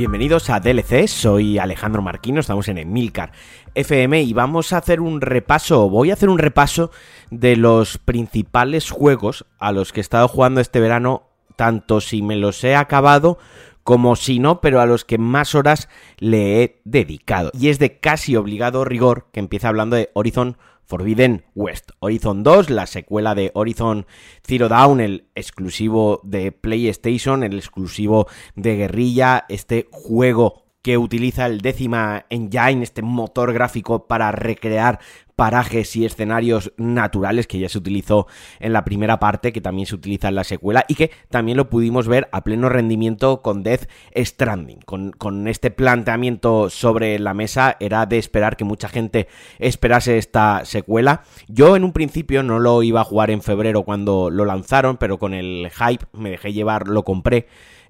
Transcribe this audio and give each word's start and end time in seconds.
Bienvenidos 0.00 0.48
a 0.48 0.60
DLC, 0.60 1.06
soy 1.08 1.58
Alejandro 1.58 2.00
Marquino, 2.00 2.40
estamos 2.40 2.68
en 2.68 2.78
Emilcar 2.78 3.32
FM 3.74 4.22
y 4.22 4.32
vamos 4.32 4.72
a 4.72 4.78
hacer 4.78 4.98
un 4.98 5.20
repaso, 5.20 5.90
voy 5.90 6.08
a 6.08 6.14
hacer 6.14 6.30
un 6.30 6.38
repaso 6.38 6.90
de 7.30 7.54
los 7.54 7.98
principales 7.98 8.90
juegos 8.90 9.44
a 9.58 9.72
los 9.72 9.92
que 9.92 10.00
he 10.00 10.06
estado 10.08 10.26
jugando 10.26 10.62
este 10.62 10.80
verano, 10.80 11.24
tanto 11.54 12.00
si 12.00 12.22
me 12.22 12.36
los 12.36 12.64
he 12.64 12.76
acabado 12.76 13.36
como 13.84 14.16
si 14.16 14.38
no, 14.38 14.62
pero 14.62 14.80
a 14.80 14.86
los 14.86 15.04
que 15.04 15.18
más 15.18 15.54
horas 15.54 15.90
le 16.16 16.62
he 16.62 16.80
dedicado. 16.84 17.50
Y 17.52 17.68
es 17.68 17.78
de 17.78 17.98
casi 17.98 18.36
obligado 18.36 18.86
rigor 18.86 19.26
que 19.32 19.40
empieza 19.40 19.68
hablando 19.68 19.96
de 19.96 20.08
Horizon 20.14 20.56
Forbidden 20.90 21.44
West. 21.54 21.92
Horizon 22.00 22.42
2, 22.42 22.68
la 22.68 22.84
secuela 22.84 23.36
de 23.36 23.52
Horizon 23.54 24.06
Zero 24.44 24.68
Dawn, 24.68 25.00
el 25.00 25.28
exclusivo 25.36 26.20
de 26.24 26.50
PlayStation, 26.50 27.44
el 27.44 27.56
exclusivo 27.56 28.26
de 28.56 28.74
guerrilla, 28.74 29.44
este 29.48 29.86
juego 29.92 30.59
que 30.82 30.96
utiliza 30.96 31.46
el 31.46 31.60
décima 31.60 32.24
engine, 32.30 32.82
este 32.82 33.02
motor 33.02 33.52
gráfico 33.52 34.06
para 34.06 34.32
recrear 34.32 34.98
parajes 35.40 35.96
y 35.96 36.04
escenarios 36.04 36.72
naturales 36.76 37.46
que 37.46 37.58
ya 37.58 37.70
se 37.70 37.78
utilizó 37.78 38.26
en 38.58 38.74
la 38.74 38.84
primera 38.84 39.18
parte, 39.18 39.54
que 39.54 39.62
también 39.62 39.86
se 39.86 39.94
utiliza 39.94 40.28
en 40.28 40.34
la 40.34 40.44
secuela 40.44 40.84
y 40.86 40.96
que 40.96 41.10
también 41.30 41.56
lo 41.56 41.70
pudimos 41.70 42.08
ver 42.08 42.28
a 42.30 42.44
pleno 42.44 42.68
rendimiento 42.68 43.40
con 43.40 43.62
Death 43.62 43.88
Stranding. 44.14 44.80
Con, 44.80 45.12
con 45.12 45.48
este 45.48 45.70
planteamiento 45.70 46.68
sobre 46.68 47.18
la 47.18 47.32
mesa 47.32 47.76
era 47.80 48.04
de 48.04 48.18
esperar 48.18 48.58
que 48.58 48.64
mucha 48.64 48.90
gente 48.90 49.28
esperase 49.58 50.18
esta 50.18 50.66
secuela. 50.66 51.22
Yo 51.48 51.74
en 51.74 51.84
un 51.84 51.92
principio 51.92 52.42
no 52.42 52.58
lo 52.58 52.82
iba 52.82 53.00
a 53.00 53.04
jugar 53.04 53.30
en 53.30 53.40
febrero 53.40 53.82
cuando 53.82 54.28
lo 54.28 54.44
lanzaron, 54.44 54.98
pero 54.98 55.18
con 55.18 55.32
el 55.32 55.70
hype 55.70 56.04
me 56.12 56.30
dejé 56.32 56.52
llevar, 56.52 56.86
lo 56.86 57.02
compré. 57.02 57.46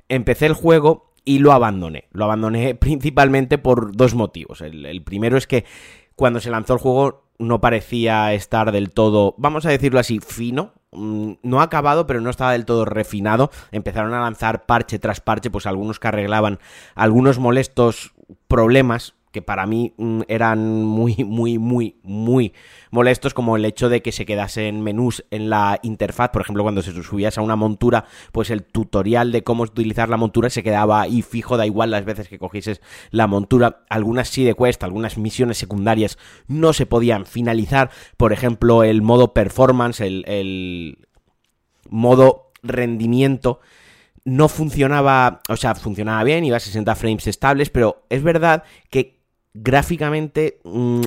Empecé 0.08 0.46
el 0.46 0.54
juego 0.54 1.09
y 1.24 1.38
lo 1.38 1.52
abandoné. 1.52 2.08
Lo 2.12 2.24
abandoné 2.24 2.74
principalmente 2.74 3.58
por 3.58 3.96
dos 3.96 4.14
motivos. 4.14 4.60
El, 4.60 5.02
primero 5.02 5.36
es 5.36 5.46
que 5.46 5.64
cuando 6.16 6.40
se 6.40 6.50
lanzó 6.50 6.74
el 6.74 6.80
juego 6.80 7.24
no 7.38 7.60
parecía 7.60 8.34
estar 8.34 8.72
del 8.72 8.90
todo, 8.90 9.34
vamos 9.38 9.64
a 9.66 9.70
decirlo 9.70 10.00
así, 10.00 10.20
fino. 10.20 10.74
Mm, 10.92 11.34
no 11.42 11.60
acabado, 11.60 12.06
pero 12.06 12.20
no 12.20 12.30
estaba 12.30 12.52
del 12.52 12.64
todo 12.64 12.84
refinado. 12.84 13.50
Empezaron 13.70 14.12
a 14.14 14.20
lanzar 14.20 14.66
parche 14.66 14.98
tras 14.98 15.20
parche, 15.20 15.50
pues 15.50 15.66
algunos 15.66 15.98
que 15.98 16.08
arreglaban 16.08 16.58
algunos 16.94 17.38
molestos 17.38 18.12
problemas 18.48 19.14
que 19.32 19.42
para 19.42 19.66
mí 19.66 19.94
mm, 19.96 20.22
eran 20.28 20.84
muy, 20.84 21.16
muy, 21.24 21.58
muy, 21.58 21.96
muy 22.02 22.52
molestos, 22.90 23.34
como 23.34 23.56
el 23.56 23.64
hecho 23.64 23.88
de 23.88 24.02
que 24.02 24.12
se 24.12 24.26
quedasen 24.26 24.80
menús 24.82 25.24
en 25.30 25.50
la 25.50 25.78
interfaz, 25.82 26.30
por 26.30 26.42
ejemplo, 26.42 26.62
cuando 26.62 26.82
se 26.82 26.90
subías 27.02 27.38
a 27.38 27.42
una 27.42 27.56
montura, 27.56 28.04
pues 28.32 28.50
el 28.50 28.64
tutorial 28.64 29.32
de 29.32 29.42
cómo 29.42 29.62
utilizar 29.62 30.08
la 30.08 30.16
montura 30.16 30.50
se 30.50 30.62
quedaba 30.62 31.00
ahí 31.00 31.22
fijo, 31.22 31.56
da 31.56 31.66
igual 31.66 31.90
las 31.90 32.04
veces 32.04 32.28
que 32.28 32.38
cogieses 32.38 32.80
la 33.10 33.26
montura, 33.26 33.84
algunas 33.88 34.28
sí 34.28 34.44
de 34.44 34.54
cuesta, 34.54 34.86
algunas 34.86 35.16
misiones 35.16 35.58
secundarias 35.58 36.18
no 36.48 36.72
se 36.72 36.86
podían 36.86 37.26
finalizar, 37.26 37.90
por 38.16 38.32
ejemplo, 38.32 38.82
el 38.82 39.02
modo 39.02 39.32
performance, 39.32 40.00
el, 40.00 40.24
el 40.26 40.98
modo 41.88 42.50
rendimiento, 42.62 43.60
no 44.24 44.48
funcionaba, 44.48 45.40
o 45.48 45.56
sea, 45.56 45.74
funcionaba 45.74 46.22
bien, 46.24 46.44
iba 46.44 46.56
a 46.56 46.60
60 46.60 46.94
frames 46.94 47.26
estables, 47.26 47.70
pero 47.70 48.04
es 48.10 48.22
verdad 48.22 48.64
que 48.90 49.19
gráficamente 49.54 50.60
mmm, 50.64 51.02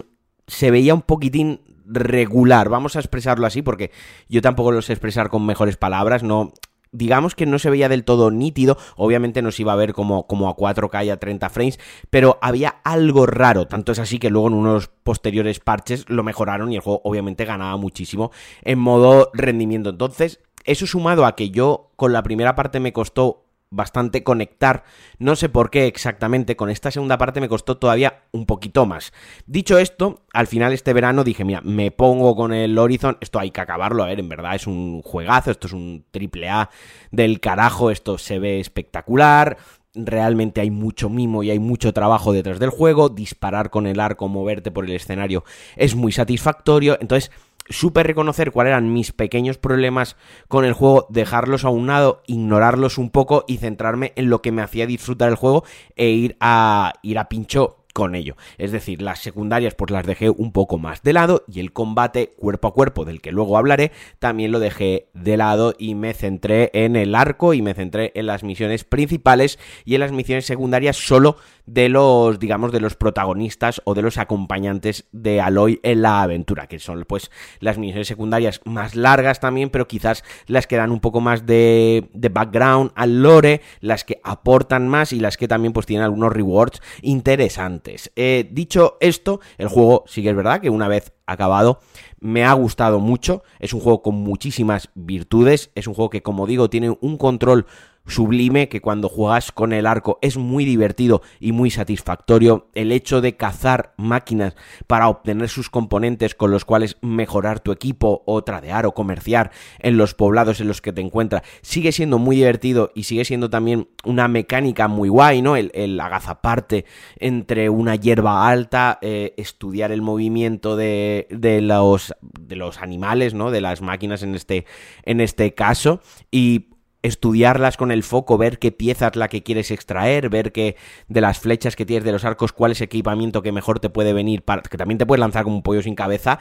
se 0.47 0.71
veía 0.71 0.93
un 0.93 1.01
poquitín 1.01 1.61
regular, 1.85 2.69
vamos 2.69 2.95
a 2.95 2.99
expresarlo 2.99 3.45
así, 3.45 3.61
porque 3.61 3.91
yo 4.29 4.41
tampoco 4.41 4.71
lo 4.71 4.81
sé 4.81 4.93
expresar 4.93 5.29
con 5.29 5.45
mejores 5.45 5.77
palabras, 5.77 6.23
no... 6.23 6.53
Digamos 6.95 7.33
que 7.33 7.47
no 7.47 7.57
se 7.57 7.71
veía 7.71 7.89
del 7.89 8.03
todo 8.03 8.29
nítido, 8.29 8.77
obviamente 8.97 9.41
no 9.41 9.49
se 9.49 9.63
iba 9.63 9.73
a 9.73 9.75
ver 9.75 9.93
como, 9.93 10.27
como 10.27 10.47
a 10.47 10.55
4K 10.55 11.05
y 11.05 11.09
a 11.09 11.17
30 11.17 11.49
frames, 11.49 11.79
pero 12.11 12.37
había 12.39 12.75
algo 12.83 13.25
raro, 13.25 13.65
tanto 13.65 13.93
es 13.93 13.97
así 13.97 14.19
que 14.19 14.29
luego 14.29 14.49
en 14.49 14.53
unos 14.53 14.89
posteriores 15.01 15.59
parches 15.59 16.07
lo 16.07 16.21
mejoraron 16.21 16.71
y 16.71 16.75
el 16.75 16.81
juego 16.81 17.01
obviamente 17.03 17.45
ganaba 17.45 17.77
muchísimo 17.77 18.29
en 18.61 18.77
modo 18.77 19.31
rendimiento. 19.33 19.89
Entonces, 19.89 20.39
eso 20.65 20.85
sumado 20.85 21.25
a 21.25 21.35
que 21.35 21.49
yo 21.49 21.89
con 21.95 22.13
la 22.13 22.21
primera 22.21 22.53
parte 22.53 22.79
me 22.79 22.93
costó 22.93 23.42
bastante 23.73 24.23
conectar, 24.23 24.83
no 25.17 25.35
sé 25.35 25.49
por 25.49 25.69
qué 25.69 25.87
exactamente, 25.87 26.55
con 26.55 26.69
esta 26.69 26.91
segunda 26.91 27.17
parte 27.17 27.41
me 27.41 27.49
costó 27.49 27.77
todavía 27.77 28.23
un 28.31 28.45
poquito 28.45 28.85
más. 28.85 29.13
Dicho 29.45 29.77
esto, 29.77 30.21
al 30.31 30.47
final 30.47 30.73
este 30.73 30.93
verano 30.93 31.23
dije, 31.23 31.43
mira, 31.43 31.61
me 31.61 31.91
pongo 31.91 32.35
con 32.35 32.53
el 32.53 32.77
Horizon, 32.77 33.17
esto 33.19 33.39
hay 33.39 33.51
que 33.51 33.61
acabarlo, 33.61 34.03
a 34.03 34.07
ver, 34.07 34.19
en 34.19 34.29
verdad 34.29 34.55
es 34.55 34.67
un 34.67 35.01
juegazo, 35.01 35.51
esto 35.51 35.67
es 35.67 35.73
un 35.73 36.05
triple 36.11 36.49
A 36.49 36.69
del 37.11 37.39
carajo, 37.39 37.89
esto 37.89 38.17
se 38.17 38.39
ve 38.39 38.59
espectacular, 38.59 39.57
realmente 39.95 40.61
hay 40.61 40.71
mucho 40.71 41.09
mimo 41.09 41.43
y 41.43 41.51
hay 41.51 41.59
mucho 41.59 41.93
trabajo 41.93 42.33
detrás 42.33 42.59
del 42.59 42.69
juego, 42.69 43.09
disparar 43.09 43.69
con 43.69 43.87
el 43.87 43.99
arco, 43.99 44.27
moverte 44.27 44.71
por 44.71 44.85
el 44.85 44.91
escenario 44.91 45.43
es 45.75 45.95
muy 45.95 46.11
satisfactorio, 46.11 46.97
entonces 46.99 47.31
supe 47.69 48.03
reconocer 48.03 48.51
cuáles 48.51 48.71
eran 48.71 48.93
mis 48.93 49.11
pequeños 49.11 49.57
problemas 49.57 50.15
con 50.47 50.65
el 50.65 50.73
juego, 50.73 51.07
dejarlos 51.09 51.65
a 51.65 51.69
un 51.69 51.87
lado, 51.87 52.21
ignorarlos 52.27 52.97
un 52.97 53.09
poco 53.09 53.45
y 53.47 53.57
centrarme 53.57 54.13
en 54.15 54.29
lo 54.29 54.41
que 54.41 54.51
me 54.51 54.61
hacía 54.61 54.87
disfrutar 54.87 55.29
el 55.29 55.35
juego 55.35 55.63
e 55.95 56.09
ir 56.09 56.37
a 56.39 56.93
ir 57.01 57.19
a 57.19 57.29
pincho 57.29 57.83
con 57.93 58.15
ello. 58.15 58.35
Es 58.57 58.71
decir, 58.71 59.01
las 59.01 59.19
secundarias 59.19 59.75
pues 59.75 59.91
las 59.91 60.05
dejé 60.05 60.29
un 60.29 60.51
poco 60.51 60.77
más 60.77 61.03
de 61.03 61.13
lado 61.13 61.45
y 61.47 61.59
el 61.59 61.71
combate 61.71 62.31
cuerpo 62.35 62.67
a 62.67 62.73
cuerpo 62.73 63.05
del 63.05 63.21
que 63.21 63.31
luego 63.31 63.57
hablaré 63.57 63.91
también 64.19 64.51
lo 64.51 64.59
dejé 64.59 65.07
de 65.13 65.37
lado 65.37 65.75
y 65.77 65.95
me 65.95 66.13
centré 66.13 66.71
en 66.73 66.95
el 66.95 67.13
arco 67.13 67.53
y 67.53 67.61
me 67.61 67.75
centré 67.75 68.11
en 68.15 68.25
las 68.25 68.43
misiones 68.43 68.83
principales 68.83 69.59
y 69.85 69.93
en 69.93 70.01
las 70.01 70.11
misiones 70.11 70.45
secundarias 70.45 70.97
solo 70.97 71.37
de 71.65 71.89
los, 71.89 72.39
digamos, 72.39 72.71
de 72.71 72.79
los 72.79 72.95
protagonistas 72.95 73.81
o 73.85 73.93
de 73.93 74.01
los 74.01 74.17
acompañantes 74.17 75.05
de 75.11 75.41
Aloy 75.41 75.79
en 75.83 76.01
la 76.01 76.21
aventura, 76.21 76.67
que 76.67 76.79
son 76.79 77.05
pues 77.07 77.31
las 77.59 77.77
misiones 77.77 78.07
secundarias 78.07 78.61
más 78.65 78.95
largas 78.95 79.39
también, 79.39 79.69
pero 79.69 79.87
quizás 79.87 80.23
las 80.47 80.67
que 80.67 80.77
dan 80.77 80.91
un 80.91 80.99
poco 80.99 81.21
más 81.21 81.45
de, 81.45 82.09
de 82.13 82.29
background 82.29 82.91
al 82.95 83.21
lore, 83.21 83.61
las 83.79 84.03
que 84.03 84.19
aportan 84.23 84.87
más 84.87 85.13
y 85.13 85.19
las 85.19 85.37
que 85.37 85.47
también 85.47 85.73
pues 85.73 85.85
tienen 85.85 86.03
algunos 86.03 86.33
rewards 86.33 86.81
interesantes. 87.01 88.11
Eh, 88.15 88.49
dicho 88.51 88.97
esto, 88.99 89.39
el 89.57 89.67
juego 89.67 90.03
sí 90.07 90.21
que 90.21 90.29
es 90.29 90.35
verdad 90.35 90.61
que 90.61 90.69
una 90.69 90.87
vez 90.87 91.13
acabado 91.25 91.79
me 92.19 92.43
ha 92.45 92.53
gustado 92.53 92.99
mucho, 92.99 93.43
es 93.59 93.73
un 93.73 93.79
juego 93.79 94.01
con 94.01 94.15
muchísimas 94.15 94.89
virtudes, 94.95 95.71
es 95.75 95.87
un 95.87 95.93
juego 95.93 96.09
que 96.09 96.23
como 96.23 96.47
digo 96.47 96.69
tiene 96.69 96.97
un 97.01 97.17
control 97.17 97.65
sublime 98.05 98.69
que 98.69 98.81
cuando 98.81 99.09
juegas 99.09 99.51
con 99.51 99.73
el 99.73 99.85
arco 99.85 100.19
es 100.21 100.37
muy 100.37 100.65
divertido 100.65 101.21
y 101.39 101.51
muy 101.51 101.71
satisfactorio. 101.71 102.67
El 102.73 102.91
hecho 102.91 103.21
de 103.21 103.35
cazar 103.35 103.93
máquinas 103.97 104.55
para 104.87 105.07
obtener 105.07 105.49
sus 105.49 105.69
componentes 105.69 106.35
con 106.35 106.51
los 106.51 106.65
cuales 106.65 106.97
mejorar 107.01 107.59
tu 107.59 107.71
equipo 107.71 108.23
o 108.25 108.43
tradear 108.43 108.85
o 108.85 108.93
comerciar 108.93 109.51
en 109.79 109.97
los 109.97 110.13
poblados 110.13 110.59
en 110.59 110.67
los 110.67 110.81
que 110.81 110.93
te 110.93 111.01
encuentras 111.01 111.43
sigue 111.61 111.91
siendo 111.91 112.17
muy 112.17 112.37
divertido 112.37 112.91
y 112.93 113.03
sigue 113.03 113.25
siendo 113.25 113.49
también 113.49 113.87
una 114.03 114.27
mecánica 114.27 114.87
muy 114.87 115.09
guay, 115.09 115.41
¿no? 115.41 115.55
El, 115.55 115.71
el 115.73 115.99
agazaparte 115.99 116.85
entre 117.17 117.69
una 117.69 117.95
hierba 117.95 118.47
alta, 118.47 118.99
eh, 119.01 119.33
estudiar 119.37 119.91
el 119.91 120.01
movimiento 120.01 120.75
de, 120.75 121.27
de, 121.29 121.61
los, 121.61 122.13
de 122.21 122.55
los 122.55 122.81
animales, 122.81 123.33
¿no? 123.33 123.51
De 123.51 123.61
las 123.61 123.81
máquinas 123.81 124.23
en 124.23 124.35
este, 124.35 124.65
en 125.03 125.21
este 125.21 125.53
caso 125.53 126.01
y 126.31 126.72
estudiarlas 127.03 127.77
con 127.77 127.91
el 127.91 128.01
foco, 128.01 128.37
ver 128.37 128.57
qué 128.57 128.71
pieza 128.71 129.07
es 129.07 129.15
la 129.15 129.27
que 129.27 129.43
quieres 129.43 129.69
extraer, 129.71 130.29
ver 130.29 130.51
que 130.51 130.77
de 131.07 131.21
las 131.21 131.37
flechas 131.37 131.75
que 131.75 131.85
tienes 131.85 132.03
de 132.03 132.11
los 132.11 132.25
arcos, 132.25 132.53
cuál 132.53 132.71
es 132.71 132.81
el 132.81 132.85
equipamiento 132.85 133.43
que 133.43 133.51
mejor 133.51 133.79
te 133.79 133.89
puede 133.89 134.13
venir, 134.13 134.41
para, 134.41 134.61
que 134.61 134.77
también 134.77 134.97
te 134.97 135.05
puedes 135.05 135.19
lanzar 135.19 135.43
como 135.43 135.57
un 135.57 135.63
pollo 135.63 135.83
sin 135.83 135.95
cabeza, 135.95 136.39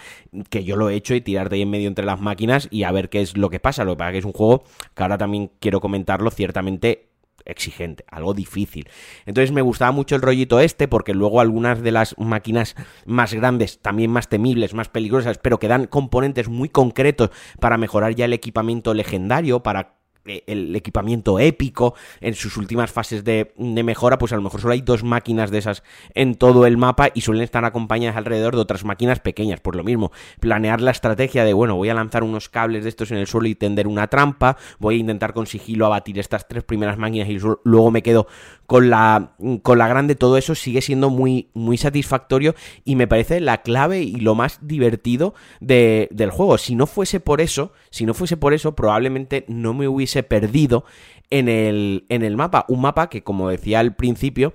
que 0.48 0.64
yo 0.64 0.76
lo 0.76 0.88
he 0.88 0.94
hecho 0.94 1.14
y 1.14 1.20
tirarte 1.20 1.56
ahí 1.56 1.62
en 1.62 1.70
medio 1.70 1.88
entre 1.88 2.06
las 2.06 2.20
máquinas 2.20 2.68
y 2.70 2.84
a 2.84 2.92
ver 2.92 3.10
qué 3.10 3.20
es 3.20 3.36
lo 3.36 3.50
que 3.50 3.60
pasa. 3.60 3.84
Lo 3.84 3.92
que 3.92 3.98
pasa 3.98 4.08
es 4.10 4.12
que 4.12 4.18
es 4.20 4.24
un 4.24 4.32
juego 4.32 4.62
que 4.94 5.02
ahora 5.02 5.18
también 5.18 5.50
quiero 5.58 5.80
comentarlo, 5.80 6.30
ciertamente 6.30 7.08
exigente, 7.44 8.04
algo 8.08 8.32
difícil. 8.32 8.88
Entonces 9.26 9.50
me 9.50 9.62
gustaba 9.62 9.90
mucho 9.90 10.14
el 10.14 10.22
rollito 10.22 10.60
este 10.60 10.86
porque 10.86 11.12
luego 11.12 11.40
algunas 11.40 11.82
de 11.82 11.90
las 11.90 12.16
máquinas 12.18 12.76
más 13.04 13.34
grandes, 13.34 13.80
también 13.80 14.12
más 14.12 14.28
temibles, 14.28 14.74
más 14.74 14.88
peligrosas, 14.88 15.38
pero 15.38 15.58
que 15.58 15.66
dan 15.66 15.86
componentes 15.86 16.48
muy 16.48 16.68
concretos 16.68 17.30
para 17.58 17.78
mejorar 17.78 18.14
ya 18.14 18.26
el 18.26 18.32
equipamiento 18.32 18.94
legendario, 18.94 19.64
para 19.64 20.01
el 20.24 20.74
equipamiento 20.76 21.38
épico 21.38 21.94
en 22.20 22.34
sus 22.34 22.56
últimas 22.56 22.90
fases 22.90 23.24
de, 23.24 23.52
de, 23.56 23.82
mejora, 23.82 24.18
pues 24.18 24.32
a 24.32 24.36
lo 24.36 24.42
mejor 24.42 24.60
solo 24.60 24.72
hay 24.72 24.80
dos 24.80 25.02
máquinas 25.02 25.50
de 25.50 25.58
esas 25.58 25.82
en 26.14 26.34
todo 26.36 26.66
el 26.66 26.76
mapa 26.76 27.10
y 27.14 27.22
suelen 27.22 27.42
estar 27.42 27.64
acompañadas 27.64 28.16
alrededor 28.16 28.54
de 28.54 28.62
otras 28.62 28.84
máquinas 28.84 29.20
pequeñas. 29.20 29.60
Por 29.60 29.76
lo 29.76 29.84
mismo, 29.84 30.12
planear 30.40 30.80
la 30.80 30.90
estrategia 30.90 31.44
de, 31.44 31.52
bueno, 31.52 31.76
voy 31.76 31.88
a 31.88 31.94
lanzar 31.94 32.22
unos 32.24 32.48
cables 32.48 32.84
de 32.84 32.88
estos 32.88 33.10
en 33.10 33.18
el 33.18 33.26
suelo 33.26 33.48
y 33.48 33.54
tender 33.54 33.86
una 33.86 34.06
trampa, 34.06 34.56
voy 34.78 34.96
a 34.96 34.98
intentar 34.98 35.32
con 35.32 35.46
sigilo 35.46 35.86
abatir 35.86 36.18
estas 36.18 36.46
tres 36.48 36.64
primeras 36.64 36.98
máquinas 36.98 37.28
y 37.28 37.38
luego 37.64 37.90
me 37.90 38.02
quedo 38.02 38.26
con 38.66 38.90
la, 38.90 39.32
con 39.62 39.78
la 39.78 39.88
grande, 39.88 40.14
todo 40.14 40.36
eso 40.36 40.54
sigue 40.54 40.80
siendo 40.80 41.10
muy, 41.10 41.50
muy 41.52 41.76
satisfactorio 41.76 42.54
y 42.84 42.96
me 42.96 43.06
parece 43.06 43.40
la 43.40 43.62
clave 43.62 44.02
y 44.02 44.16
lo 44.16 44.34
más 44.34 44.60
divertido 44.62 45.34
de, 45.60 46.08
del 46.10 46.30
juego. 46.30 46.58
Si 46.58 46.74
no 46.74 46.86
fuese 46.86 47.20
por 47.20 47.40
eso, 47.40 47.72
si 47.90 48.06
no 48.06 48.14
fuese 48.14 48.36
por 48.36 48.54
eso, 48.54 48.74
probablemente 48.74 49.44
no 49.48 49.74
me 49.74 49.88
hubiese 49.88 50.11
perdido 50.22 50.84
en 51.30 51.48
el, 51.48 52.04
en 52.10 52.22
el 52.22 52.36
mapa. 52.36 52.66
Un 52.68 52.82
mapa 52.82 53.08
que, 53.08 53.24
como 53.24 53.48
decía 53.48 53.80
al 53.80 53.96
principio, 53.96 54.52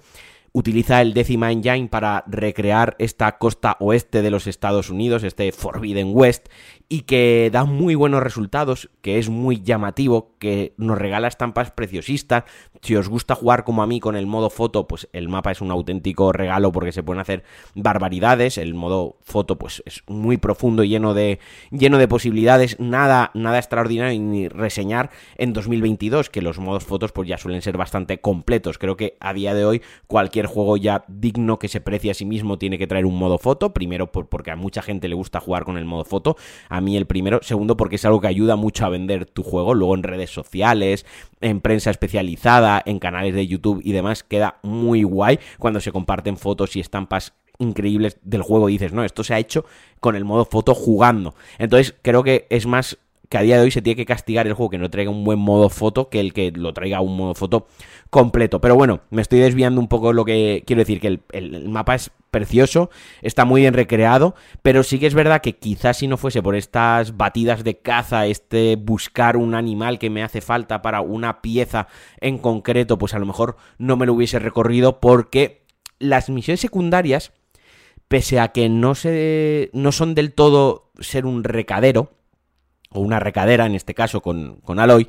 utiliza 0.57 1.01
el 1.01 1.13
Decima 1.13 1.51
Engine 1.51 1.87
para 1.87 2.23
recrear 2.27 2.95
esta 2.99 3.37
costa 3.37 3.77
oeste 3.79 4.21
de 4.21 4.31
los 4.31 4.47
Estados 4.47 4.89
Unidos, 4.89 5.23
este 5.23 5.51
Forbidden 5.51 6.11
West, 6.13 6.47
y 6.89 7.01
que 7.01 7.49
da 7.51 7.65
muy 7.65 7.95
buenos 7.95 8.23
resultados, 8.23 8.89
que 9.01 9.19
es 9.19 9.29
muy 9.29 9.61
llamativo, 9.61 10.35
que 10.39 10.73
nos 10.77 10.97
regala 10.97 11.27
estampas 11.27 11.71
preciosistas. 11.71 12.45
Si 12.81 12.95
os 12.95 13.09
gusta 13.09 13.35
jugar 13.35 13.65
como 13.65 13.83
a 13.83 13.87
mí 13.87 13.99
con 13.99 14.15
el 14.15 14.25
modo 14.25 14.49
foto, 14.49 14.87
pues 14.87 15.09
el 15.11 15.27
mapa 15.27 15.51
es 15.51 15.59
un 15.59 15.71
auténtico 15.71 16.31
regalo 16.31 16.71
porque 16.71 16.93
se 16.93 17.03
pueden 17.03 17.19
hacer 17.19 17.43
barbaridades. 17.75 18.57
El 18.57 18.73
modo 18.73 19.17
foto 19.21 19.57
pues 19.57 19.83
es 19.85 20.03
muy 20.07 20.37
profundo 20.37 20.83
lleno 20.83 21.13
de 21.13 21.39
lleno 21.71 21.97
de 21.97 22.07
posibilidades, 22.07 22.79
nada 22.79 23.31
nada 23.33 23.57
extraordinario 23.57 24.19
ni 24.21 24.47
reseñar 24.47 25.09
en 25.35 25.51
2022, 25.53 26.29
que 26.29 26.41
los 26.41 26.59
modos 26.59 26.85
fotos 26.85 27.11
pues 27.11 27.27
ya 27.27 27.37
suelen 27.37 27.61
ser 27.61 27.77
bastante 27.77 28.21
completos. 28.21 28.77
Creo 28.77 28.95
que 28.95 29.17
a 29.19 29.33
día 29.33 29.53
de 29.53 29.65
hoy 29.65 29.81
cualquier 30.07 30.45
juego 30.45 30.77
ya 30.77 31.03
digno 31.09 31.59
que 31.59 31.67
se 31.67 31.81
precie 31.81 32.11
a 32.11 32.13
sí 32.13 32.25
mismo 32.25 32.57
tiene 32.57 32.77
que 32.77 32.87
traer 32.87 33.05
un 33.05 33.17
modo 33.17 33.37
foto, 33.39 33.73
primero 33.73 34.11
porque 34.11 34.51
a 34.51 34.55
mucha 34.55 34.81
gente 34.81 35.09
le 35.09 35.15
gusta 35.15 35.41
jugar 35.41 35.65
con 35.65 35.77
el 35.77 35.85
modo 35.85 36.05
foto 36.05 36.37
mí 36.81 36.97
el 36.97 37.05
primero. 37.05 37.39
Segundo, 37.41 37.77
porque 37.77 37.95
es 37.95 38.05
algo 38.05 38.21
que 38.21 38.27
ayuda 38.27 38.55
mucho 38.55 38.85
a 38.85 38.89
vender 38.89 39.25
tu 39.25 39.43
juego. 39.43 39.73
Luego 39.73 39.95
en 39.95 40.03
redes 40.03 40.29
sociales, 40.29 41.05
en 41.41 41.61
prensa 41.61 41.91
especializada, 41.91 42.81
en 42.85 42.99
canales 42.99 43.33
de 43.33 43.47
YouTube 43.47 43.81
y 43.83 43.91
demás, 43.91 44.23
queda 44.23 44.59
muy 44.63 45.03
guay 45.03 45.39
cuando 45.59 45.79
se 45.79 45.91
comparten 45.91 46.37
fotos 46.37 46.75
y 46.75 46.79
estampas 46.79 47.33
increíbles 47.59 48.17
del 48.23 48.41
juego 48.41 48.67
dices, 48.67 48.93
no, 48.93 49.03
esto 49.03 49.23
se 49.23 49.33
ha 49.33 49.39
hecho 49.39 49.65
con 49.99 50.15
el 50.15 50.25
modo 50.25 50.45
foto 50.45 50.75
jugando. 50.75 51.35
Entonces 51.57 51.95
creo 52.01 52.23
que 52.23 52.45
es 52.49 52.65
más 52.65 52.97
que 53.29 53.37
a 53.37 53.41
día 53.41 53.57
de 53.57 53.63
hoy 53.63 53.71
se 53.71 53.81
tiene 53.81 53.95
que 53.95 54.05
castigar 54.05 54.47
el 54.47 54.53
juego 54.53 54.69
que 54.69 54.77
no 54.77 54.89
traiga 54.89 55.11
un 55.11 55.23
buen 55.23 55.39
modo 55.39 55.69
foto 55.69 56.09
que 56.09 56.19
el 56.19 56.33
que 56.33 56.51
lo 56.51 56.73
traiga 56.73 57.01
un 57.01 57.17
modo 57.17 57.33
foto 57.35 57.67
completo. 58.09 58.61
Pero 58.61 58.75
bueno, 58.75 59.01
me 59.09 59.21
estoy 59.21 59.39
desviando 59.39 59.81
un 59.81 59.87
poco 59.87 60.13
lo 60.13 60.25
que 60.25 60.63
quiero 60.65 60.81
decir, 60.81 60.99
que 60.99 61.19
el, 61.31 61.69
mapa 61.69 61.95
es 61.95 62.11
precioso, 62.31 62.89
está 63.21 63.45
muy 63.45 63.61
bien 63.61 63.73
recreado, 63.73 64.35
pero 64.61 64.83
sí 64.83 64.99
que 64.99 65.07
es 65.07 65.13
verdad 65.13 65.41
que 65.41 65.57
quizás 65.57 65.97
si 65.97 66.07
no 66.07 66.17
fuese 66.17 66.41
por 66.41 66.55
estas 66.55 67.17
batidas 67.17 67.63
de 67.63 67.79
caza, 67.79 68.27
este 68.27 68.75
buscar 68.75 69.37
un 69.37 69.55
animal 69.55 69.99
que 69.99 70.09
me 70.09 70.23
hace 70.23 70.41
falta 70.41 70.81
para 70.81 71.01
una 71.01 71.41
pieza 71.41 71.87
en 72.19 72.37
concreto, 72.37 72.97
pues 72.97 73.13
a 73.13 73.19
lo 73.19 73.25
mejor 73.25 73.57
no 73.77 73.97
me 73.97 74.05
lo 74.05 74.13
hubiese 74.13 74.39
recorrido 74.39 74.99
porque 74.99 75.65
las 75.99 76.29
misiones 76.29 76.59
secundarias, 76.59 77.31
pese 78.07 78.39
a 78.39 78.49
que 78.49 78.69
no, 78.69 78.95
se, 78.95 79.69
no 79.73 79.91
son 79.91 80.15
del 80.15 80.33
todo 80.33 80.91
ser 80.99 81.25
un 81.25 81.43
recadero, 81.43 82.11
o 82.89 82.99
una 82.99 83.19
recadera, 83.19 83.65
en 83.65 83.75
este 83.75 83.93
caso 83.93 84.21
con, 84.21 84.57
con 84.61 84.79
Aloy, 84.79 85.07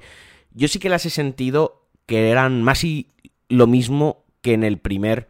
yo 0.53 0.69
sí 0.69 0.79
que 0.79 0.89
las 0.89 1.07
he 1.07 1.11
sentido 1.11 1.87
que 2.07 2.31
eran 2.31 2.63
más 2.63 2.85
y 2.85 3.09
lo 3.49 3.67
mismo 3.67 4.25
que 4.41 4.55
en 4.55 4.65
el 4.65 4.79
primer 4.79 5.29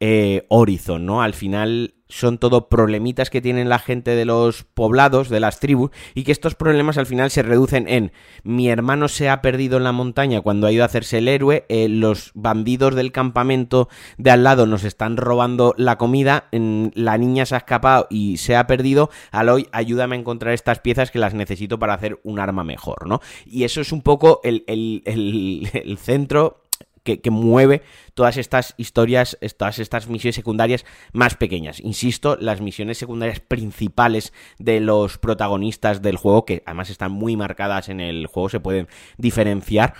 eh, 0.00 0.44
Horizon, 0.48 1.06
¿no? 1.06 1.22
Al 1.22 1.34
final 1.34 1.94
son 2.08 2.38
todo 2.38 2.68
problemitas 2.68 3.30
que 3.30 3.40
tienen 3.40 3.68
la 3.68 3.78
gente 3.78 4.12
de 4.12 4.24
los 4.24 4.64
poblados, 4.64 5.28
de 5.28 5.40
las 5.40 5.60
tribus, 5.60 5.90
y 6.14 6.24
que 6.24 6.32
estos 6.32 6.54
problemas 6.54 6.98
al 6.98 7.06
final 7.06 7.30
se 7.30 7.42
reducen 7.42 7.88
en 7.88 8.12
mi 8.42 8.68
hermano 8.68 9.08
se 9.08 9.28
ha 9.28 9.42
perdido 9.42 9.76
en 9.76 9.84
la 9.84 9.92
montaña 9.92 10.40
cuando 10.40 10.66
ha 10.66 10.72
ido 10.72 10.82
a 10.82 10.86
hacerse 10.86 11.18
el 11.18 11.28
héroe, 11.28 11.64
eh, 11.68 11.88
los 11.88 12.30
bandidos 12.34 12.94
del 12.94 13.12
campamento 13.12 13.88
de 14.18 14.30
al 14.30 14.44
lado 14.44 14.66
nos 14.66 14.84
están 14.84 15.16
robando 15.16 15.74
la 15.76 15.98
comida, 15.98 16.48
la 16.52 17.18
niña 17.18 17.46
se 17.46 17.54
ha 17.54 17.58
escapado 17.58 18.06
y 18.10 18.36
se 18.36 18.56
ha 18.56 18.66
perdido, 18.66 19.10
Aloy, 19.30 19.68
ayúdame 19.72 20.16
a 20.16 20.18
encontrar 20.18 20.54
estas 20.54 20.80
piezas 20.80 21.10
que 21.10 21.18
las 21.18 21.34
necesito 21.34 21.78
para 21.78 21.94
hacer 21.94 22.20
un 22.22 22.38
arma 22.38 22.64
mejor, 22.64 23.06
¿no? 23.06 23.20
Y 23.44 23.64
eso 23.64 23.80
es 23.80 23.92
un 23.92 24.02
poco 24.02 24.40
el, 24.44 24.64
el, 24.66 25.02
el 25.04 25.98
centro 25.98 26.65
que, 27.14 27.30
mueve 27.30 27.82
todas 28.14 28.36
estas 28.36 28.74
historias, 28.76 29.38
todas 29.56 29.78
estas 29.78 30.08
misiones 30.08 30.34
secundarias 30.34 30.84
más 31.12 31.36
pequeñas. 31.36 31.80
Insisto, 31.80 32.36
las 32.40 32.60
misiones 32.60 32.98
secundarias 32.98 33.40
principales 33.40 34.32
de 34.58 34.80
los 34.80 35.18
protagonistas 35.18 36.02
del 36.02 36.16
juego, 36.16 36.44
que 36.44 36.62
además 36.66 36.90
están 36.90 37.12
muy 37.12 37.36
marcadas 37.36 37.88
en 37.88 38.00
el 38.00 38.26
juego, 38.26 38.48
se 38.48 38.60
pueden 38.60 38.88
diferenciar. 39.16 39.94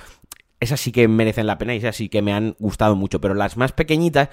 Esas 0.58 0.81
sí 0.81 0.93
que 0.93 1.06
merecen 1.06 1.47
la 1.47 1.58
pena 1.58 1.75
y 1.75 1.79
esas 1.79 1.97
sí 1.97 2.08
que 2.08 2.23
me 2.23 2.32
han 2.32 2.56
gustado 2.58 2.97
mucho, 2.97 3.20
pero 3.20 3.35
las 3.35 3.56
más 3.56 3.73
pequeñitas 3.73 4.31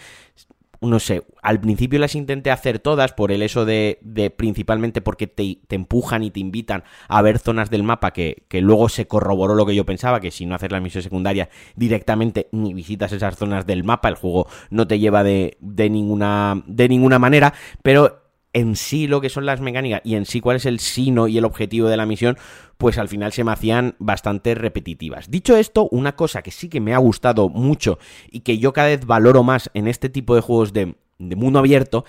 no 0.84 1.00
sé, 1.00 1.24
al 1.42 1.60
principio 1.60 2.00
las 2.00 2.16
intenté 2.16 2.52
hacer 2.52 2.80
todas 2.80 3.14
por 3.14 3.32
el 3.32 3.42
eso 3.42 3.66
de, 3.66 4.00
de 4.02 4.30
principalmente 4.30 5.02
porque 5.02 5.28
te, 5.28 5.60
empujan 5.70 6.24
y 6.24 6.32
te 6.32 6.40
invitan 6.40 6.84
a 7.08 7.22
ver 7.22 7.40
zonas 7.40 7.70
del 7.70 7.84
mapa 7.84 8.12
que, 8.12 8.44
que, 8.48 8.62
luego 8.62 8.90
se 8.90 9.08
corroboró 9.08 9.56
lo 9.56 9.66
que 9.66 9.76
yo 9.76 9.86
pensaba, 9.86 10.20
que 10.20 10.32
si 10.32 10.46
no 10.46 10.56
haces 10.56 10.72
la 10.72 10.80
misión 10.80 11.04
secundaria 11.04 11.50
directamente 11.76 12.48
ni 12.52 12.74
visitas 12.74 13.12
esas 13.12 13.36
zonas 13.36 13.66
del 13.66 13.84
mapa, 13.84 14.10
el 14.10 14.16
juego 14.16 14.48
no 14.70 14.88
te 14.88 15.00
lleva 15.00 15.24
de, 15.24 15.58
de, 15.60 15.90
ninguna, 15.90 16.62
de 16.68 16.90
ninguna 16.90 17.20
manera, 17.20 17.54
pero 17.82 18.23
en 18.54 18.76
sí 18.76 19.08
lo 19.08 19.20
que 19.20 19.30
son 19.30 19.46
las 19.46 19.62
mecánicas 19.62 20.02
y 20.04 20.16
en 20.16 20.26
sí 20.26 20.40
cuál 20.40 20.58
es 20.58 20.66
el 20.66 20.80
sino 20.80 21.28
y 21.28 21.38
el 21.38 21.46
objetivo 21.46 21.88
de 21.88 21.98
la 21.98 22.06
misión, 22.06 22.38
pues 22.78 22.98
al 22.98 23.10
final 23.10 23.34
se 23.34 23.44
me 23.44 23.52
hacían 23.52 23.96
bastante 24.00 24.56
repetitivas. 24.56 25.30
Dicho 25.30 25.58
esto, 25.58 25.88
una 25.92 26.16
cosa 26.16 26.42
que 26.42 26.52
sí 26.52 26.70
que 26.70 26.80
me 26.80 26.94
ha 26.94 27.00
gustado 27.00 27.50
mucho 27.50 28.00
y 28.32 28.42
que 28.42 28.60
yo 28.60 28.72
cada 28.72 28.90
vez 28.90 29.06
valoro 29.06 29.44
más 29.44 29.70
en 29.74 29.88
este 29.88 30.10
tipo 30.10 30.36
de 30.36 30.42
juegos 30.42 30.72
de, 30.74 30.96
de 31.18 31.36
mundo 31.36 31.60
abierto 31.60 32.06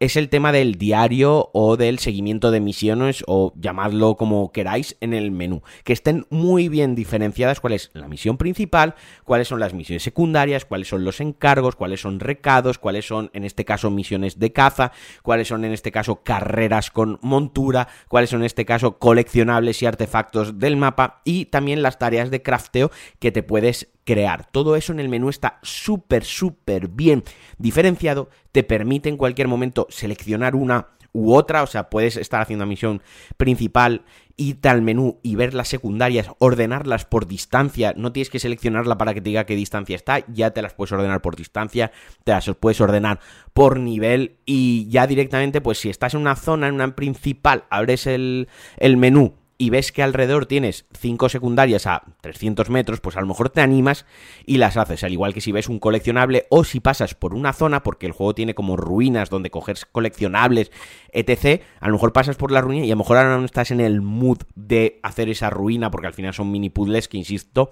es 0.00 0.16
el 0.16 0.28
tema 0.28 0.52
del 0.52 0.74
diario 0.74 1.50
o 1.52 1.76
del 1.76 1.98
seguimiento 1.98 2.50
de 2.50 2.60
misiones 2.60 3.24
o 3.26 3.52
llamadlo 3.56 4.16
como 4.16 4.50
queráis 4.52 4.96
en 5.00 5.14
el 5.14 5.30
menú. 5.30 5.62
Que 5.84 5.92
estén 5.92 6.26
muy 6.30 6.68
bien 6.68 6.94
diferenciadas 6.94 7.60
cuál 7.60 7.74
es 7.74 7.90
la 7.94 8.08
misión 8.08 8.36
principal, 8.36 8.96
cuáles 9.24 9.48
son 9.48 9.60
las 9.60 9.72
misiones 9.72 10.02
secundarias, 10.02 10.64
cuáles 10.64 10.88
son 10.88 11.04
los 11.04 11.20
encargos, 11.20 11.76
cuáles 11.76 12.00
son 12.00 12.20
recados, 12.20 12.78
cuáles 12.78 13.06
son 13.06 13.30
en 13.32 13.44
este 13.44 13.64
caso 13.64 13.90
misiones 13.90 14.38
de 14.38 14.52
caza, 14.52 14.92
cuáles 15.22 15.48
son 15.48 15.64
en 15.64 15.72
este 15.72 15.92
caso 15.92 16.22
carreras 16.22 16.90
con 16.90 17.18
montura, 17.22 17.88
cuáles 18.08 18.30
son 18.30 18.40
en 18.40 18.46
este 18.46 18.64
caso 18.64 18.98
coleccionables 18.98 19.82
y 19.82 19.86
artefactos 19.86 20.58
del 20.58 20.76
mapa 20.76 21.22
y 21.24 21.46
también 21.46 21.82
las 21.82 21.98
tareas 21.98 22.30
de 22.30 22.42
crafteo 22.42 22.90
que 23.18 23.32
te 23.32 23.42
puedes 23.42 23.93
crear. 24.04 24.46
Todo 24.50 24.76
eso 24.76 24.92
en 24.92 25.00
el 25.00 25.08
menú 25.08 25.28
está 25.28 25.58
súper, 25.62 26.24
súper 26.24 26.88
bien 26.88 27.24
diferenciado. 27.58 28.28
Te 28.52 28.62
permite 28.62 29.08
en 29.08 29.16
cualquier 29.16 29.48
momento 29.48 29.86
seleccionar 29.90 30.54
una 30.54 30.88
u 31.14 31.32
otra, 31.32 31.62
o 31.62 31.66
sea, 31.66 31.88
puedes 31.90 32.16
estar 32.16 32.42
haciendo 32.42 32.64
una 32.64 32.70
misión 32.70 33.00
principal, 33.36 34.02
irte 34.36 34.68
al 34.68 34.82
menú 34.82 35.20
y 35.22 35.36
ver 35.36 35.54
las 35.54 35.68
secundarias, 35.68 36.28
ordenarlas 36.38 37.04
por 37.04 37.28
distancia, 37.28 37.94
no 37.96 38.12
tienes 38.12 38.30
que 38.30 38.40
seleccionarla 38.40 38.98
para 38.98 39.14
que 39.14 39.20
te 39.20 39.30
diga 39.30 39.46
qué 39.46 39.54
distancia 39.54 39.94
está, 39.94 40.26
ya 40.26 40.50
te 40.50 40.60
las 40.60 40.74
puedes 40.74 40.90
ordenar 40.90 41.22
por 41.22 41.36
distancia, 41.36 41.92
te 42.24 42.32
las 42.32 42.46
puedes 42.56 42.80
ordenar 42.80 43.20
por 43.52 43.78
nivel 43.78 44.38
y 44.44 44.88
ya 44.88 45.06
directamente, 45.06 45.60
pues 45.60 45.78
si 45.78 45.88
estás 45.88 46.14
en 46.14 46.20
una 46.20 46.34
zona, 46.34 46.66
en 46.66 46.74
una 46.74 46.96
principal, 46.96 47.64
abres 47.70 48.08
el, 48.08 48.48
el 48.76 48.96
menú 48.96 49.34
y 49.56 49.70
ves 49.70 49.92
que 49.92 50.02
alrededor 50.02 50.46
tienes 50.46 50.86
cinco 50.98 51.28
secundarias 51.28 51.86
a 51.86 52.02
300 52.20 52.70
metros, 52.70 53.00
pues 53.00 53.16
a 53.16 53.20
lo 53.20 53.26
mejor 53.26 53.50
te 53.50 53.60
animas 53.60 54.04
y 54.46 54.56
las 54.56 54.76
haces, 54.76 55.04
al 55.04 55.12
igual 55.12 55.32
que 55.32 55.40
si 55.40 55.52
ves 55.52 55.68
un 55.68 55.78
coleccionable 55.78 56.46
o 56.50 56.64
si 56.64 56.80
pasas 56.80 57.14
por 57.14 57.34
una 57.34 57.52
zona, 57.52 57.82
porque 57.82 58.06
el 58.06 58.12
juego 58.12 58.34
tiene 58.34 58.54
como 58.54 58.76
ruinas 58.76 59.30
donde 59.30 59.50
coger 59.50 59.76
coleccionables, 59.92 60.72
etc., 61.12 61.62
a 61.80 61.86
lo 61.86 61.94
mejor 61.94 62.12
pasas 62.12 62.36
por 62.36 62.50
la 62.50 62.60
ruina 62.60 62.84
y 62.84 62.90
a 62.90 62.94
lo 62.94 62.98
mejor 62.98 63.16
ahora 63.16 63.38
no 63.38 63.44
estás 63.44 63.70
en 63.70 63.80
el 63.80 64.02
mood 64.02 64.38
de 64.54 64.98
hacer 65.02 65.28
esa 65.28 65.50
ruina, 65.50 65.90
porque 65.90 66.08
al 66.08 66.14
final 66.14 66.34
son 66.34 66.50
mini 66.50 66.70
puzzles 66.70 67.08
que, 67.08 67.18
insisto, 67.18 67.70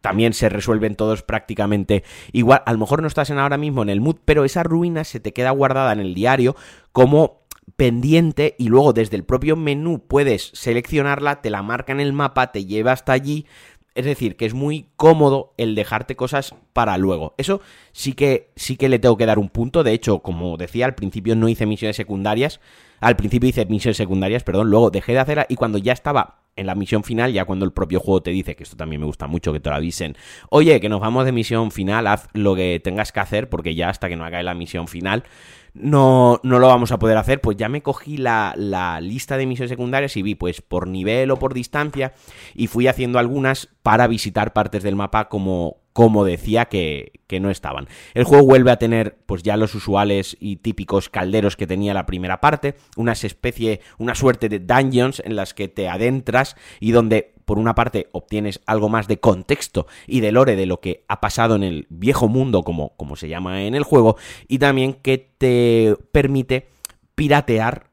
también 0.00 0.34
se 0.34 0.48
resuelven 0.48 0.94
todos 0.94 1.22
prácticamente 1.22 2.04
igual. 2.30 2.62
A 2.66 2.72
lo 2.72 2.78
mejor 2.78 3.02
no 3.02 3.08
estás 3.08 3.30
en 3.30 3.38
ahora 3.38 3.56
mismo 3.56 3.82
en 3.82 3.88
el 3.88 4.00
mood, 4.00 4.16
pero 4.24 4.44
esa 4.44 4.62
ruina 4.62 5.02
se 5.02 5.18
te 5.18 5.32
queda 5.32 5.50
guardada 5.50 5.92
en 5.92 5.98
el 5.98 6.14
diario 6.14 6.54
como 6.92 7.45
pendiente 7.74 8.54
y 8.58 8.68
luego 8.68 8.92
desde 8.92 9.16
el 9.16 9.24
propio 9.24 9.56
menú 9.56 10.06
puedes 10.06 10.50
seleccionarla, 10.54 11.42
te 11.42 11.50
la 11.50 11.62
marca 11.62 11.92
en 11.92 12.00
el 12.00 12.12
mapa, 12.12 12.52
te 12.52 12.64
lleva 12.64 12.92
hasta 12.92 13.12
allí. 13.12 13.46
Es 13.94 14.04
decir, 14.04 14.36
que 14.36 14.44
es 14.44 14.52
muy 14.52 14.90
cómodo 14.96 15.54
el 15.56 15.74
dejarte 15.74 16.16
cosas 16.16 16.54
para 16.74 16.98
luego. 16.98 17.34
Eso 17.38 17.62
sí 17.92 18.12
que 18.12 18.50
sí 18.54 18.76
que 18.76 18.90
le 18.90 18.98
tengo 18.98 19.16
que 19.16 19.24
dar 19.24 19.38
un 19.38 19.48
punto. 19.48 19.82
De 19.82 19.92
hecho, 19.92 20.18
como 20.18 20.58
decía, 20.58 20.84
al 20.84 20.94
principio 20.94 21.34
no 21.34 21.48
hice 21.48 21.64
misiones 21.64 21.96
secundarias. 21.96 22.60
Al 23.00 23.16
principio 23.16 23.48
hice 23.48 23.64
misiones 23.64 23.96
secundarias, 23.96 24.44
perdón. 24.44 24.68
Luego 24.68 24.90
dejé 24.90 25.12
de 25.12 25.20
hacerla 25.20 25.46
y 25.48 25.54
cuando 25.54 25.78
ya 25.78 25.94
estaba 25.94 26.42
en 26.56 26.66
la 26.66 26.74
misión 26.74 27.04
final, 27.04 27.32
ya 27.32 27.44
cuando 27.44 27.64
el 27.64 27.72
propio 27.72 28.00
juego 28.00 28.22
te 28.22 28.30
dice, 28.30 28.56
que 28.56 28.64
esto 28.64 28.76
también 28.76 29.00
me 29.00 29.06
gusta 29.06 29.26
mucho, 29.26 29.52
que 29.52 29.60
te 29.60 29.68
lo 29.68 29.76
avisen, 29.76 30.16
oye, 30.50 30.80
que 30.80 30.88
nos 30.88 31.00
vamos 31.00 31.24
de 31.26 31.32
misión 31.32 31.70
final, 31.70 32.06
haz 32.06 32.28
lo 32.32 32.54
que 32.54 32.80
tengas 32.82 33.12
que 33.12 33.20
hacer, 33.20 33.48
porque 33.48 33.74
ya 33.74 33.90
hasta 33.90 34.08
que 34.08 34.16
no 34.16 34.24
acabe 34.24 34.42
la 34.42 34.54
misión 34.54 34.88
final, 34.88 35.24
no, 35.78 36.40
no 36.42 36.58
lo 36.58 36.68
vamos 36.68 36.92
a 36.92 36.98
poder 36.98 37.16
hacer, 37.16 37.40
pues 37.40 37.56
ya 37.56 37.68
me 37.68 37.82
cogí 37.82 38.16
la, 38.16 38.54
la, 38.56 39.00
lista 39.00 39.36
de 39.36 39.46
misiones 39.46 39.70
secundarias 39.70 40.16
y 40.16 40.22
vi 40.22 40.34
pues 40.34 40.62
por 40.62 40.88
nivel 40.88 41.30
o 41.30 41.38
por 41.38 41.54
distancia 41.54 42.14
y 42.54 42.66
fui 42.66 42.86
haciendo 42.86 43.18
algunas 43.18 43.68
para 43.82 44.06
visitar 44.06 44.52
partes 44.52 44.82
del 44.82 44.96
mapa 44.96 45.28
como, 45.28 45.78
como 45.92 46.24
decía 46.24 46.66
que, 46.66 47.12
que, 47.26 47.40
no 47.40 47.50
estaban. 47.50 47.88
El 48.14 48.24
juego 48.24 48.46
vuelve 48.46 48.70
a 48.70 48.78
tener 48.78 49.18
pues 49.26 49.42
ya 49.42 49.56
los 49.56 49.74
usuales 49.74 50.36
y 50.40 50.56
típicos 50.56 51.08
calderos 51.08 51.56
que 51.56 51.66
tenía 51.66 51.94
la 51.94 52.06
primera 52.06 52.40
parte, 52.40 52.76
una 52.96 53.12
especie, 53.12 53.80
una 53.98 54.14
suerte 54.14 54.48
de 54.48 54.60
dungeons 54.60 55.22
en 55.24 55.36
las 55.36 55.54
que 55.54 55.68
te 55.68 55.88
adentras 55.88 56.56
y 56.80 56.92
donde 56.92 57.35
por 57.46 57.58
una 57.58 57.74
parte 57.74 58.08
obtienes 58.12 58.60
algo 58.66 58.90
más 58.90 59.08
de 59.08 59.18
contexto 59.18 59.86
y 60.06 60.20
de 60.20 60.32
lore 60.32 60.56
de 60.56 60.66
lo 60.66 60.80
que 60.80 61.04
ha 61.08 61.20
pasado 61.20 61.54
en 61.54 61.62
el 61.62 61.86
viejo 61.88 62.28
mundo, 62.28 62.62
como, 62.62 62.94
como 62.96 63.16
se 63.16 63.28
llama 63.28 63.62
en 63.62 63.74
el 63.74 63.84
juego, 63.84 64.16
y 64.48 64.58
también 64.58 64.94
que 64.94 65.16
te 65.38 65.96
permite 66.12 66.68
piratear 67.14 67.90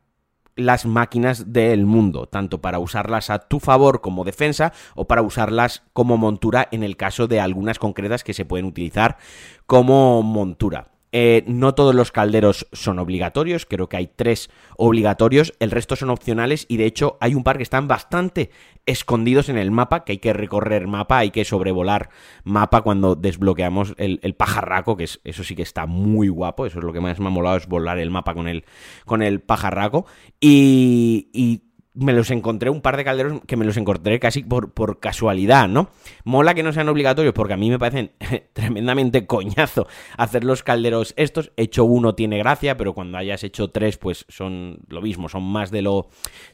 las 0.55 0.85
máquinas 0.85 1.53
del 1.53 1.85
mundo, 1.85 2.27
tanto 2.27 2.61
para 2.61 2.79
usarlas 2.79 3.29
a 3.29 3.39
tu 3.39 3.59
favor 3.59 4.01
como 4.01 4.23
defensa 4.23 4.73
o 4.95 5.05
para 5.05 5.21
usarlas 5.21 5.83
como 5.93 6.17
montura 6.17 6.67
en 6.71 6.83
el 6.83 6.97
caso 6.97 7.27
de 7.27 7.39
algunas 7.39 7.79
concretas 7.79 8.23
que 8.23 8.33
se 8.33 8.45
pueden 8.45 8.65
utilizar 8.65 9.17
como 9.65 10.21
montura. 10.21 10.92
Eh, 11.15 11.43
no 11.45 11.75
todos 11.75 11.93
los 11.93 12.11
calderos 12.11 12.67
son 12.71 12.97
obligatorios, 12.97 13.67
creo 13.67 13.87
que 13.87 13.97
hay 13.97 14.07
tres 14.07 14.49
obligatorios, 14.77 15.53
el 15.59 15.69
resto 15.69 15.95
son 15.95 16.09
opcionales 16.09 16.65
y 16.67 16.77
de 16.77 16.87
hecho 16.87 17.19
hay 17.21 17.35
un 17.35 17.43
par 17.43 17.57
que 17.57 17.63
están 17.63 17.87
bastante 17.87 18.49
escondidos 18.87 19.47
en 19.47 19.59
el 19.59 19.69
mapa, 19.69 20.05
que 20.05 20.13
hay 20.13 20.17
que 20.17 20.33
recorrer 20.33 20.87
mapa, 20.87 21.19
hay 21.19 21.29
que 21.29 21.45
sobrevolar 21.45 22.09
mapa 22.43 22.81
cuando 22.81 23.13
desbloqueamos 23.15 23.93
el, 23.97 24.19
pajarraco, 24.33 24.97
que 24.97 25.03
es, 25.03 25.21
eso 25.23 25.43
sí 25.43 25.55
que 25.55 25.61
está 25.61 25.85
muy 25.85 26.29
guapo, 26.29 26.65
eso 26.65 26.79
es 26.79 26.83
lo 26.83 26.91
que 26.91 26.99
más 26.99 27.19
me 27.19 27.27
ha 27.27 27.29
molado, 27.29 27.57
es 27.57 27.67
volar 27.67 27.99
el 27.99 28.09
mapa 28.09 28.33
con 28.33 28.47
el, 28.47 28.65
con 29.05 29.21
el 29.21 29.39
pajarraco. 29.39 30.07
Y, 30.41 31.29
y 31.31 31.72
me 31.95 32.13
los 32.13 32.31
encontré, 32.31 32.69
un 32.69 32.81
par 32.81 32.97
de 32.97 33.03
calderos 33.03 33.41
que 33.45 33.55
me 33.55 33.65
los 33.65 33.77
encontré 33.77 34.19
casi 34.19 34.43
por, 34.43 34.71
por 34.71 34.99
casualidad, 34.99 35.67
¿no? 35.67 35.89
Mola 36.23 36.55
que 36.55 36.63
no 36.63 36.73
sean 36.73 36.89
obligatorios 36.89 37.33
porque 37.33 37.53
a 37.53 37.57
mí 37.57 37.69
me 37.69 37.77
parecen 37.77 38.11
tremendamente 38.53 39.27
coñazo 39.27 39.87
hacer 40.17 40.43
los 40.43 40.63
calderos 40.63 41.13
estos. 41.17 41.51
Hecho 41.55 41.85
uno 41.85 42.15
tiene 42.15 42.39
gracia, 42.39 42.77
pero 42.77 42.93
cuando 42.93 43.17
hayas 43.17 43.43
hecho 43.43 43.69
tres, 43.69 43.97
pues 43.97 44.25
son 44.27 44.79
lo 44.87 45.01
mismo, 45.01 45.29
son 45.29 45.43
más 45.43 45.69
de 45.69 45.83
lo, 45.83 46.09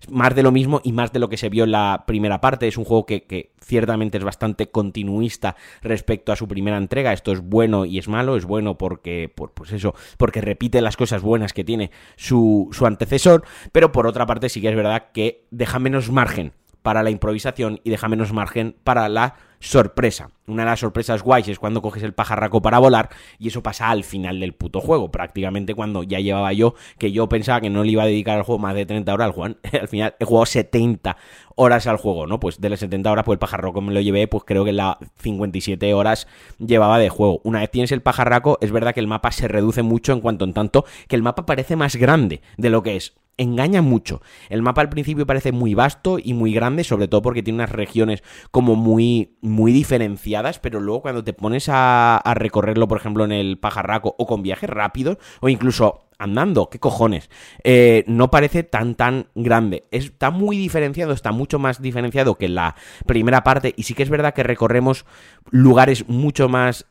más 0.09 0.35
de 0.35 0.43
lo 0.43 0.51
mismo 0.51 0.81
y 0.83 0.91
más 0.91 1.13
de 1.13 1.19
lo 1.19 1.29
que 1.29 1.37
se 1.37 1.49
vio 1.49 1.63
en 1.63 1.71
la 1.71 2.03
primera 2.05 2.41
parte. 2.41 2.67
Es 2.67 2.77
un 2.77 2.83
juego 2.83 3.05
que, 3.05 3.23
que 3.23 3.53
ciertamente 3.61 4.17
es 4.17 4.23
bastante 4.25 4.69
continuista 4.69 5.55
respecto 5.81 6.33
a 6.33 6.35
su 6.35 6.49
primera 6.49 6.77
entrega. 6.77 7.13
Esto 7.13 7.31
es 7.31 7.39
bueno 7.39 7.85
y 7.85 7.97
es 7.97 8.09
malo. 8.09 8.35
Es 8.35 8.43
bueno 8.43 8.77
porque, 8.77 9.31
pues 9.35 9.71
eso, 9.71 9.95
porque 10.17 10.41
repite 10.41 10.81
las 10.81 10.97
cosas 10.97 11.21
buenas 11.21 11.53
que 11.53 11.63
tiene 11.63 11.91
su, 12.17 12.67
su 12.73 12.85
antecesor, 12.85 13.43
pero 13.71 13.93
por 13.93 14.05
otra 14.05 14.25
parte 14.25 14.49
sí 14.49 14.59
que 14.59 14.69
es 14.69 14.75
verdad 14.75 15.11
que 15.13 15.28
deja 15.51 15.79
menos 15.79 16.11
margen 16.11 16.53
para 16.81 17.03
la 17.03 17.09
improvisación 17.09 17.81
y 17.83 17.89
deja 17.89 18.07
menos 18.07 18.33
margen 18.33 18.75
para 18.83 19.09
la 19.09 19.35
sorpresa. 19.59 20.31
Una 20.47 20.63
de 20.63 20.69
las 20.69 20.79
sorpresas 20.79 21.21
guays 21.21 21.47
es 21.49 21.59
cuando 21.59 21.81
coges 21.81 22.03
el 22.03 22.13
pajarraco 22.13 22.61
para 22.61 22.79
volar 22.79 23.09
y 23.37 23.49
eso 23.49 23.61
pasa 23.61 23.89
al 23.89 24.03
final 24.03 24.39
del 24.39 24.53
puto 24.53 24.79
juego, 24.79 25.11
prácticamente 25.11 25.75
cuando 25.75 26.03
ya 26.03 26.19
llevaba 26.19 26.53
yo, 26.53 26.75
que 26.97 27.11
yo 27.11 27.27
pensaba 27.27 27.59
que 27.59 27.69
no 27.69 27.83
le 27.83 27.91
iba 27.91 28.03
a 28.03 28.05
dedicar 28.05 28.37
al 28.37 28.43
juego 28.43 28.59
más 28.59 28.73
de 28.75 28.85
30 28.85 29.13
horas 29.13 29.25
al 29.25 29.31
juego, 29.33 29.55
al 29.81 29.87
final 29.87 30.15
he 30.17 30.25
jugado 30.25 30.45
70 30.45 31.17
horas 31.55 31.87
al 31.87 31.97
juego, 31.97 32.25
¿no? 32.25 32.39
Pues 32.39 32.61
de 32.61 32.69
las 32.69 32.79
70 32.79 33.11
horas, 33.11 33.25
pues 33.25 33.35
el 33.35 33.39
pajarraco 33.39 33.81
me 33.81 33.93
lo 33.93 33.99
llevé, 33.99 34.27
pues 34.27 34.45
creo 34.45 34.63
que 34.63 34.71
las 34.71 34.95
57 35.17 35.93
horas 35.93 36.27
llevaba 36.57 36.97
de 36.97 37.09
juego. 37.09 37.41
Una 37.43 37.59
vez 37.59 37.69
tienes 37.69 37.91
el 37.91 38.01
pajarraco, 38.01 38.57
es 38.61 38.71
verdad 38.71 38.93
que 38.93 39.01
el 39.01 39.07
mapa 39.07 39.31
se 39.31 39.49
reduce 39.49 39.83
mucho 39.83 40.13
en 40.13 40.21
cuanto 40.21 40.45
en 40.45 40.53
tanto 40.53 40.85
que 41.09 41.17
el 41.17 41.23
mapa 41.23 41.45
parece 41.45 41.75
más 41.75 41.97
grande 41.97 42.41
de 42.57 42.69
lo 42.69 42.81
que 42.81 42.95
es 42.95 43.13
engaña 43.39 43.81
mucho. 43.81 44.21
El 44.49 44.61
mapa 44.61 44.81
al 44.81 44.89
principio 44.89 45.25
parece 45.25 45.51
muy 45.51 45.73
vasto 45.73 46.19
y 46.21 46.33
muy 46.33 46.53
grande, 46.53 46.83
sobre 46.83 47.07
todo 47.07 47.21
porque 47.21 47.41
tiene 47.41 47.57
unas 47.57 47.71
regiones 47.71 48.23
como 48.51 48.75
muy, 48.75 49.37
muy 49.41 49.71
diferenciadas, 49.71 50.59
pero 50.59 50.79
luego 50.79 51.01
cuando 51.01 51.23
te 51.23 51.33
pones 51.33 51.67
a, 51.69 52.21
recorrerlo, 52.35 52.87
por 52.87 52.99
ejemplo, 52.99 53.25
en 53.25 53.31
el 53.31 53.57
pajarraco 53.57 54.15
o 54.17 54.27
con 54.27 54.43
viajes 54.43 54.69
rápidos, 54.69 55.17
o 55.41 55.49
incluso 55.49 56.09
andando, 56.19 56.69
qué 56.69 56.79
cojones, 56.79 57.29
eh, 57.63 58.03
no 58.05 58.29
parece 58.29 58.63
tan 58.63 58.95
tan 58.95 59.27
grande. 59.35 59.85
Está 59.91 60.31
muy 60.31 60.57
diferenciado, 60.57 61.13
está 61.13 61.31
mucho 61.31 61.59
más 61.59 61.81
diferenciado 61.81 62.35
que 62.35 62.49
la 62.49 62.75
primera 63.05 63.43
parte 63.43 63.73
y 63.77 63.83
sí 63.83 63.93
que 63.93 64.03
es 64.03 64.09
verdad 64.09 64.33
que 64.33 64.43
recorremos 64.43 65.05
lugares 65.49 66.09
mucho 66.09 66.49
más 66.49 66.87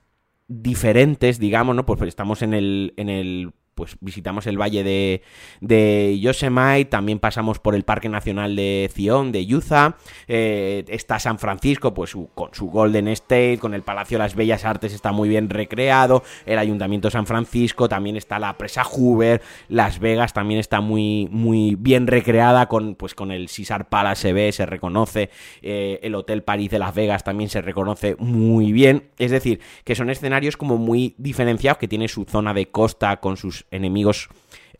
diferentes, 0.49 1.39
digamos, 1.39 1.77
¿no? 1.77 1.85
Pues 1.85 2.01
estamos 2.03 2.41
en 2.41 2.55
el, 2.55 2.95
en 2.97 3.11
el 3.11 3.53
pues 3.79 3.97
visitamos 4.01 4.49
el 4.49 4.61
valle 4.61 4.83
de, 4.83 5.23
de 5.61 6.19
Yosemite, 6.19 6.87
también 6.87 7.21
pasamos 7.21 7.61
por 7.61 7.77
el 7.77 7.85
Parque 7.85 8.09
Nacional 8.09 8.57
de 8.57 8.91
Zion, 8.93 9.31
de 9.31 9.47
Utah, 9.55 9.97
eh, 10.27 10.85
está 10.89 11.21
San 11.21 11.39
Francisco, 11.39 11.95
pues 11.95 12.17
con 12.35 12.53
su 12.55 12.67
Golden 12.67 13.07
State, 13.07 13.59
con 13.61 13.75
el 13.75 13.83
Palacio 13.83 14.19
de 14.19 14.25
las 14.25 14.35
Bellas 14.35 14.65
Artes 14.65 14.93
está 14.93 15.13
muy 15.13 15.29
bien 15.29 15.49
recreado, 15.49 16.25
el 16.45 16.59
Ayuntamiento 16.59 17.09
San 17.09 17.25
Francisco, 17.25 17.89
también 17.89 18.17
está 18.17 18.41
la 18.41 18.59
presa 18.59 18.83
Hoover, 18.83 19.43
Las 19.69 20.01
Vegas 20.01 20.33
también 20.33 20.59
está 20.59 20.81
muy, 20.81 21.29
muy 21.31 21.77
bien 21.77 22.09
recreada, 22.09 22.67
con, 22.67 22.97
pues 22.97 23.15
con 23.15 23.31
el 23.31 23.49
Caesar 23.49 23.89
Palace 23.89 24.23
se 24.23 24.33
ve, 24.33 24.51
se 24.51 24.67
reconoce, 24.67 25.31
eh, 25.63 26.01
el 26.03 26.17
Hotel 26.17 26.43
París 26.43 26.73
de 26.73 26.81
Las 26.81 26.97
Vegas 26.97 27.23
también 27.23 27.49
se 27.49 27.63
reconoce 27.63 28.17
muy 28.19 28.73
bien, 28.73 29.11
es 29.19 29.31
decir, 29.31 29.61
que 29.85 29.95
son 29.95 30.11
escenarios 30.11 30.57
como 30.57 30.79
muy 30.79 31.15
diferenciados, 31.17 31.79
que 31.79 31.87
tiene 31.87 32.09
su 32.09 32.25
zona 32.25 32.53
de 32.53 32.73
costa 32.73 33.19
con 33.19 33.37
sus 33.37 33.68
enemigos 33.71 34.29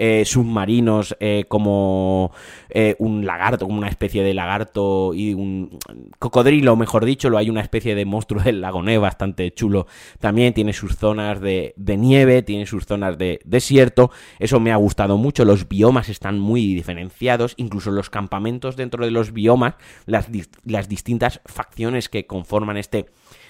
eh, 0.01 0.25
submarinos 0.25 1.17
eh, 1.19 1.47
como 1.49 2.31
eh, 2.71 2.95
un 3.01 3.27
lagarto, 3.27 3.67
como 3.67 3.79
una 3.79 3.89
especie 3.89 4.23
de 4.23 4.33
lagarto 4.33 5.13
y 5.13 5.35
un 5.35 5.77
cocodrilo, 6.21 6.77
mejor 6.77 7.05
dicho, 7.05 7.29
lo 7.31 7.37
hay 7.37 7.51
una 7.51 7.63
especie 7.63 7.97
de 7.97 8.05
monstruo 8.05 8.41
del 8.41 8.61
lago 8.61 8.81
bastante 9.01 9.53
chulo. 9.53 9.89
También 10.21 10.55
tiene 10.55 10.73
sus 10.73 10.97
zonas 10.97 11.41
de, 11.41 11.75
nieve, 11.77 12.43
tiene 12.43 12.65
sus 12.65 12.87
zonas 12.87 13.19
de 13.19 13.41
desierto. 13.45 14.13
Eso 14.39 14.61
me 14.61 14.71
ha 14.71 14.77
gustado 14.77 15.17
mucho. 15.17 15.45
Los 15.45 15.69
biomas 15.69 16.09
están 16.09 16.39
muy 16.39 16.75
diferenciados, 16.75 17.55
incluso 17.57 17.91
los 17.91 18.09
campamentos 18.09 18.77
dentro 18.77 19.05
de 19.05 19.11
los 19.11 19.33
biomas, 19.33 19.75
las, 20.07 20.29
las 20.65 20.89
distintas 20.89 21.41
facciones 21.45 22.09
que 22.09 22.25
conforman 22.25 22.77
este 22.77 23.07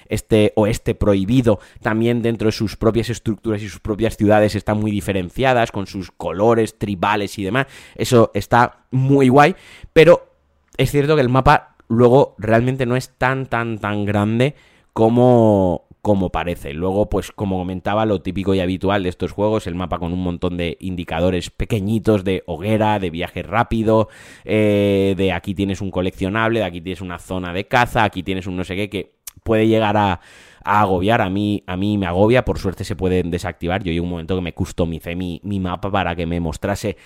este 0.09 0.53
oeste 0.57 0.95
prohibido, 0.95 1.61
también 1.83 2.23
dentro 2.23 2.47
de 2.47 2.53
sus 2.53 2.77
propias 2.77 3.11
estructuras 3.11 3.62
y 3.62 3.69
sus 3.69 3.81
propias 3.81 4.17
ciudades 4.17 4.55
están 4.55 4.81
muy 4.81 4.91
diferenciadas, 4.91 5.73
con 5.73 5.87
sus 5.87 6.11
colores 6.11 6.79
tribales 6.79 7.38
y 7.38 7.45
demás. 7.45 7.67
Eso 7.95 8.31
está 8.35 8.87
muy 8.91 9.29
guay, 9.29 9.55
pero 9.93 10.33
es 10.77 10.91
cierto 10.91 11.15
que 11.15 11.23
el 11.23 11.29
mapa 11.29 11.77
luego 11.88 12.35
realmente 12.38 12.87
no 12.87 12.97
es 12.97 13.11
tan, 13.19 13.47
tan, 13.47 13.79
tan 13.79 14.05
grande 14.05 14.55
como, 14.93 15.88
como 16.03 16.31
parece. 16.31 16.73
Luego, 16.73 17.09
pues 17.09 17.33
como 17.33 17.59
comentaba, 17.59 18.07
lo 18.07 18.23
típico 18.23 18.55
y 18.55 18.61
habitual 18.61 19.03
de 19.03 19.09
estos 19.09 19.33
juegos, 19.33 19.67
el 19.67 19.75
mapa 19.75 19.99
con 19.99 20.12
un 20.12 20.23
montón 20.23 20.57
de 20.57 20.77
indicadores 20.81 21.50
pequeñitos 21.50 22.25
de 22.25 22.43
hoguera, 22.47 22.99
de 22.99 23.11
viaje 23.11 23.43
rápido, 23.43 24.09
eh, 24.45 25.15
de 25.17 25.33
aquí 25.33 25.55
tienes 25.55 25.81
un 25.81 25.91
coleccionable, 25.91 26.61
de 26.61 26.67
aquí 26.67 26.81
tienes 26.81 27.00
una 27.00 27.19
zona 27.19 27.53
de 27.53 27.67
caza, 27.67 28.05
aquí 28.05 28.23
tienes 28.23 28.47
un 28.47 28.57
no 28.57 28.65
sé 28.65 28.88
qué, 28.88 29.12
puede 29.49 29.67
llegar 29.67 29.97
a, 29.97 30.21
agobiar. 30.62 31.23
A 31.23 31.31
mí, 31.31 31.64
a 31.67 31.76
mí 31.76 31.97
me 31.97 32.07
agobia, 32.07 32.45
por 32.45 32.59
suerte 32.59 32.85
se 32.85 32.95
pueden 32.95 33.31
desactivar. 33.31 33.83
Yo 33.83 33.87
llegué 33.87 34.00
un 34.00 34.11
momento 34.11 34.37
que 34.37 34.43
me 34.43 34.52
customicé 34.52 35.17
mi, 35.17 35.40
mi 35.43 35.59
mapa 35.59 35.90
para 35.90 36.14
que 36.14 36.26
me 36.26 36.38
mostrase 36.38 36.97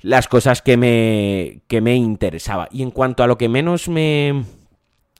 las 0.00 0.26
cosas 0.26 0.60
que 0.60 0.76
me, 0.76 1.62
que 1.68 1.80
me 1.80 1.94
interesaba. 1.94 2.68
Y 2.72 2.82
en 2.82 2.90
cuanto 2.90 3.22
a 3.22 3.28
lo 3.28 3.38
que 3.38 3.48
menos 3.48 3.88
me, 3.88 4.44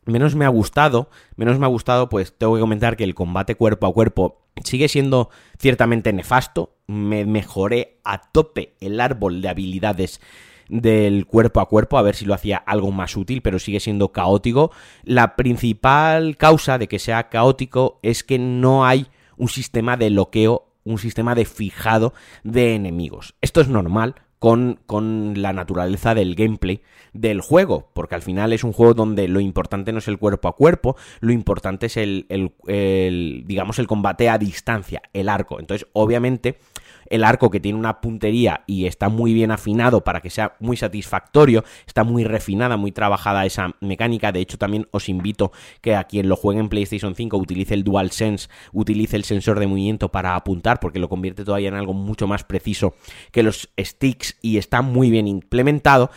menos 0.04 0.34
me 0.34 0.44
ha 0.44 0.48
gustado, 0.48 1.08
menos 1.36 1.58
me 1.58 1.66
ha 1.66 1.68
gustado, 1.68 2.08
pues 2.08 2.36
tengo 2.36 2.54
que 2.54 2.60
comentar 2.60 2.96
que 2.96 3.04
el 3.04 3.14
combate 3.14 3.54
cuerpo 3.54 3.86
a 3.86 3.94
cuerpo 3.94 4.42
sigue 4.64 4.88
siendo 4.88 5.30
ciertamente 5.58 6.12
nefasto. 6.12 6.74
Me 6.88 7.24
mejoré 7.24 8.00
a 8.02 8.30
tope 8.32 8.74
el 8.80 9.00
árbol 9.00 9.40
de 9.40 9.48
habilidades 9.48 10.20
del 10.68 11.26
cuerpo 11.26 11.60
a 11.60 11.68
cuerpo, 11.68 11.98
a 11.98 12.02
ver 12.02 12.14
si 12.14 12.24
lo 12.24 12.34
hacía 12.34 12.56
algo 12.56 12.92
más 12.92 13.16
útil, 13.16 13.42
pero 13.42 13.58
sigue 13.58 13.80
siendo 13.80 14.12
caótico. 14.12 14.70
La 15.02 15.36
principal 15.36 16.36
causa 16.36 16.78
de 16.78 16.88
que 16.88 16.98
sea 16.98 17.28
caótico 17.28 17.98
es 18.02 18.24
que 18.24 18.38
no 18.38 18.84
hay 18.84 19.06
un 19.36 19.48
sistema 19.48 19.96
de 19.96 20.10
bloqueo, 20.10 20.68
un 20.84 20.98
sistema 20.98 21.34
de 21.34 21.44
fijado 21.44 22.14
de 22.42 22.74
enemigos. 22.74 23.34
Esto 23.40 23.60
es 23.60 23.68
normal, 23.68 24.16
con, 24.38 24.78
con, 24.84 25.40
la 25.40 25.54
naturaleza 25.54 26.14
del 26.14 26.34
gameplay 26.34 26.82
del 27.14 27.40
juego, 27.40 27.90
porque 27.94 28.14
al 28.14 28.20
final 28.20 28.52
es 28.52 28.62
un 28.62 28.74
juego 28.74 28.92
donde 28.92 29.26
lo 29.26 29.40
importante 29.40 29.90
no 29.90 30.00
es 30.00 30.08
el 30.08 30.18
cuerpo 30.18 30.48
a 30.48 30.56
cuerpo, 30.56 30.96
lo 31.20 31.32
importante 31.32 31.86
es 31.86 31.96
el, 31.96 32.26
el 32.28 33.44
digamos, 33.46 33.78
el 33.78 33.86
combate 33.86 34.28
a 34.28 34.36
distancia, 34.36 35.00
el 35.14 35.30
arco. 35.30 35.60
Entonces, 35.60 35.88
obviamente, 35.94 36.58
el 37.06 37.24
arco 37.24 37.50
que 37.50 37.60
tiene 37.60 37.78
una 37.78 38.00
puntería 38.00 38.62
y 38.66 38.86
está 38.86 39.08
muy 39.08 39.34
bien 39.34 39.50
afinado 39.50 40.02
para 40.02 40.20
que 40.20 40.30
sea 40.30 40.54
muy 40.60 40.76
satisfactorio, 40.76 41.64
está 41.86 42.04
muy 42.04 42.24
refinada, 42.24 42.76
muy 42.76 42.92
trabajada 42.92 43.46
esa 43.46 43.74
mecánica, 43.80 44.32
de 44.32 44.40
hecho 44.40 44.58
también 44.58 44.88
os 44.90 45.08
invito 45.08 45.52
que 45.80 45.94
a 45.96 46.04
quien 46.04 46.28
lo 46.28 46.36
juegue 46.36 46.60
en 46.60 46.68
PlayStation 46.68 47.14
5 47.14 47.36
utilice 47.36 47.74
el 47.74 47.84
DualSense, 47.84 48.48
utilice 48.72 49.16
el 49.16 49.24
sensor 49.24 49.58
de 49.60 49.66
movimiento 49.66 50.10
para 50.10 50.34
apuntar 50.34 50.80
porque 50.80 50.98
lo 50.98 51.08
convierte 51.08 51.44
todavía 51.44 51.68
en 51.68 51.74
algo 51.74 51.94
mucho 51.94 52.26
más 52.26 52.44
preciso 52.44 52.94
que 53.32 53.42
los 53.42 53.70
sticks 53.78 54.36
y 54.40 54.58
está 54.58 54.82
muy 54.82 55.10
bien 55.10 55.28
implementado 55.28 56.10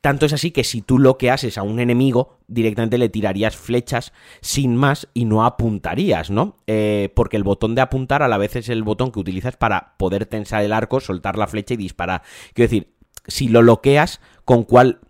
tanto 0.00 0.26
es 0.26 0.32
así 0.32 0.50
que 0.50 0.64
si 0.64 0.82
tú 0.82 0.98
lo 0.98 1.18
que 1.18 1.30
haces 1.30 1.58
a 1.58 1.62
un 1.62 1.80
enemigo, 1.80 2.38
directamente 2.48 2.98
le 2.98 3.08
tirarías 3.08 3.56
flechas 3.56 4.12
sin 4.40 4.76
más 4.76 5.08
y 5.14 5.24
no 5.24 5.44
apuntarías, 5.44 6.30
¿no? 6.30 6.56
Eh, 6.66 7.12
porque 7.14 7.36
el 7.36 7.44
botón 7.44 7.74
de 7.74 7.82
apuntar 7.82 8.22
a 8.22 8.28
la 8.28 8.38
vez 8.38 8.56
es 8.56 8.68
el 8.68 8.82
botón 8.82 9.12
que 9.12 9.20
utilizas 9.20 9.56
para 9.56 9.94
poder 9.98 10.26
tensar 10.26 10.62
el 10.62 10.72
arco, 10.72 11.00
soltar 11.00 11.36
la 11.36 11.46
flecha 11.46 11.74
y 11.74 11.78
disparar. 11.78 12.22
Quiero 12.54 12.70
decir, 12.70 12.94
si 13.26 13.48
lo 13.48 13.60
bloqueas, 13.60 14.20
¿con 14.44 14.64
cuál 14.64 15.00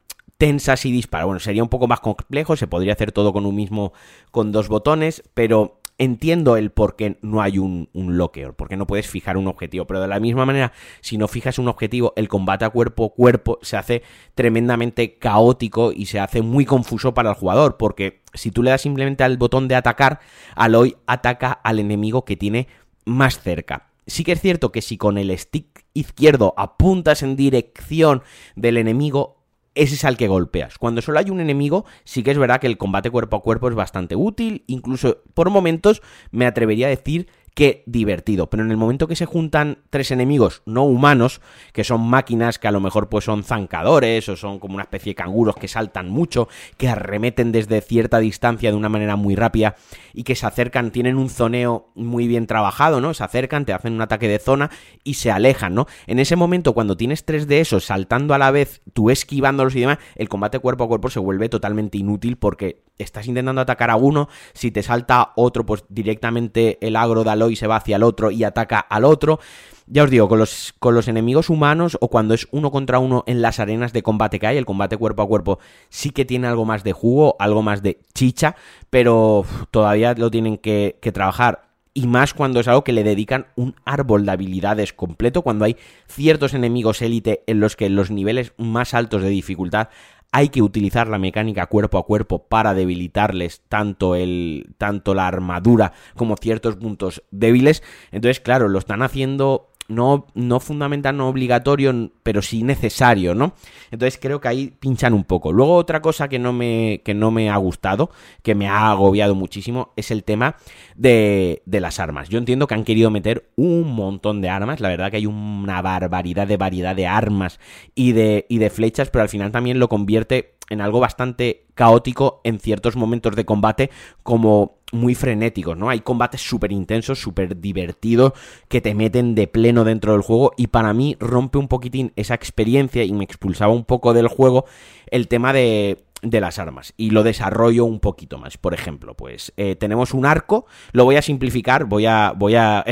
tensas 0.40 0.86
y 0.86 0.90
dispara. 0.90 1.26
Bueno, 1.26 1.38
sería 1.38 1.62
un 1.62 1.68
poco 1.68 1.86
más 1.86 2.00
complejo, 2.00 2.56
se 2.56 2.66
podría 2.66 2.94
hacer 2.94 3.12
todo 3.12 3.30
con 3.30 3.44
un 3.44 3.54
mismo, 3.54 3.92
con 4.30 4.52
dos 4.52 4.68
botones, 4.68 5.22
pero 5.34 5.79
entiendo 6.00 6.56
el 6.56 6.70
por 6.70 6.96
qué 6.96 7.18
no 7.20 7.42
hay 7.42 7.58
un, 7.58 7.90
un 7.92 8.16
locker, 8.16 8.54
porque 8.54 8.78
no 8.78 8.86
puedes 8.86 9.06
fijar 9.06 9.36
un 9.36 9.46
objetivo, 9.46 9.86
pero 9.86 10.00
de 10.00 10.08
la 10.08 10.18
misma 10.18 10.46
manera, 10.46 10.72
si 11.02 11.18
no 11.18 11.28
fijas 11.28 11.58
un 11.58 11.68
objetivo, 11.68 12.14
el 12.16 12.26
combate 12.26 12.64
a 12.64 12.70
cuerpo 12.70 13.04
a 13.04 13.14
cuerpo 13.14 13.58
se 13.60 13.76
hace 13.76 14.02
tremendamente 14.34 15.18
caótico 15.18 15.92
y 15.92 16.06
se 16.06 16.18
hace 16.18 16.40
muy 16.40 16.64
confuso 16.64 17.12
para 17.12 17.28
el 17.28 17.36
jugador, 17.36 17.76
porque 17.76 18.22
si 18.32 18.50
tú 18.50 18.62
le 18.62 18.70
das 18.70 18.80
simplemente 18.80 19.24
al 19.24 19.36
botón 19.36 19.68
de 19.68 19.74
atacar, 19.74 20.20
Aloy 20.54 20.96
ataca 21.06 21.52
al 21.52 21.78
enemigo 21.78 22.24
que 22.24 22.36
tiene 22.38 22.66
más 23.04 23.38
cerca. 23.38 23.90
Sí 24.06 24.24
que 24.24 24.32
es 24.32 24.40
cierto 24.40 24.72
que 24.72 24.80
si 24.80 24.96
con 24.96 25.18
el 25.18 25.38
stick 25.38 25.84
izquierdo 25.92 26.54
apuntas 26.56 27.22
en 27.22 27.36
dirección 27.36 28.22
del 28.56 28.78
enemigo, 28.78 29.39
ese 29.74 29.94
es 29.94 30.04
al 30.04 30.16
que 30.16 30.28
golpeas. 30.28 30.78
Cuando 30.78 31.02
solo 31.02 31.18
hay 31.18 31.30
un 31.30 31.40
enemigo, 31.40 31.84
sí 32.04 32.22
que 32.22 32.30
es 32.30 32.38
verdad 32.38 32.60
que 32.60 32.66
el 32.66 32.78
combate 32.78 33.10
cuerpo 33.10 33.36
a 33.36 33.42
cuerpo 33.42 33.68
es 33.68 33.74
bastante 33.74 34.16
útil, 34.16 34.64
incluso 34.66 35.22
por 35.34 35.50
momentos 35.50 36.02
me 36.30 36.46
atrevería 36.46 36.86
a 36.86 36.90
decir 36.90 37.28
qué 37.54 37.82
divertido. 37.86 38.48
Pero 38.48 38.62
en 38.62 38.70
el 38.70 38.76
momento 38.76 39.06
que 39.06 39.16
se 39.16 39.26
juntan 39.26 39.78
tres 39.90 40.10
enemigos 40.10 40.62
no 40.66 40.84
humanos, 40.84 41.40
que 41.72 41.84
son 41.84 42.02
máquinas 42.02 42.58
que 42.58 42.68
a 42.68 42.72
lo 42.72 42.80
mejor 42.80 43.08
pues 43.08 43.24
son 43.24 43.44
zancadores 43.44 44.28
o 44.28 44.36
son 44.36 44.58
como 44.58 44.74
una 44.74 44.84
especie 44.84 45.10
de 45.10 45.16
canguros 45.16 45.56
que 45.56 45.68
saltan 45.68 46.08
mucho, 46.08 46.48
que 46.76 46.88
arremeten 46.88 47.52
desde 47.52 47.80
cierta 47.80 48.18
distancia 48.18 48.70
de 48.70 48.76
una 48.76 48.88
manera 48.88 49.16
muy 49.16 49.34
rápida 49.34 49.76
y 50.12 50.22
que 50.22 50.34
se 50.34 50.46
acercan, 50.46 50.90
tienen 50.90 51.16
un 51.16 51.30
zoneo 51.30 51.90
muy 51.94 52.26
bien 52.26 52.46
trabajado, 52.46 53.00
¿no? 53.00 53.14
Se 53.14 53.24
acercan, 53.24 53.64
te 53.64 53.72
hacen 53.72 53.92
un 53.92 54.02
ataque 54.02 54.28
de 54.28 54.38
zona 54.38 54.70
y 55.04 55.14
se 55.14 55.30
alejan, 55.30 55.74
¿no? 55.74 55.86
En 56.06 56.18
ese 56.18 56.36
momento, 56.36 56.72
cuando 56.72 56.96
tienes 56.96 57.24
tres 57.24 57.46
de 57.46 57.60
esos 57.60 57.84
saltando 57.84 58.34
a 58.34 58.38
la 58.38 58.50
vez, 58.50 58.82
tú 58.92 59.10
esquivándolos 59.10 59.74
y 59.76 59.80
demás, 59.80 59.98
el 60.16 60.28
combate 60.28 60.58
cuerpo 60.58 60.84
a 60.84 60.88
cuerpo 60.88 61.10
se 61.10 61.20
vuelve 61.20 61.48
totalmente 61.48 61.98
inútil 61.98 62.36
porque 62.36 62.82
estás 63.02 63.26
intentando 63.26 63.60
atacar 63.60 63.90
a 63.90 63.96
uno, 63.96 64.28
si 64.52 64.70
te 64.70 64.82
salta 64.82 65.32
otro, 65.36 65.64
pues 65.66 65.84
directamente 65.88 66.78
el 66.80 66.96
agro 66.96 67.24
de 67.24 67.30
Aloy 67.30 67.56
se 67.56 67.66
va 67.66 67.76
hacia 67.76 67.96
el 67.96 68.02
otro 68.02 68.30
y 68.30 68.44
ataca 68.44 68.78
al 68.78 69.04
otro. 69.04 69.40
Ya 69.86 70.04
os 70.04 70.10
digo, 70.10 70.28
con 70.28 70.38
los, 70.38 70.72
con 70.78 70.94
los 70.94 71.08
enemigos 71.08 71.50
humanos 71.50 71.98
o 72.00 72.08
cuando 72.08 72.34
es 72.34 72.46
uno 72.52 72.70
contra 72.70 73.00
uno 73.00 73.24
en 73.26 73.42
las 73.42 73.58
arenas 73.58 73.92
de 73.92 74.02
combate 74.02 74.38
que 74.38 74.46
hay, 74.46 74.56
el 74.56 74.64
combate 74.64 74.96
cuerpo 74.96 75.22
a 75.22 75.26
cuerpo 75.26 75.58
sí 75.88 76.10
que 76.10 76.24
tiene 76.24 76.46
algo 76.46 76.64
más 76.64 76.84
de 76.84 76.92
jugo, 76.92 77.34
algo 77.40 77.62
más 77.62 77.82
de 77.82 77.98
chicha, 78.14 78.54
pero 78.88 79.44
todavía 79.72 80.14
lo 80.14 80.30
tienen 80.30 80.58
que, 80.58 80.98
que 81.00 81.10
trabajar 81.10 81.70
y 81.92 82.06
más 82.06 82.34
cuando 82.34 82.60
es 82.60 82.68
algo 82.68 82.84
que 82.84 82.92
le 82.92 83.04
dedican 83.04 83.46
un 83.56 83.74
árbol 83.84 84.24
de 84.24 84.32
habilidades 84.32 84.92
completo, 84.92 85.42
cuando 85.42 85.64
hay 85.64 85.76
ciertos 86.06 86.54
enemigos 86.54 87.02
élite 87.02 87.42
en 87.46 87.60
los 87.60 87.76
que 87.76 87.90
los 87.90 88.10
niveles 88.10 88.52
más 88.56 88.94
altos 88.94 89.22
de 89.22 89.28
dificultad 89.28 89.88
hay 90.32 90.48
que 90.48 90.62
utilizar 90.62 91.08
la 91.08 91.18
mecánica 91.18 91.66
cuerpo 91.66 91.98
a 91.98 92.06
cuerpo 92.06 92.46
para 92.46 92.74
debilitarles 92.74 93.62
tanto 93.68 94.14
el 94.14 94.74
tanto 94.78 95.14
la 95.14 95.26
armadura 95.26 95.92
como 96.14 96.36
ciertos 96.36 96.76
puntos 96.76 97.24
débiles. 97.30 97.82
Entonces, 98.12 98.40
claro, 98.40 98.68
lo 98.68 98.78
están 98.78 99.02
haciendo 99.02 99.69
no, 99.90 100.26
no 100.34 100.60
fundamental, 100.60 101.16
no 101.16 101.28
obligatorio, 101.28 102.10
pero 102.22 102.42
sí 102.42 102.62
necesario, 102.62 103.34
¿no? 103.34 103.54
Entonces 103.90 104.18
creo 104.22 104.40
que 104.40 104.48
ahí 104.48 104.72
pinchan 104.78 105.12
un 105.12 105.24
poco. 105.24 105.52
Luego 105.52 105.74
otra 105.74 106.00
cosa 106.00 106.28
que 106.28 106.38
no 106.38 106.52
me, 106.52 107.02
que 107.04 107.12
no 107.12 107.30
me 107.30 107.50
ha 107.50 107.56
gustado, 107.56 108.10
que 108.42 108.54
me 108.54 108.68
ha 108.68 108.90
agobiado 108.90 109.34
muchísimo, 109.34 109.92
es 109.96 110.10
el 110.10 110.22
tema 110.22 110.56
de, 110.94 111.62
de 111.66 111.80
las 111.80 111.98
armas. 111.98 112.28
Yo 112.28 112.38
entiendo 112.38 112.66
que 112.66 112.74
han 112.74 112.84
querido 112.84 113.10
meter 113.10 113.50
un 113.56 113.92
montón 113.92 114.40
de 114.40 114.48
armas, 114.48 114.80
la 114.80 114.88
verdad 114.88 115.10
que 115.10 115.16
hay 115.16 115.26
una 115.26 115.82
barbaridad 115.82 116.46
de 116.46 116.56
variedad 116.56 116.94
de 116.94 117.08
armas 117.08 117.58
y 117.94 118.12
de, 118.12 118.46
y 118.48 118.58
de 118.58 118.70
flechas, 118.70 119.10
pero 119.10 119.22
al 119.22 119.28
final 119.28 119.50
también 119.50 119.80
lo 119.80 119.88
convierte 119.88 120.54
en 120.70 120.80
algo 120.80 121.00
bastante 121.00 121.66
caótico 121.74 122.40
en 122.44 122.58
ciertos 122.58 122.96
momentos 122.96 123.36
de 123.36 123.44
combate 123.44 123.90
como 124.22 124.78
muy 124.92 125.14
frenéticos, 125.14 125.76
¿no? 125.76 125.88
Hay 125.88 126.00
combates 126.00 126.40
súper 126.40 126.72
intensos, 126.72 127.20
súper 127.20 127.60
divertidos, 127.60 128.32
que 128.68 128.80
te 128.80 128.94
meten 128.94 129.34
de 129.34 129.46
pleno 129.46 129.84
dentro 129.84 130.12
del 130.12 130.22
juego 130.22 130.52
y 130.56 130.68
para 130.68 130.92
mí 130.94 131.16
rompe 131.20 131.58
un 131.58 131.68
poquitín 131.68 132.12
esa 132.16 132.34
experiencia 132.34 133.04
y 133.04 133.12
me 133.12 133.24
expulsaba 133.24 133.72
un 133.72 133.84
poco 133.84 134.14
del 134.14 134.28
juego 134.28 134.64
el 135.10 135.28
tema 135.28 135.52
de 135.52 136.04
de 136.22 136.40
las 136.40 136.58
armas 136.58 136.92
y 136.96 137.10
lo 137.10 137.22
desarrollo 137.22 137.84
un 137.84 138.00
poquito 138.00 138.38
más. 138.38 138.58
Por 138.58 138.74
ejemplo, 138.74 139.14
pues 139.14 139.52
eh, 139.56 139.76
tenemos 139.76 140.12
un 140.12 140.26
arco, 140.26 140.66
lo 140.92 141.04
voy 141.04 141.16
a 141.16 141.22
simplificar, 141.22 141.86
voy 141.86 142.06
a, 142.06 142.32
voy 142.36 142.56
a 142.56 142.84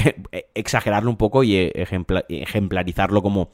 exagerarlo 0.54 1.10
un 1.10 1.16
poco 1.16 1.44
y 1.44 1.70
ejemplarizarlo 1.74 3.22
como, 3.22 3.50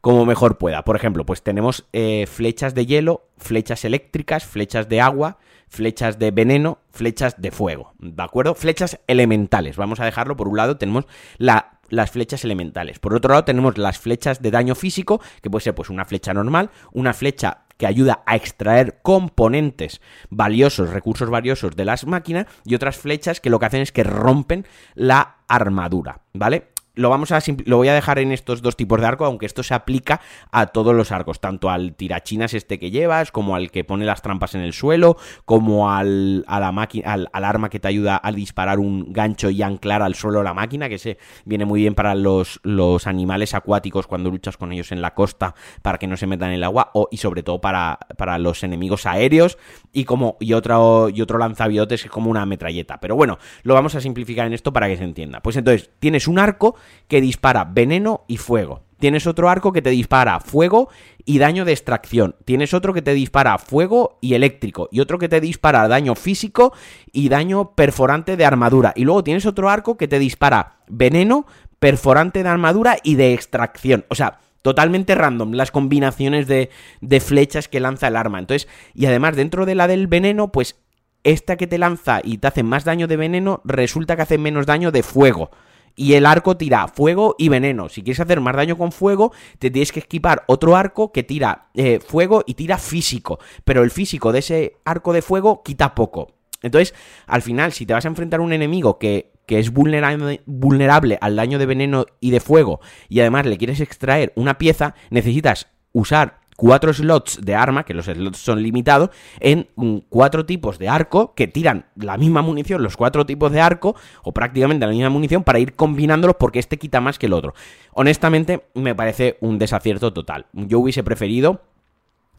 como 0.00 0.24
mejor 0.24 0.58
pueda. 0.58 0.82
Por 0.82 0.96
ejemplo, 0.96 1.26
pues 1.26 1.42
tenemos 1.42 1.86
eh, 1.92 2.26
flechas 2.26 2.74
de 2.74 2.86
hielo, 2.86 3.26
flechas 3.36 3.84
eléctricas, 3.84 4.44
flechas 4.44 4.88
de 4.88 5.00
agua, 5.00 5.38
flechas 5.68 6.18
de 6.18 6.30
veneno, 6.30 6.78
flechas 6.90 7.40
de 7.40 7.50
fuego, 7.50 7.92
¿de 7.98 8.22
acuerdo? 8.22 8.54
Flechas 8.54 8.98
elementales, 9.06 9.76
vamos 9.76 10.00
a 10.00 10.04
dejarlo 10.04 10.36
por 10.36 10.48
un 10.48 10.56
lado, 10.56 10.76
tenemos 10.76 11.06
la 11.38 11.80
las 11.90 12.10
flechas 12.10 12.44
elementales. 12.44 12.98
Por 12.98 13.14
otro 13.14 13.30
lado 13.30 13.44
tenemos 13.44 13.76
las 13.76 13.98
flechas 13.98 14.40
de 14.40 14.50
daño 14.50 14.74
físico, 14.74 15.20
que 15.42 15.50
puede 15.50 15.64
ser 15.64 15.74
pues 15.74 15.90
una 15.90 16.04
flecha 16.04 16.32
normal, 16.32 16.70
una 16.92 17.12
flecha 17.12 17.64
que 17.76 17.86
ayuda 17.86 18.22
a 18.26 18.36
extraer 18.36 19.00
componentes 19.02 20.00
valiosos, 20.28 20.90
recursos 20.90 21.30
valiosos 21.30 21.76
de 21.76 21.84
las 21.84 22.06
máquinas, 22.06 22.46
y 22.64 22.74
otras 22.74 22.96
flechas 22.96 23.40
que 23.40 23.50
lo 23.50 23.58
que 23.58 23.66
hacen 23.66 23.82
es 23.82 23.92
que 23.92 24.04
rompen 24.04 24.66
la 24.94 25.38
armadura, 25.48 26.20
¿vale? 26.32 26.68
Lo 27.00 27.08
vamos 27.08 27.32
a 27.32 27.40
lo 27.64 27.78
voy 27.78 27.88
a 27.88 27.94
dejar 27.94 28.18
en 28.18 28.30
estos 28.32 28.62
dos 28.62 28.76
tipos 28.76 29.00
de 29.00 29.06
arco, 29.06 29.24
aunque 29.24 29.46
esto 29.46 29.62
se 29.62 29.74
aplica 29.74 30.20
a 30.52 30.66
todos 30.66 30.94
los 30.94 31.12
arcos, 31.12 31.40
tanto 31.40 31.70
al 31.70 31.94
tirachinas 31.94 32.54
este 32.54 32.78
que 32.78 32.90
llevas, 32.90 33.32
como 33.32 33.56
al 33.56 33.70
que 33.70 33.84
pone 33.84 34.04
las 34.04 34.22
trampas 34.22 34.54
en 34.54 34.60
el 34.60 34.72
suelo, 34.72 35.16
como 35.44 35.90
al, 35.90 36.44
a 36.46 36.60
la 36.60 36.72
máquina, 36.72 37.12
al, 37.12 37.44
arma 37.44 37.70
que 37.70 37.80
te 37.80 37.88
ayuda 37.88 38.20
a 38.22 38.32
disparar 38.32 38.78
un 38.78 39.12
gancho 39.12 39.50
y 39.50 39.62
anclar 39.62 40.02
al 40.02 40.14
suelo 40.14 40.42
la 40.42 40.54
máquina, 40.54 40.88
que 40.88 40.98
se 40.98 41.18
viene 41.44 41.64
muy 41.64 41.80
bien 41.80 41.94
para 41.94 42.14
los, 42.14 42.60
los 42.62 43.06
animales 43.06 43.54
acuáticos 43.54 44.06
cuando 44.06 44.30
luchas 44.30 44.56
con 44.56 44.72
ellos 44.72 44.92
en 44.92 45.00
la 45.00 45.14
costa 45.14 45.54
para 45.82 45.98
que 45.98 46.06
no 46.06 46.16
se 46.16 46.26
metan 46.26 46.50
en 46.50 46.56
el 46.56 46.64
agua, 46.64 46.92
y 47.10 47.16
sobre 47.16 47.42
todo 47.42 47.60
para, 47.60 47.98
para 48.16 48.38
los 48.38 48.62
enemigos 48.62 49.06
aéreos, 49.06 49.58
y 49.92 50.04
como, 50.04 50.36
y 50.38 50.52
otro, 50.52 51.08
y 51.08 51.22
otro 51.22 51.38
lanzaviotes 51.38 52.02
que 52.02 52.08
es 52.08 52.12
como 52.12 52.30
una 52.30 52.44
metralleta. 52.46 53.00
Pero 53.00 53.16
bueno, 53.16 53.38
lo 53.62 53.74
vamos 53.74 53.94
a 53.94 54.00
simplificar 54.00 54.46
en 54.46 54.52
esto 54.52 54.72
para 54.72 54.86
que 54.86 54.96
se 54.96 55.04
entienda. 55.04 55.40
Pues 55.40 55.56
entonces, 55.56 55.90
tienes 55.98 56.28
un 56.28 56.38
arco 56.38 56.76
que 57.08 57.20
dispara 57.20 57.64
veneno 57.64 58.24
y 58.28 58.36
fuego. 58.36 58.82
Tienes 59.00 59.26
otro 59.26 59.48
arco 59.48 59.72
que 59.72 59.82
te 59.82 59.90
dispara 59.90 60.38
fuego 60.40 60.90
y 61.24 61.38
daño 61.38 61.64
de 61.64 61.72
extracción. 61.72 62.36
Tienes 62.44 62.74
otro 62.74 62.92
que 62.92 63.00
te 63.00 63.14
dispara 63.14 63.56
fuego 63.56 64.18
y 64.20 64.34
eléctrico. 64.34 64.88
Y 64.92 65.00
otro 65.00 65.18
que 65.18 65.28
te 65.28 65.40
dispara 65.40 65.88
daño 65.88 66.14
físico 66.14 66.74
y 67.10 67.30
daño 67.30 67.74
perforante 67.74 68.36
de 68.36 68.44
armadura. 68.44 68.92
Y 68.94 69.04
luego 69.04 69.24
tienes 69.24 69.46
otro 69.46 69.70
arco 69.70 69.96
que 69.96 70.06
te 70.06 70.18
dispara 70.18 70.80
veneno, 70.86 71.46
perforante 71.78 72.42
de 72.42 72.48
armadura 72.50 72.98
y 73.02 73.14
de 73.14 73.32
extracción. 73.32 74.04
O 74.10 74.14
sea, 74.14 74.38
totalmente 74.60 75.14
random 75.14 75.52
las 75.52 75.70
combinaciones 75.70 76.46
de, 76.46 76.68
de 77.00 77.20
flechas 77.20 77.68
que 77.68 77.80
lanza 77.80 78.08
el 78.08 78.16
arma. 78.16 78.38
Entonces, 78.38 78.68
y 78.94 79.06
además 79.06 79.34
dentro 79.34 79.64
de 79.64 79.76
la 79.76 79.88
del 79.88 80.08
veneno, 80.08 80.52
pues 80.52 80.76
esta 81.24 81.56
que 81.56 81.66
te 81.66 81.78
lanza 81.78 82.20
y 82.22 82.36
te 82.36 82.48
hace 82.48 82.62
más 82.62 82.84
daño 82.84 83.08
de 83.08 83.16
veneno, 83.16 83.62
resulta 83.64 84.14
que 84.14 84.22
hace 84.22 84.36
menos 84.36 84.66
daño 84.66 84.92
de 84.92 85.02
fuego 85.02 85.50
y 85.96 86.14
el 86.14 86.26
arco 86.26 86.56
tira 86.56 86.88
fuego 86.88 87.34
y 87.38 87.48
veneno. 87.48 87.88
Si 87.88 88.02
quieres 88.02 88.20
hacer 88.20 88.40
más 88.40 88.56
daño 88.56 88.76
con 88.76 88.92
fuego, 88.92 89.32
te 89.58 89.70
tienes 89.70 89.92
que 89.92 90.00
equipar 90.00 90.44
otro 90.46 90.76
arco 90.76 91.12
que 91.12 91.22
tira 91.22 91.68
eh, 91.74 92.00
fuego 92.00 92.42
y 92.46 92.54
tira 92.54 92.78
físico. 92.78 93.38
Pero 93.64 93.82
el 93.82 93.90
físico 93.90 94.32
de 94.32 94.40
ese 94.40 94.76
arco 94.84 95.12
de 95.12 95.22
fuego 95.22 95.62
quita 95.62 95.94
poco. 95.94 96.34
Entonces, 96.62 96.94
al 97.26 97.42
final, 97.42 97.72
si 97.72 97.86
te 97.86 97.94
vas 97.94 98.04
a 98.04 98.08
enfrentar 98.08 98.40
a 98.40 98.42
un 98.42 98.52
enemigo 98.52 98.98
que, 98.98 99.32
que 99.46 99.58
es 99.58 99.72
vulnerable 99.72 101.18
al 101.20 101.36
daño 101.36 101.58
de 101.58 101.66
veneno 101.66 102.06
y 102.20 102.30
de 102.30 102.40
fuego, 102.40 102.80
y 103.08 103.20
además 103.20 103.46
le 103.46 103.56
quieres 103.56 103.80
extraer 103.80 104.32
una 104.36 104.58
pieza, 104.58 104.94
necesitas 105.10 105.68
usar 105.92 106.39
cuatro 106.60 106.92
slots 106.92 107.40
de 107.40 107.54
arma, 107.54 107.84
que 107.84 107.94
los 107.94 108.04
slots 108.04 108.36
son 108.36 108.62
limitados, 108.62 109.08
en 109.40 109.70
cuatro 110.10 110.44
tipos 110.44 110.78
de 110.78 110.90
arco 110.90 111.32
que 111.34 111.48
tiran 111.48 111.86
la 111.96 112.18
misma 112.18 112.42
munición, 112.42 112.82
los 112.82 112.98
cuatro 112.98 113.24
tipos 113.24 113.50
de 113.50 113.62
arco, 113.62 113.96
o 114.24 114.32
prácticamente 114.32 114.84
la 114.84 114.92
misma 114.92 115.08
munición, 115.08 115.42
para 115.42 115.58
ir 115.58 115.72
combinándolos 115.72 116.36
porque 116.38 116.58
este 116.58 116.76
quita 116.76 117.00
más 117.00 117.18
que 117.18 117.24
el 117.24 117.32
otro. 117.32 117.54
Honestamente, 117.92 118.66
me 118.74 118.94
parece 118.94 119.38
un 119.40 119.58
desacierto 119.58 120.12
total. 120.12 120.48
Yo 120.52 120.80
hubiese 120.80 121.02
preferido 121.02 121.62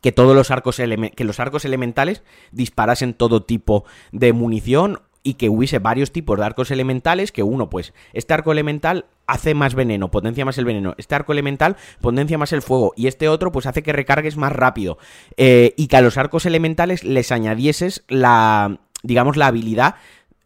que 0.04 0.12
todos 0.12 0.36
los 0.36 0.52
arcos 0.52 0.80
que 1.16 1.24
los 1.24 1.40
arcos 1.40 1.66
elementales 1.66 2.22
disparasen 2.52 3.16
todo 3.16 3.42
tipo 3.42 3.86
de 4.12 4.34
munición 4.34 5.00
y 5.24 5.36
que 5.36 5.50
hubiese 5.50 5.80
varios 5.80 6.12
tipos 6.12 6.38
de 6.38 6.46
arcos 6.46 6.72
elementales, 6.72 7.32
que 7.32 7.44
uno, 7.44 7.70
pues, 7.70 7.94
este 8.14 8.34
arco 8.34 8.52
elemental 8.52 9.06
hace 9.28 9.54
más 9.54 9.76
veneno, 9.76 10.10
potencia 10.12 10.46
más 10.46 10.58
el 10.58 10.66
veneno, 10.66 10.96
este 10.98 11.16
arco 11.16 11.32
elemental 11.32 11.78
potencia 12.00 12.38
más 12.38 12.54
el 12.54 12.62
fuego, 12.62 12.94
y 12.96 13.08
este 13.08 13.30
otro, 13.30 13.52
pues, 13.52 13.66
hace 13.66 13.84
que 13.84 13.94
recargues 13.94 14.38
más 14.38 14.52
rápido, 14.52 14.98
eh, 15.38 15.74
y 15.78 15.88
que 15.88 15.98
a 15.98 16.02
los 16.02 16.18
arcos 16.18 16.46
elementales 16.46 17.04
les 17.04 17.32
añadieses 17.32 18.04
la, 18.08 18.80
digamos, 19.04 19.38
la 19.38 19.48
habilidad 19.48 19.96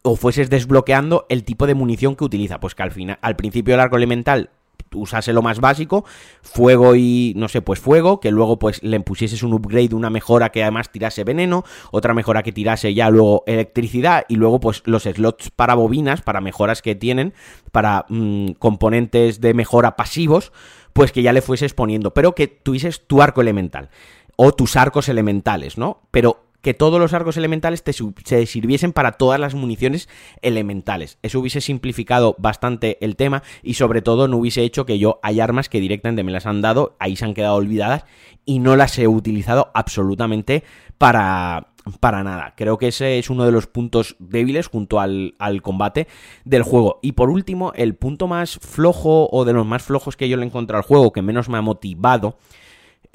o 0.01 0.15
fueses 0.15 0.49
desbloqueando 0.49 1.25
el 1.29 1.43
tipo 1.43 1.65
de 1.65 1.73
munición 1.73 2.15
que 2.15 2.23
utiliza, 2.23 2.59
pues 2.59 2.75
que 2.75 2.83
al 2.83 2.91
final, 2.91 3.17
al 3.21 3.35
principio 3.35 3.73
del 3.73 3.81
arco 3.81 3.97
elemental 3.97 4.51
usase 4.95 5.33
lo 5.33 5.41
más 5.41 5.59
básico, 5.59 6.05
fuego 6.41 6.95
y, 6.95 7.33
no 7.35 7.47
sé, 7.47 7.61
pues 7.61 7.79
fuego, 7.79 8.19
que 8.19 8.31
luego 8.31 8.57
pues 8.59 8.81
le 8.83 8.99
pusieses 9.01 9.43
un 9.43 9.53
upgrade, 9.53 9.93
una 9.93 10.09
mejora 10.09 10.49
que 10.49 10.63
además 10.63 10.91
tirase 10.91 11.23
veneno, 11.23 11.63
otra 11.91 12.13
mejora 12.13 12.43
que 12.43 12.51
tirase 12.51 12.93
ya 12.93 13.09
luego 13.09 13.43
electricidad 13.45 14.25
y 14.27 14.35
luego 14.35 14.59
pues 14.59 14.81
los 14.85 15.03
slots 15.03 15.51
para 15.51 15.75
bobinas, 15.75 16.21
para 16.21 16.41
mejoras 16.41 16.81
que 16.81 16.95
tienen, 16.95 17.33
para 17.71 18.05
mm, 18.09 18.51
componentes 18.59 19.41
de 19.41 19.53
mejora 19.53 19.95
pasivos, 19.95 20.51
pues 20.93 21.11
que 21.11 21.21
ya 21.21 21.33
le 21.33 21.41
fueses 21.41 21.73
poniendo, 21.73 22.13
pero 22.13 22.35
que 22.35 22.47
tuvieses 22.47 23.05
tu 23.05 23.21
arco 23.21 23.41
elemental 23.41 23.89
o 24.37 24.53
tus 24.53 24.75
arcos 24.75 25.09
elementales, 25.09 25.77
¿no? 25.77 26.01
Pero 26.11 26.44
que 26.65 26.73
todos 26.73 26.99
los 26.99 27.13
arcos 27.13 27.37
elementales 27.37 27.83
te 27.83 27.93
se 27.93 28.45
sirviesen 28.47 28.91
para 28.91 29.11
todas 29.11 29.39
las 29.39 29.53
municiones 29.53 30.09
elementales. 30.41 31.19
Eso 31.21 31.39
hubiese 31.39 31.61
simplificado 31.61 32.35
bastante 32.39 32.97
el 33.05 33.15
tema 33.15 33.43
y 33.61 33.75
sobre 33.75 34.01
todo 34.01 34.27
no 34.27 34.37
hubiese 34.37 34.63
hecho 34.63 34.83
que 34.83 34.97
yo 34.97 35.19
hay 35.21 35.41
armas 35.41 35.69
que 35.69 35.79
directamente 35.79 36.23
me 36.23 36.31
las 36.31 36.47
han 36.47 36.61
dado, 36.61 36.95
ahí 36.97 37.17
se 37.17 37.25
han 37.25 37.35
quedado 37.35 37.53
olvidadas 37.53 38.05
y 38.45 38.57
no 38.57 38.75
las 38.75 38.97
he 38.97 39.07
utilizado 39.07 39.69
absolutamente 39.75 40.63
para, 40.97 41.67
para 41.99 42.23
nada. 42.23 42.55
Creo 42.57 42.79
que 42.79 42.87
ese 42.87 43.19
es 43.19 43.29
uno 43.29 43.45
de 43.45 43.51
los 43.51 43.67
puntos 43.67 44.15
débiles 44.17 44.65
junto 44.65 44.99
al, 44.99 45.35
al, 45.37 45.61
combate 45.61 46.07
del 46.45 46.63
juego. 46.63 46.97
Y 47.03 47.11
por 47.11 47.29
último, 47.29 47.73
el 47.75 47.93
punto 47.93 48.25
más 48.25 48.57
flojo 48.57 49.29
o 49.31 49.45
de 49.45 49.53
los 49.53 49.67
más 49.67 49.83
flojos 49.83 50.17
que 50.17 50.27
yo 50.29 50.35
le 50.35 50.41
he 50.41 50.47
encontrado 50.47 50.81
al 50.81 50.87
juego, 50.87 51.13
que 51.13 51.21
menos 51.21 51.47
me 51.47 51.59
ha 51.59 51.61
motivado, 51.61 52.39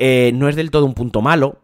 eh, 0.02 0.30
no 0.34 0.48
es 0.48 0.56
del 0.56 0.70
todo 0.70 0.86
un 0.86 0.94
punto 0.94 1.20
malo, 1.20 1.58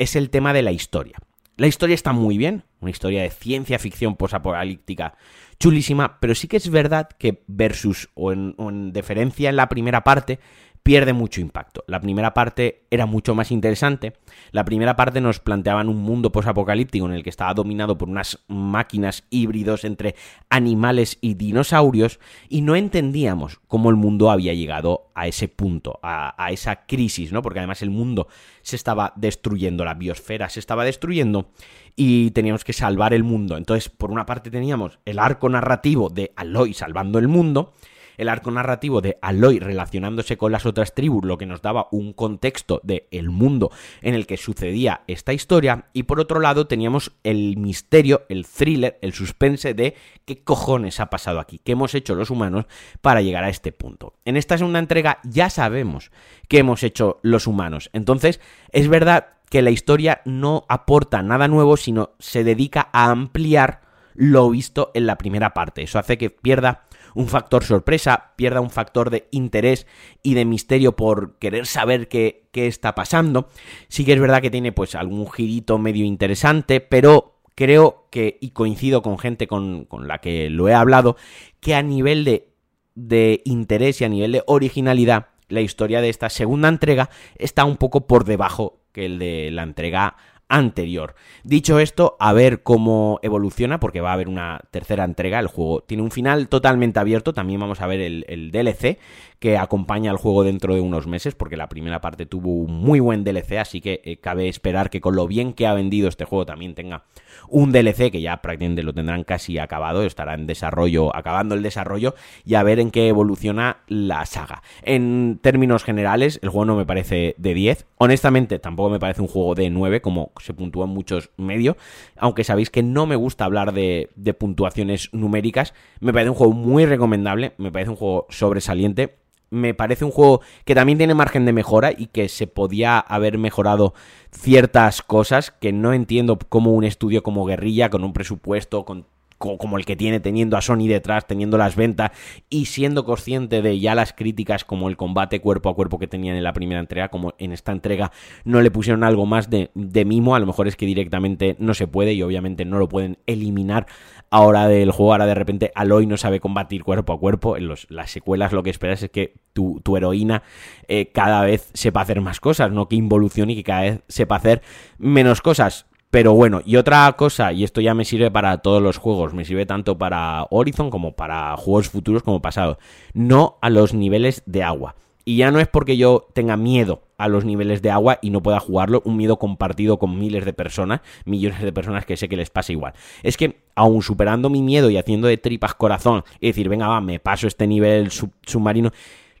es 0.00 0.16
el 0.16 0.30
tema 0.30 0.54
de 0.54 0.62
la 0.62 0.72
historia. 0.72 1.18
La 1.58 1.66
historia 1.66 1.94
está 1.94 2.14
muy 2.14 2.38
bien, 2.38 2.64
una 2.80 2.90
historia 2.90 3.22
de 3.22 3.28
ciencia 3.28 3.78
ficción 3.78 4.16
posapocalíptica 4.16 5.14
chulísima, 5.58 6.18
pero 6.18 6.34
sí 6.34 6.48
que 6.48 6.56
es 6.56 6.70
verdad 6.70 7.10
que 7.18 7.44
versus 7.46 8.08
o 8.14 8.32
en, 8.32 8.92
deferencia 8.94 9.50
en 9.50 9.56
la 9.56 9.68
primera 9.68 10.02
parte, 10.02 10.40
pierde 10.82 11.12
mucho 11.12 11.40
impacto. 11.40 11.84
La 11.86 12.00
primera 12.00 12.34
parte 12.34 12.86
era 12.90 13.06
mucho 13.06 13.34
más 13.34 13.50
interesante. 13.50 14.14
La 14.50 14.64
primera 14.64 14.96
parte 14.96 15.20
nos 15.20 15.38
planteaban 15.38 15.88
un 15.88 15.98
mundo 15.98 16.32
posapocalíptico 16.32 17.06
en 17.06 17.12
el 17.12 17.22
que 17.22 17.30
estaba 17.30 17.54
dominado 17.54 17.98
por 17.98 18.08
unas 18.08 18.40
máquinas 18.48 19.24
híbridos 19.30 19.84
entre 19.84 20.14
animales 20.48 21.18
y 21.20 21.34
dinosaurios 21.34 22.18
y 22.48 22.62
no 22.62 22.76
entendíamos 22.76 23.60
cómo 23.68 23.90
el 23.90 23.96
mundo 23.96 24.30
había 24.30 24.54
llegado 24.54 25.10
a 25.14 25.26
ese 25.26 25.48
punto, 25.48 26.00
a, 26.02 26.34
esa 26.50 26.86
crisis, 26.86 27.32
¿no? 27.32 27.42
Porque 27.42 27.58
además 27.58 27.82
el 27.82 27.90
mundo 27.90 28.28
se 28.62 28.76
estaba 28.76 29.12
destruyendo, 29.16 29.84
la 29.84 29.94
biosfera 29.94 30.48
se 30.48 30.60
estaba 30.60 30.84
destruyendo 30.84 31.50
y 31.94 32.30
teníamos 32.30 32.64
que 32.64 32.72
salvar 32.72 33.12
el 33.12 33.22
mundo. 33.22 33.58
Entonces, 33.58 33.90
por 33.90 34.10
una 34.10 34.24
parte 34.24 34.50
teníamos 34.50 34.98
el 35.04 35.18
arco 35.18 35.48
narrativo 35.48 36.08
de 36.08 36.32
Aloy 36.36 36.72
salvando 36.72 37.18
el 37.18 37.28
mundo 37.28 37.74
el 38.20 38.28
arco 38.28 38.50
narrativo 38.50 39.00
de 39.00 39.18
Aloy 39.22 39.58
relacionándose 39.58 40.36
con 40.36 40.52
las 40.52 40.66
otras 40.66 40.94
tribus, 40.94 41.24
lo 41.24 41.38
que 41.38 41.46
nos 41.46 41.62
daba 41.62 41.88
un 41.90 42.12
contexto 42.12 42.80
del 42.84 43.04
el 43.10 43.30
mundo 43.30 43.70
en 44.02 44.14
el 44.14 44.26
que 44.26 44.36
sucedía 44.36 45.02
esta 45.06 45.32
historia, 45.32 45.86
y 45.94 46.02
por 46.02 46.20
otro 46.20 46.38
lado 46.38 46.66
teníamos 46.66 47.12
el 47.24 47.56
misterio, 47.56 48.22
el 48.28 48.46
thriller, 48.46 48.98
el 49.00 49.14
suspense 49.14 49.72
de 49.72 49.94
qué 50.26 50.44
cojones 50.44 51.00
ha 51.00 51.06
pasado 51.06 51.40
aquí, 51.40 51.60
qué 51.64 51.72
hemos 51.72 51.94
hecho 51.94 52.14
los 52.14 52.30
humanos 52.30 52.66
para 53.00 53.22
llegar 53.22 53.44
a 53.44 53.48
este 53.48 53.72
punto. 53.72 54.12
En 54.26 54.36
esta 54.36 54.58
segunda 54.58 54.78
entrega 54.78 55.18
ya 55.24 55.48
sabemos 55.48 56.10
qué 56.48 56.58
hemos 56.58 56.82
hecho 56.82 57.20
los 57.22 57.46
humanos, 57.46 57.88
entonces 57.94 58.40
es 58.72 58.88
verdad 58.88 59.28
que 59.48 59.62
la 59.62 59.70
historia 59.70 60.20
no 60.26 60.64
aporta 60.68 61.22
nada 61.22 61.48
nuevo, 61.48 61.76
sino 61.76 62.10
se 62.18 62.44
dedica 62.44 62.90
a 62.92 63.10
ampliar 63.10 63.80
lo 64.14 64.50
visto 64.50 64.90
en 64.94 65.06
la 65.06 65.16
primera 65.16 65.54
parte. 65.54 65.82
Eso 65.82 65.98
hace 65.98 66.18
que 66.18 66.30
pierda 66.30 66.84
un 67.14 67.28
factor 67.28 67.64
sorpresa, 67.64 68.32
pierda 68.36 68.60
un 68.60 68.70
factor 68.70 69.10
de 69.10 69.28
interés 69.30 69.86
y 70.22 70.34
de 70.34 70.44
misterio 70.44 70.96
por 70.96 71.38
querer 71.38 71.66
saber 71.66 72.08
qué, 72.08 72.48
qué 72.52 72.66
está 72.66 72.94
pasando. 72.94 73.48
Sí 73.88 74.04
que 74.04 74.12
es 74.12 74.20
verdad 74.20 74.42
que 74.42 74.50
tiene 74.50 74.72
pues 74.72 74.94
algún 74.94 75.30
girito 75.30 75.78
medio 75.78 76.04
interesante, 76.04 76.80
pero 76.80 77.40
creo 77.54 78.06
que, 78.10 78.38
y 78.40 78.50
coincido 78.50 79.02
con 79.02 79.18
gente 79.18 79.46
con, 79.46 79.84
con 79.84 80.08
la 80.08 80.18
que 80.18 80.50
lo 80.50 80.68
he 80.68 80.74
hablado, 80.74 81.16
que 81.60 81.74
a 81.74 81.82
nivel 81.82 82.24
de, 82.24 82.48
de 82.94 83.42
interés 83.44 84.00
y 84.00 84.04
a 84.04 84.08
nivel 84.08 84.32
de 84.32 84.42
originalidad, 84.46 85.28
la 85.48 85.60
historia 85.60 86.00
de 86.00 86.08
esta 86.08 86.30
segunda 86.30 86.68
entrega 86.68 87.10
está 87.36 87.64
un 87.64 87.76
poco 87.76 88.06
por 88.06 88.24
debajo 88.24 88.80
que 88.92 89.06
el 89.06 89.18
de 89.18 89.50
la 89.50 89.62
entrega 89.62 90.16
anterior. 90.50 91.14
Dicho 91.44 91.78
esto, 91.78 92.16
a 92.20 92.34
ver 92.34 92.62
cómo 92.62 93.18
evoluciona, 93.22 93.80
porque 93.80 94.02
va 94.02 94.10
a 94.10 94.14
haber 94.14 94.28
una 94.28 94.60
tercera 94.70 95.04
entrega. 95.04 95.38
El 95.38 95.46
juego 95.46 95.82
tiene 95.82 96.02
un 96.02 96.10
final 96.10 96.48
totalmente 96.48 97.00
abierto. 97.00 97.32
También 97.32 97.60
vamos 97.60 97.80
a 97.80 97.86
ver 97.86 98.00
el, 98.00 98.50
DLC 98.50 98.98
que 99.38 99.56
acompaña 99.56 100.10
al 100.10 100.18
juego 100.18 100.44
dentro 100.44 100.74
de 100.74 100.82
unos 100.82 101.06
meses, 101.06 101.34
porque 101.34 101.56
la 101.56 101.68
primera 101.68 102.00
parte 102.02 102.26
tuvo 102.26 102.50
un 102.50 102.72
muy 102.72 103.00
buen 103.00 103.24
DLC, 103.24 103.52
así 103.58 103.80
que 103.80 104.02
eh, 104.04 104.18
cabe 104.18 104.48
esperar 104.48 104.90
que 104.90 105.00
con 105.00 105.16
lo 105.16 105.26
bien 105.26 105.54
que 105.54 105.66
ha 105.66 105.72
vendido 105.72 106.08
este 106.08 106.26
juego 106.26 106.44
también 106.44 106.74
tenga 106.74 107.04
un 107.50 107.72
DLC 107.72 108.10
que 108.10 108.20
ya 108.20 108.40
prácticamente 108.40 108.82
lo 108.82 108.92
tendrán 108.92 109.24
casi 109.24 109.58
acabado, 109.58 110.02
estará 110.02 110.34
en 110.34 110.46
desarrollo, 110.46 111.14
acabando 111.14 111.54
el 111.54 111.62
desarrollo 111.62 112.14
y 112.44 112.54
a 112.54 112.62
ver 112.62 112.80
en 112.80 112.90
qué 112.90 113.08
evoluciona 113.08 113.78
la 113.88 114.24
saga. 114.26 114.62
En 114.82 115.38
términos 115.42 115.84
generales, 115.84 116.38
el 116.42 116.48
juego 116.48 116.64
no 116.64 116.76
me 116.76 116.86
parece 116.86 117.34
de 117.38 117.54
10. 117.54 117.86
Honestamente, 117.98 118.58
tampoco 118.58 118.90
me 118.90 118.98
parece 118.98 119.22
un 119.22 119.28
juego 119.28 119.54
de 119.54 119.70
9, 119.70 120.00
como 120.00 120.32
se 120.40 120.54
puntúa 120.54 120.86
en 120.86 120.92
muchos 120.92 121.30
medios, 121.36 121.76
aunque 122.16 122.44
sabéis 122.44 122.70
que 122.70 122.82
no 122.82 123.06
me 123.06 123.16
gusta 123.16 123.44
hablar 123.44 123.72
de, 123.72 124.10
de 124.16 124.34
puntuaciones 124.34 125.10
numéricas. 125.12 125.74
Me 126.00 126.12
parece 126.12 126.30
un 126.30 126.36
juego 126.36 126.52
muy 126.52 126.86
recomendable, 126.86 127.52
me 127.58 127.72
parece 127.72 127.90
un 127.90 127.96
juego 127.96 128.26
sobresaliente 128.30 129.19
me 129.50 129.74
parece 129.74 130.04
un 130.04 130.10
juego 130.10 130.40
que 130.64 130.74
también 130.74 130.98
tiene 130.98 131.14
margen 131.14 131.44
de 131.44 131.52
mejora 131.52 131.92
y 131.92 132.06
que 132.06 132.28
se 132.28 132.46
podía 132.46 132.98
haber 132.98 133.36
mejorado 133.38 133.94
ciertas 134.30 135.02
cosas 135.02 135.50
que 135.50 135.72
no 135.72 135.92
entiendo 135.92 136.38
cómo 136.48 136.72
un 136.72 136.84
estudio 136.84 137.22
como 137.22 137.44
Guerrilla, 137.44 137.90
con 137.90 138.04
un 138.04 138.12
presupuesto, 138.12 138.84
con 138.84 139.06
como 139.40 139.78
el 139.78 139.86
que 139.86 139.96
tiene 139.96 140.20
teniendo 140.20 140.58
a 140.58 140.60
Sony 140.60 140.86
detrás, 140.86 141.26
teniendo 141.26 141.56
las 141.56 141.74
ventas 141.74 142.10
y 142.50 142.66
siendo 142.66 143.06
consciente 143.06 143.62
de 143.62 143.80
ya 143.80 143.94
las 143.94 144.12
críticas 144.12 144.66
como 144.66 144.90
el 144.90 144.98
combate 144.98 145.40
cuerpo 145.40 145.70
a 145.70 145.74
cuerpo 145.74 145.98
que 145.98 146.06
tenían 146.06 146.36
en 146.36 146.44
la 146.44 146.52
primera 146.52 146.78
entrega, 146.78 147.08
como 147.08 147.32
en 147.38 147.52
esta 147.52 147.72
entrega 147.72 148.12
no 148.44 148.60
le 148.60 148.70
pusieron 148.70 149.02
algo 149.02 149.24
más 149.24 149.48
de, 149.48 149.70
de 149.74 150.04
mimo, 150.04 150.34
a 150.34 150.40
lo 150.40 150.46
mejor 150.46 150.68
es 150.68 150.76
que 150.76 150.84
directamente 150.84 151.56
no 151.58 151.72
se 151.72 151.86
puede 151.86 152.12
y 152.12 152.22
obviamente 152.22 152.66
no 152.66 152.78
lo 152.78 152.88
pueden 152.90 153.16
eliminar 153.26 153.86
ahora 154.30 154.68
del 154.68 154.92
juego, 154.92 155.12
ahora 155.12 155.26
de 155.26 155.34
repente 155.34 155.72
Aloy 155.74 156.06
no 156.06 156.16
sabe 156.16 156.40
combatir 156.40 156.84
cuerpo 156.84 157.12
a 157.12 157.18
cuerpo, 157.18 157.56
en 157.56 157.66
los, 157.66 157.86
las 157.90 158.10
secuelas 158.10 158.52
lo 158.52 158.62
que 158.62 158.70
esperas 158.70 159.02
es 159.02 159.10
que 159.10 159.34
tu, 159.52 159.80
tu 159.82 159.96
heroína 159.96 160.42
eh, 160.88 161.10
cada 161.12 161.42
vez 161.42 161.70
sepa 161.74 162.00
hacer 162.00 162.20
más 162.20 162.40
cosas, 162.40 162.70
no 162.70 162.88
que 162.88 162.96
involucione 162.96 163.52
y 163.52 163.56
que 163.56 163.64
cada 163.64 163.80
vez 163.82 164.00
sepa 164.08 164.36
hacer 164.36 164.62
menos 164.98 165.42
cosas. 165.42 165.86
Pero 166.10 166.34
bueno, 166.34 166.60
y 166.64 166.74
otra 166.74 167.12
cosa, 167.12 167.52
y 167.52 167.62
esto 167.62 167.80
ya 167.80 167.94
me 167.94 168.04
sirve 168.04 168.32
para 168.32 168.58
todos 168.58 168.82
los 168.82 168.96
juegos, 168.96 169.32
me 169.32 169.44
sirve 169.44 169.64
tanto 169.64 169.96
para 169.96 170.44
Horizon 170.50 170.90
como 170.90 171.14
para 171.14 171.56
juegos 171.56 171.88
futuros 171.88 172.24
como 172.24 172.42
pasado, 172.42 172.78
no 173.14 173.58
a 173.62 173.70
los 173.70 173.94
niveles 173.94 174.42
de 174.44 174.64
agua. 174.64 174.96
Y 175.30 175.36
ya 175.36 175.52
no 175.52 175.60
es 175.60 175.68
porque 175.68 175.96
yo 175.96 176.26
tenga 176.32 176.56
miedo 176.56 177.02
a 177.16 177.28
los 177.28 177.44
niveles 177.44 177.82
de 177.82 177.92
agua 177.92 178.18
y 178.20 178.30
no 178.30 178.42
pueda 178.42 178.58
jugarlo, 178.58 179.00
un 179.04 179.16
miedo 179.16 179.38
compartido 179.38 179.96
con 179.96 180.18
miles 180.18 180.44
de 180.44 180.52
personas, 180.52 181.02
millones 181.24 181.62
de 181.62 181.72
personas 181.72 182.04
que 182.04 182.16
sé 182.16 182.28
que 182.28 182.36
les 182.36 182.50
pasa 182.50 182.72
igual. 182.72 182.94
Es 183.22 183.36
que, 183.36 183.60
aún 183.76 184.02
superando 184.02 184.50
mi 184.50 184.60
miedo 184.60 184.90
y 184.90 184.96
haciendo 184.96 185.28
de 185.28 185.36
tripas 185.36 185.74
corazón, 185.74 186.24
y 186.40 186.48
decir, 186.48 186.68
venga, 186.68 186.88
va, 186.88 187.00
me 187.00 187.20
paso 187.20 187.46
este 187.46 187.68
nivel 187.68 188.10
submarino, 188.10 188.90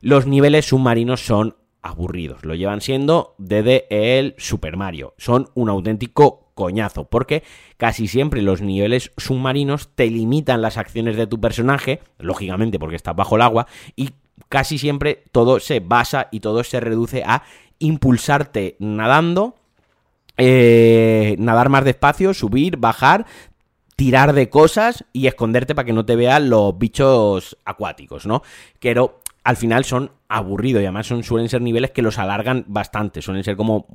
los 0.00 0.26
niveles 0.28 0.66
submarinos 0.66 1.26
son 1.26 1.56
aburridos. 1.82 2.44
Lo 2.44 2.54
llevan 2.54 2.82
siendo 2.82 3.34
desde 3.38 3.86
el 3.90 4.36
Super 4.38 4.76
Mario. 4.76 5.14
Son 5.18 5.48
un 5.54 5.70
auténtico 5.70 6.52
coñazo, 6.54 7.06
porque 7.06 7.42
casi 7.78 8.06
siempre 8.06 8.42
los 8.42 8.60
niveles 8.60 9.10
submarinos 9.16 9.88
te 9.94 10.06
limitan 10.08 10.62
las 10.62 10.76
acciones 10.76 11.16
de 11.16 11.26
tu 11.26 11.40
personaje, 11.40 11.98
lógicamente 12.18 12.78
porque 12.78 12.96
estás 12.96 13.16
bajo 13.16 13.34
el 13.34 13.42
agua, 13.42 13.66
y 13.96 14.10
casi 14.48 14.78
siempre 14.78 15.24
todo 15.32 15.60
se 15.60 15.80
basa 15.80 16.28
y 16.30 16.40
todo 16.40 16.64
se 16.64 16.80
reduce 16.80 17.22
a 17.24 17.42
impulsarte 17.78 18.76
nadando, 18.78 19.56
eh, 20.36 21.36
nadar 21.38 21.68
más 21.68 21.84
despacio, 21.84 22.34
subir, 22.34 22.76
bajar, 22.76 23.26
tirar 23.96 24.32
de 24.32 24.48
cosas 24.48 25.04
y 25.12 25.26
esconderte 25.26 25.74
para 25.74 25.84
que 25.84 25.92
no 25.92 26.06
te 26.06 26.16
vean 26.16 26.48
los 26.48 26.78
bichos 26.78 27.58
acuáticos, 27.64 28.26
¿no? 28.26 28.42
Pero 28.78 29.20
al 29.42 29.56
final 29.56 29.84
son 29.84 30.12
aburridos 30.28 30.82
y 30.82 30.84
además 30.84 31.06
son, 31.06 31.24
suelen 31.24 31.48
ser 31.48 31.62
niveles 31.62 31.90
que 31.90 32.02
los 32.02 32.18
alargan 32.18 32.64
bastante, 32.68 33.22
suelen 33.22 33.42
ser 33.42 33.56
como 33.56 33.86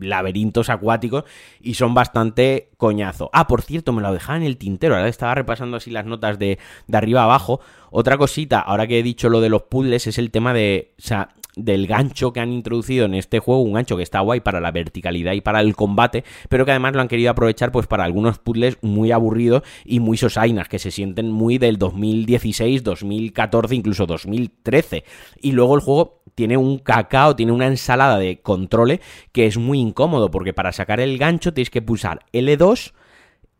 laberintos 0.00 0.68
acuáticos 0.68 1.24
y 1.60 1.74
son 1.74 1.94
bastante 1.94 2.70
coñazo. 2.76 3.30
Ah, 3.32 3.46
por 3.46 3.62
cierto, 3.62 3.92
me 3.92 4.02
lo 4.02 4.12
dejaba 4.12 4.36
en 4.36 4.44
el 4.44 4.56
tintero, 4.56 4.96
ahora 4.96 5.08
estaba 5.08 5.34
repasando 5.34 5.76
así 5.76 5.90
las 5.90 6.06
notas 6.06 6.38
de, 6.38 6.58
de 6.86 6.98
arriba 6.98 7.22
abajo. 7.22 7.60
Otra 7.90 8.18
cosita, 8.18 8.60
ahora 8.60 8.86
que 8.86 8.98
he 8.98 9.02
dicho 9.02 9.28
lo 9.28 9.40
de 9.40 9.48
los 9.48 9.62
puzzles, 9.62 10.06
es 10.06 10.18
el 10.18 10.30
tema 10.30 10.52
de, 10.52 10.94
o 10.98 11.02
sea, 11.02 11.30
del 11.64 11.86
gancho 11.86 12.32
que 12.32 12.40
han 12.40 12.52
introducido 12.52 13.06
en 13.06 13.14
este 13.14 13.38
juego, 13.38 13.62
un 13.62 13.74
gancho 13.74 13.96
que 13.96 14.02
está 14.02 14.20
guay 14.20 14.40
para 14.40 14.60
la 14.60 14.70
verticalidad 14.70 15.32
y 15.32 15.40
para 15.40 15.60
el 15.60 15.76
combate, 15.76 16.24
pero 16.48 16.64
que 16.64 16.72
además 16.72 16.94
lo 16.94 17.00
han 17.00 17.08
querido 17.08 17.30
aprovechar 17.30 17.72
pues 17.72 17.86
para 17.86 18.04
algunos 18.04 18.38
puzzles 18.38 18.78
muy 18.82 19.12
aburridos 19.12 19.62
y 19.84 20.00
muy 20.00 20.16
sosainas, 20.16 20.68
que 20.68 20.78
se 20.78 20.90
sienten 20.90 21.30
muy 21.30 21.58
del 21.58 21.78
2016, 21.78 22.82
2014, 22.82 23.74
incluso 23.74 24.06
2013. 24.06 25.04
Y 25.40 25.52
luego 25.52 25.74
el 25.74 25.80
juego 25.80 26.22
tiene 26.34 26.56
un 26.56 26.78
cacao, 26.78 27.36
tiene 27.36 27.52
una 27.52 27.66
ensalada 27.66 28.18
de 28.18 28.40
controles 28.40 29.00
que 29.32 29.46
es 29.46 29.58
muy 29.58 29.78
incómodo, 29.78 30.30
porque 30.30 30.52
para 30.52 30.72
sacar 30.72 31.00
el 31.00 31.18
gancho 31.18 31.52
tienes 31.52 31.70
que 31.70 31.82
pulsar 31.82 32.20
L2 32.32 32.92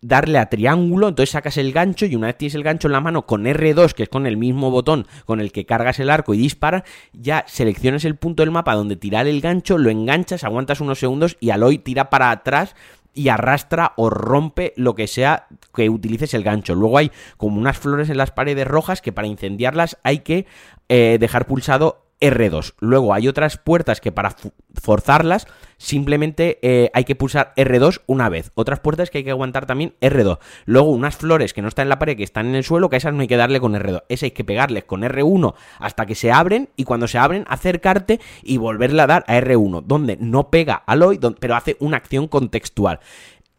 darle 0.03 0.39
a 0.39 0.49
triángulo, 0.49 1.09
entonces 1.09 1.31
sacas 1.31 1.57
el 1.57 1.73
gancho 1.73 2.07
y 2.07 2.17
una 2.17 2.29
vez 2.29 2.39
tienes 2.39 2.55
el 2.55 2.63
gancho 2.63 2.89
en 2.89 2.93
la 2.93 3.01
mano 3.01 3.27
con 3.27 3.45
R2, 3.45 3.93
que 3.93 4.05
es 4.05 4.09
con 4.09 4.27
el 4.27 4.37
mismo 4.37 4.71
botón 4.71 5.07
con 5.27 5.41
el 5.41 5.53
que 5.53 5.67
cargas 5.67 6.01
el 6.01 6.11
arco 6.11 6.35
y 6.35 6.39
disparas, 6.39 6.85
ya 7.13 7.45
seleccionas 7.47 8.05
el 8.05 8.17
punto 8.17 8.43
del 8.43 8.51
mapa 8.51 8.75
donde 8.75 8.97
tirar 8.97 9.27
el 9.27 9.41
gancho, 9.41 9.79
lo 9.79 9.91
enganchas, 9.91 10.45
aguantas 10.45 10.81
unos 10.81 10.99
segundos 10.99 11.37
y 11.41 11.51
Aloy 11.51 11.79
tira 11.79 12.11
para 12.11 12.31
atrás 12.31 12.75
y 13.13 13.29
arrastra 13.29 13.93
o 13.97 14.09
rompe 14.09 14.73
lo 14.77 14.95
que 14.95 15.07
sea 15.07 15.49
que 15.75 15.91
utilices 15.91 16.33
el 16.35 16.45
gancho. 16.45 16.75
Luego 16.75 16.99
hay 16.99 17.11
como 17.37 17.59
unas 17.59 17.79
flores 17.79 18.09
en 18.09 18.17
las 18.17 18.31
paredes 18.31 18.67
rojas 18.67 19.03
que 19.03 19.13
para 19.13 19.27
incendiarlas 19.27 19.99
hay 20.03 20.21
que 20.21 20.47
eh, 20.89 21.19
dejar 21.21 21.47
pulsado 21.47 22.10
R2. 22.21 22.75
Luego 22.81 23.15
hay 23.15 23.29
otras 23.29 23.57
puertas 23.57 24.01
que 24.01 24.13
para 24.13 24.35
forzarlas 24.81 25.47
simplemente 25.79 26.59
eh, 26.63 26.91
hay 26.93 27.05
que 27.05 27.17
pulsar 27.17 27.53
R2 27.57 28.03
una 28.07 28.29
vez. 28.29 28.53
Otras 28.55 28.81
puertas 28.81 29.11
que 29.11 29.19
hay 29.19 29.25
que 29.25 29.31
aguantar 29.31 29.67
también 29.67 29.95
R2. 30.01 30.39
Luego 30.67 30.91
unas 30.91 31.17
flores 31.17 31.55
que 31.55 31.63
no 31.63 31.69
están 31.69 31.85
en 31.85 31.89
la 31.91 31.99
pared, 31.99 32.17
que 32.17 32.23
están 32.23 32.47
en 32.47 32.55
el 32.55 32.65
suelo, 32.65 32.91
que 32.91 32.97
esas 32.97 33.15
no 33.15 33.23
hay 33.23 33.29
que 33.29 33.37
darle 33.37 33.61
con 33.61 33.75
R2. 33.75 34.05
Esas 34.09 34.25
hay 34.25 34.31
que 34.33 34.45
pegarles 34.45 34.85
con 34.85 35.03
R1 35.03 35.55
hasta 35.79 36.07
que 36.07 36.15
se 36.15 36.31
abren 36.31 36.69
y 36.77 36.85
cuando 36.85 37.09
se 37.09 37.19
abren 37.19 37.45
acercarte 37.49 38.21
y 38.43 38.59
volverle 38.59 39.03
a 39.03 39.07
dar 39.07 39.25
a 39.27 39.39
R1, 39.39 39.85
donde 39.87 40.17
no 40.21 40.51
pega 40.51 40.83
a 40.87 40.97
Lloyd, 40.97 41.25
pero 41.39 41.57
hace 41.57 41.77
una 41.81 41.97
acción 41.97 42.29
contextual 42.29 43.01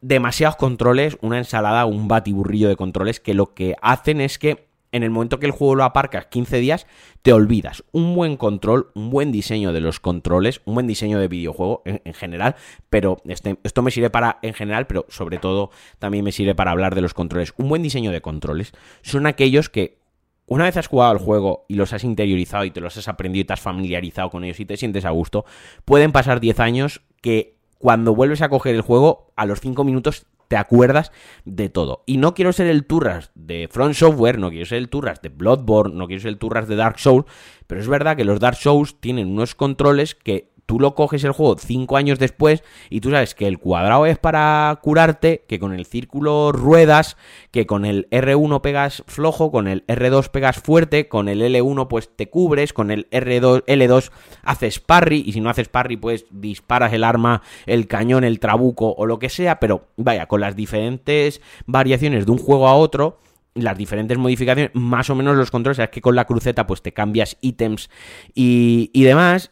demasiados 0.02 0.56
controles, 0.56 1.18
una 1.22 1.38
ensalada, 1.38 1.86
un 1.86 2.08
batiburrillo 2.08 2.68
de 2.68 2.76
controles 2.76 3.20
que 3.20 3.36
lo 3.36 3.54
que 3.54 3.76
hacen 3.82 4.20
es 4.20 4.40
que 4.40 4.71
en 4.92 5.04
el 5.04 5.10
momento 5.10 5.40
que 5.40 5.46
el 5.46 5.52
juego 5.52 5.76
lo 5.76 5.84
aparcas 5.84 6.26
15 6.28 6.58
días, 6.58 6.88
te 7.22 7.34
olvidas. 7.34 7.84
Un 7.92 8.14
buen 8.16 8.38
control, 8.38 8.92
un 8.94 9.10
buen 9.10 9.32
diseño 9.32 9.74
de 9.74 9.82
los 9.82 10.00
controles, 10.00 10.62
un 10.66 10.76
buen 10.76 10.88
diseño 10.88 11.20
de 11.20 11.28
videojuego 11.28 11.82
en, 11.86 12.14
general, 12.14 12.56
pero 12.90 13.18
este, 13.26 13.58
esto 13.64 13.82
me 13.82 13.92
sirve 13.92 14.10
para 14.10 14.40
en 14.42 14.54
general, 14.54 14.88
pero 14.88 15.06
sobre 15.10 15.38
todo 15.38 15.72
también 16.00 16.24
me 16.24 16.32
sirve 16.32 16.56
para 16.56 16.72
hablar 16.72 16.96
de 16.96 17.02
los 17.02 17.14
controles. 17.14 17.54
Un 17.58 17.70
buen 17.70 17.84
diseño 17.84 18.12
de 18.12 18.22
controles 18.22 18.74
son 19.02 19.28
aquellos 19.28 19.70
que 19.70 20.02
una 20.46 20.66
vez 20.66 20.76
has 20.76 20.88
jugado 20.88 21.12
al 21.12 21.18
juego 21.18 21.66
y 21.70 21.76
los 21.76 21.94
has 21.94 22.04
interiorizado 22.04 22.66
y 22.66 22.72
te 22.72 22.82
los 22.82 22.98
has 22.98 23.08
aprendido 23.08 23.44
y 23.44 23.46
te 23.46 23.54
has 23.54 23.62
familiarizado 23.62 24.30
con 24.30 24.44
ellos 24.44 24.60
y 24.60 24.66
te 24.66 24.76
sientes 24.76 25.06
a 25.06 25.12
gusto, 25.12 25.46
pueden 25.86 26.12
pasar 26.12 26.42
10 26.42 26.60
años 26.60 27.02
que 27.22 27.56
cuando 27.78 28.14
vuelves 28.14 28.42
a 28.42 28.50
coger 28.50 28.76
el 28.76 28.82
juego, 28.82 29.32
a 29.36 29.46
los 29.46 29.62
5 29.62 29.84
minutos 29.84 30.28
te 30.52 30.58
acuerdas 30.58 31.14
de 31.46 31.70
todo. 31.70 32.04
Y 32.06 32.18
no 32.18 32.34
quiero 32.34 32.52
ser 32.52 32.68
el 32.68 32.86
Turras 32.86 33.32
de 33.36 33.70
Front 33.72 33.94
Software, 33.94 34.38
no 34.38 34.50
quiero 34.50 34.66
ser 34.66 34.80
el 34.80 34.90
Turras 34.90 35.22
de 35.22 35.30
Bloodborne, 35.30 35.96
no 35.96 36.08
quiero 36.08 36.22
ser 36.22 36.28
el 36.28 36.40
Turras 36.40 36.68
de 36.68 36.76
Dark 36.76 37.00
Souls, 37.00 37.26
pero 37.68 37.80
es 37.80 37.88
verdad 37.88 38.18
que 38.18 38.26
los 38.26 38.42
Dark 38.42 38.58
Souls 38.58 39.00
tienen 39.00 39.30
unos 39.30 39.56
controles 39.56 40.14
que 40.14 40.51
tú 40.72 40.80
lo 40.80 40.96
coges 40.96 41.26
el 41.26 41.34
juego 41.34 41.58
cinco 41.58 41.98
años 41.98 42.18
después 42.18 42.64
y 42.90 43.02
tú 43.02 43.12
sabes 43.12 43.36
que 43.36 43.46
el 43.46 43.60
cuadrado 43.60 44.06
es 44.06 44.18
para 44.18 44.80
curarte, 44.82 45.44
que 45.46 45.60
con 45.60 45.74
el 45.74 45.86
círculo 45.86 46.54
ruedas, 46.54 47.18
que 47.52 47.66
con 47.66 47.84
el 47.84 48.10
R1 48.10 48.62
pegas 48.62 49.04
flojo, 49.06 49.52
con 49.52 49.68
el 49.68 49.86
R2 49.88 50.30
pegas 50.30 50.62
fuerte, 50.62 51.10
con 51.10 51.28
el 51.28 51.42
L1 51.42 51.90
pues 51.90 52.16
te 52.16 52.30
cubres, 52.30 52.72
con 52.72 52.90
el 52.90 53.10
R2, 53.10 53.66
L2 53.66 54.12
haces 54.44 54.80
parry 54.80 55.22
y 55.26 55.34
si 55.34 55.42
no 55.42 55.50
haces 55.50 55.68
parry 55.68 55.98
pues 55.98 56.24
disparas 56.32 56.94
el 56.94 57.04
arma, 57.04 57.42
el 57.66 57.88
cañón, 57.88 58.24
el 58.24 58.40
trabuco 58.40 58.96
o 58.98 59.06
lo 59.06 59.20
que 59.20 59.28
sea, 59.28 59.60
pero 59.60 59.90
vaya, 59.98 60.28
con 60.28 60.40
las 60.40 60.56
diferentes 60.56 61.42
variaciones 61.66 62.26
de 62.26 62.32
un 62.32 62.38
juego 62.38 62.70
a 62.70 62.76
otro 62.76 63.20
las 63.56 63.78
diferentes 63.78 64.18
modificaciones, 64.18 64.72
más 64.74 65.10
o 65.10 65.16
menos 65.16 65.36
los 65.36 65.52
controles, 65.52 65.80
es 65.80 65.90
que 65.90 66.00
con 66.00 66.16
la 66.16 66.24
cruceta 66.24 66.66
pues 66.66 66.82
te 66.82 66.94
cambias 66.94 67.38
ítems 67.42 67.90
y, 68.34 68.90
y 68.94 69.04
demás, 69.04 69.52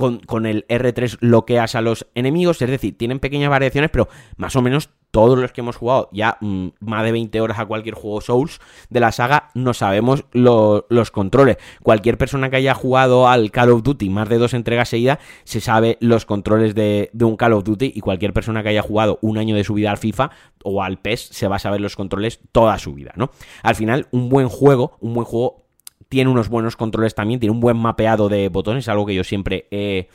con, 0.00 0.46
el 0.46 0.66
R3 0.66 1.20
bloqueas 1.20 1.74
a 1.74 1.82
los 1.82 2.06
enemigos, 2.14 2.62
es 2.62 2.70
decir, 2.70 2.96
tienen 2.96 3.20
pequeñas 3.20 3.50
variaciones, 3.50 3.90
pero 3.90 4.08
más 4.36 4.56
o 4.56 4.62
menos 4.62 4.88
todos 5.10 5.38
los 5.38 5.52
que 5.52 5.60
hemos 5.60 5.76
jugado 5.76 6.08
ya 6.12 6.38
mm, 6.40 6.68
más 6.80 7.04
de 7.04 7.12
20 7.12 7.40
horas 7.40 7.58
a 7.58 7.66
cualquier 7.66 7.94
juego 7.94 8.20
Souls 8.20 8.60
de 8.88 9.00
la 9.00 9.12
saga, 9.12 9.50
no 9.54 9.74
sabemos 9.74 10.24
los 10.32 11.10
controles. 11.10 11.58
Cualquier 11.82 12.16
persona 12.16 12.48
que 12.48 12.56
haya 12.56 12.74
jugado 12.74 13.28
al 13.28 13.50
Call 13.50 13.70
of 13.70 13.82
Duty 13.82 14.08
más 14.08 14.28
de 14.28 14.38
dos 14.38 14.54
entregas 14.54 14.88
seguidas, 14.88 15.18
se 15.44 15.60
sabe 15.60 15.98
los 16.00 16.24
controles 16.24 16.74
de, 16.74 17.10
de 17.12 17.24
un 17.24 17.36
Call 17.36 17.52
of 17.52 17.64
Duty 17.64 17.92
y 17.94 18.00
cualquier 18.00 18.32
persona 18.32 18.62
que 18.62 18.70
haya 18.70 18.82
jugado 18.82 19.18
un 19.20 19.36
año 19.36 19.54
de 19.54 19.64
su 19.64 19.74
vida 19.74 19.90
al 19.90 19.98
FIFA 19.98 20.30
o 20.64 20.82
al 20.82 20.98
PES 20.98 21.28
se 21.32 21.48
va 21.48 21.56
a 21.56 21.60
saber 21.60 21.80
los 21.80 21.96
controles 21.96 22.40
toda 22.52 22.78
su 22.78 22.94
vida, 22.94 23.12
¿no? 23.16 23.30
Al 23.62 23.74
final, 23.74 24.06
un 24.12 24.28
buen 24.28 24.48
juego, 24.48 24.96
un 25.00 25.14
buen 25.14 25.26
juego 25.26 25.69
tiene 26.10 26.28
unos 26.28 26.48
buenos 26.50 26.76
controles 26.76 27.14
también, 27.14 27.40
tiene 27.40 27.52
un 27.52 27.60
buen 27.60 27.78
mapeado 27.78 28.28
de 28.28 28.48
botones, 28.50 28.88
algo 28.88 29.06
que 29.06 29.14
yo 29.14 29.24
siempre 29.24 29.66
he 29.70 30.08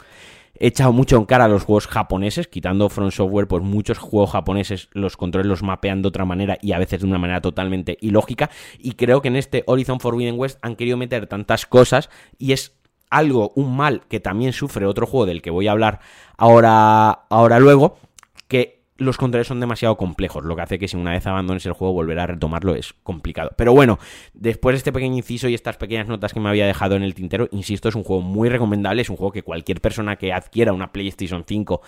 echado 0.60 0.92
mucho 0.92 1.18
en 1.18 1.26
cara 1.26 1.46
a 1.46 1.48
los 1.48 1.64
juegos 1.64 1.88
japoneses, 1.88 2.48
quitando 2.48 2.90
Front 2.90 3.14
Software, 3.14 3.48
pues 3.48 3.64
muchos 3.64 3.98
juegos 3.98 4.32
japoneses 4.32 4.90
los 4.92 5.16
controles 5.16 5.48
los 5.48 5.64
mapean 5.64 6.02
de 6.02 6.10
otra 6.10 6.26
manera 6.26 6.58
y 6.62 6.74
a 6.74 6.80
veces 6.80 7.00
de 7.00 7.08
una 7.08 7.18
manera 7.18 7.40
totalmente 7.42 7.98
ilógica. 8.02 8.50
Y 8.78 8.94
creo 8.94 9.22
que 9.22 9.30
en 9.30 9.38
este 9.38 9.64
Horizon 9.68 10.02
Forbidden 10.02 10.38
West 10.38 10.60
han 10.62 10.76
querido 10.76 10.98
meter 10.98 11.28
tantas 11.28 11.66
cosas 11.66 12.10
y 12.38 12.52
es 12.52 12.74
algo, 13.10 13.54
un 13.56 13.78
mal 13.78 14.02
que 14.10 14.20
también 14.20 14.52
sufre 14.52 14.86
otro 14.86 15.08
juego 15.08 15.26
del 15.26 15.42
que 15.42 15.50
voy 15.50 15.68
a 15.68 15.72
hablar 15.72 16.02
ahora, 16.38 17.10
ahora 17.30 17.60
luego, 17.60 17.98
los 18.98 19.18
controles 19.18 19.48
son 19.48 19.60
demasiado 19.60 19.98
complejos, 19.98 20.46
lo 20.46 20.56
que 20.56 20.62
hace 20.62 20.80
que 20.80 20.88
si 20.88 20.96
una 20.96 21.12
vez 21.12 21.28
abandones 21.28 21.66
el 21.66 21.74
juego 21.74 21.94
volver 21.94 22.20
a 22.20 22.28
retomarlo 22.28 22.76
es 22.76 22.94
complicado. 23.04 23.52
Pero 23.58 23.74
bueno, 23.74 24.00
después 24.34 24.74
de 24.74 24.78
este 24.78 24.94
pequeño 24.94 25.18
inciso 25.18 25.50
y 25.50 25.54
estas 25.54 25.78
pequeñas 25.78 26.08
notas 26.08 26.34
que 26.34 26.40
me 26.40 26.50
había 26.50 26.66
dejado 26.66 26.96
en 26.96 27.04
el 27.04 27.14
tintero, 27.14 27.50
insisto, 27.52 27.90
es 27.90 27.96
un 27.96 28.04
juego 28.04 28.22
muy 28.22 28.48
recomendable, 28.48 29.02
es 29.02 29.10
un 29.10 29.18
juego 29.18 29.32
que 29.32 29.44
cualquier 29.44 29.82
persona 29.82 30.16
que 30.16 30.32
adquiera 30.32 30.72
una 30.72 30.94
PlayStation 30.94 31.44
5, 31.46 31.82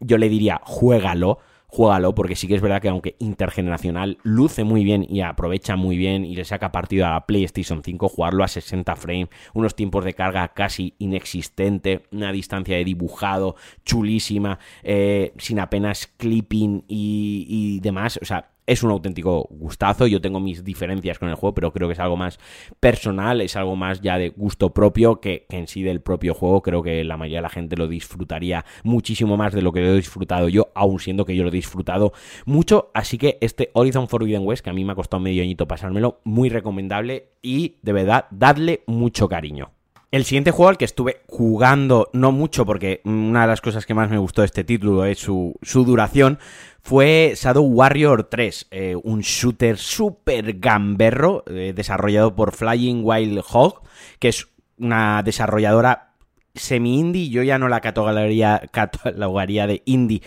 yo 0.00 0.18
le 0.18 0.28
diría, 0.28 0.60
juégalo 0.64 1.38
juégalo, 1.72 2.14
porque 2.14 2.36
sí 2.36 2.46
que 2.46 2.54
es 2.54 2.60
verdad 2.60 2.82
que 2.82 2.90
aunque 2.90 3.16
intergeneracional 3.18 4.18
luce 4.22 4.62
muy 4.62 4.84
bien 4.84 5.06
y 5.08 5.22
aprovecha 5.22 5.74
muy 5.74 5.96
bien 5.96 6.26
y 6.26 6.36
le 6.36 6.44
saca 6.44 6.70
partido 6.70 7.06
a 7.06 7.12
la 7.12 7.26
PlayStation 7.26 7.82
5, 7.82 8.10
jugarlo 8.10 8.44
a 8.44 8.48
60 8.48 8.94
frames, 8.94 9.28
unos 9.54 9.74
tiempos 9.74 10.04
de 10.04 10.12
carga 10.12 10.48
casi 10.48 10.94
inexistente, 10.98 12.02
una 12.12 12.30
distancia 12.30 12.76
de 12.76 12.84
dibujado 12.84 13.56
chulísima, 13.86 14.58
eh, 14.82 15.32
sin 15.38 15.60
apenas 15.60 16.08
clipping 16.18 16.84
y, 16.88 17.46
y 17.48 17.80
demás, 17.80 18.18
o 18.20 18.26
sea, 18.26 18.51
es 18.72 18.82
un 18.82 18.90
auténtico 18.90 19.48
gustazo. 19.50 20.06
Yo 20.06 20.20
tengo 20.20 20.40
mis 20.40 20.64
diferencias 20.64 21.18
con 21.18 21.28
el 21.28 21.34
juego, 21.34 21.54
pero 21.54 21.72
creo 21.72 21.88
que 21.88 21.94
es 21.94 22.00
algo 22.00 22.16
más 22.16 22.38
personal, 22.80 23.40
es 23.40 23.56
algo 23.56 23.76
más 23.76 24.00
ya 24.00 24.18
de 24.18 24.30
gusto 24.30 24.70
propio 24.70 25.20
que, 25.20 25.46
en 25.50 25.68
sí 25.68 25.82
del 25.82 26.00
propio 26.00 26.34
juego. 26.34 26.62
Creo 26.62 26.82
que 26.82 27.04
la 27.04 27.16
mayoría 27.16 27.38
de 27.38 27.42
la 27.42 27.48
gente 27.50 27.76
lo 27.76 27.88
disfrutaría 27.88 28.64
muchísimo 28.82 29.36
más 29.36 29.52
de 29.52 29.62
lo 29.62 29.72
que 29.72 29.80
lo 29.80 29.88
he 29.88 29.96
disfrutado 29.96 30.48
yo, 30.48 30.70
aun 30.74 30.98
siendo 30.98 31.24
que 31.24 31.36
yo 31.36 31.42
lo 31.42 31.50
he 31.50 31.52
disfrutado 31.52 32.12
mucho. 32.46 32.90
Así 32.94 33.18
que 33.18 33.38
este 33.40 33.70
Horizon 33.74 34.08
Forbidden 34.08 34.46
West, 34.46 34.64
que 34.64 34.70
a 34.70 34.74
mí 34.74 34.84
me 34.84 34.92
ha 34.92 34.96
costado 34.96 35.20
medio 35.20 35.42
añito 35.42 35.68
pasármelo, 35.68 36.20
muy 36.24 36.48
recomendable 36.48 37.28
y 37.42 37.76
de 37.82 37.92
verdad, 37.92 38.26
dadle 38.30 38.82
mucho 38.86 39.28
cariño. 39.28 39.70
El 40.12 40.24
siguiente 40.24 40.50
juego 40.50 40.68
al 40.68 40.76
que 40.76 40.84
estuve 40.84 41.22
jugando, 41.26 42.10
no 42.12 42.32
mucho, 42.32 42.66
porque 42.66 43.00
una 43.06 43.42
de 43.42 43.46
las 43.46 43.62
cosas 43.62 43.86
que 43.86 43.94
más 43.94 44.10
me 44.10 44.18
gustó 44.18 44.42
de 44.42 44.46
este 44.46 44.62
título 44.62 45.06
es 45.06 45.18
su, 45.18 45.54
duración, 45.62 46.38
fue 46.82 47.34
Shadow 47.36 47.64
Warrior 47.64 48.24
3, 48.24 48.66
eh, 48.70 48.96
un 49.02 49.20
shooter 49.20 49.78
super 49.78 50.58
gamberro 50.58 51.44
eh, 51.46 51.72
desarrollado 51.74 52.34
por 52.34 52.52
Flying 52.52 53.02
Wild 53.04 53.42
Hog, 53.52 53.82
que 54.18 54.28
es 54.28 54.48
una 54.78 55.22
desarrolladora 55.22 56.14
semi-indie, 56.54 57.30
yo 57.30 57.42
ya 57.42 57.58
no 57.58 57.68
la 57.68 57.80
catalogaría 57.80 58.60
de 59.66 59.82
indie 59.84 60.22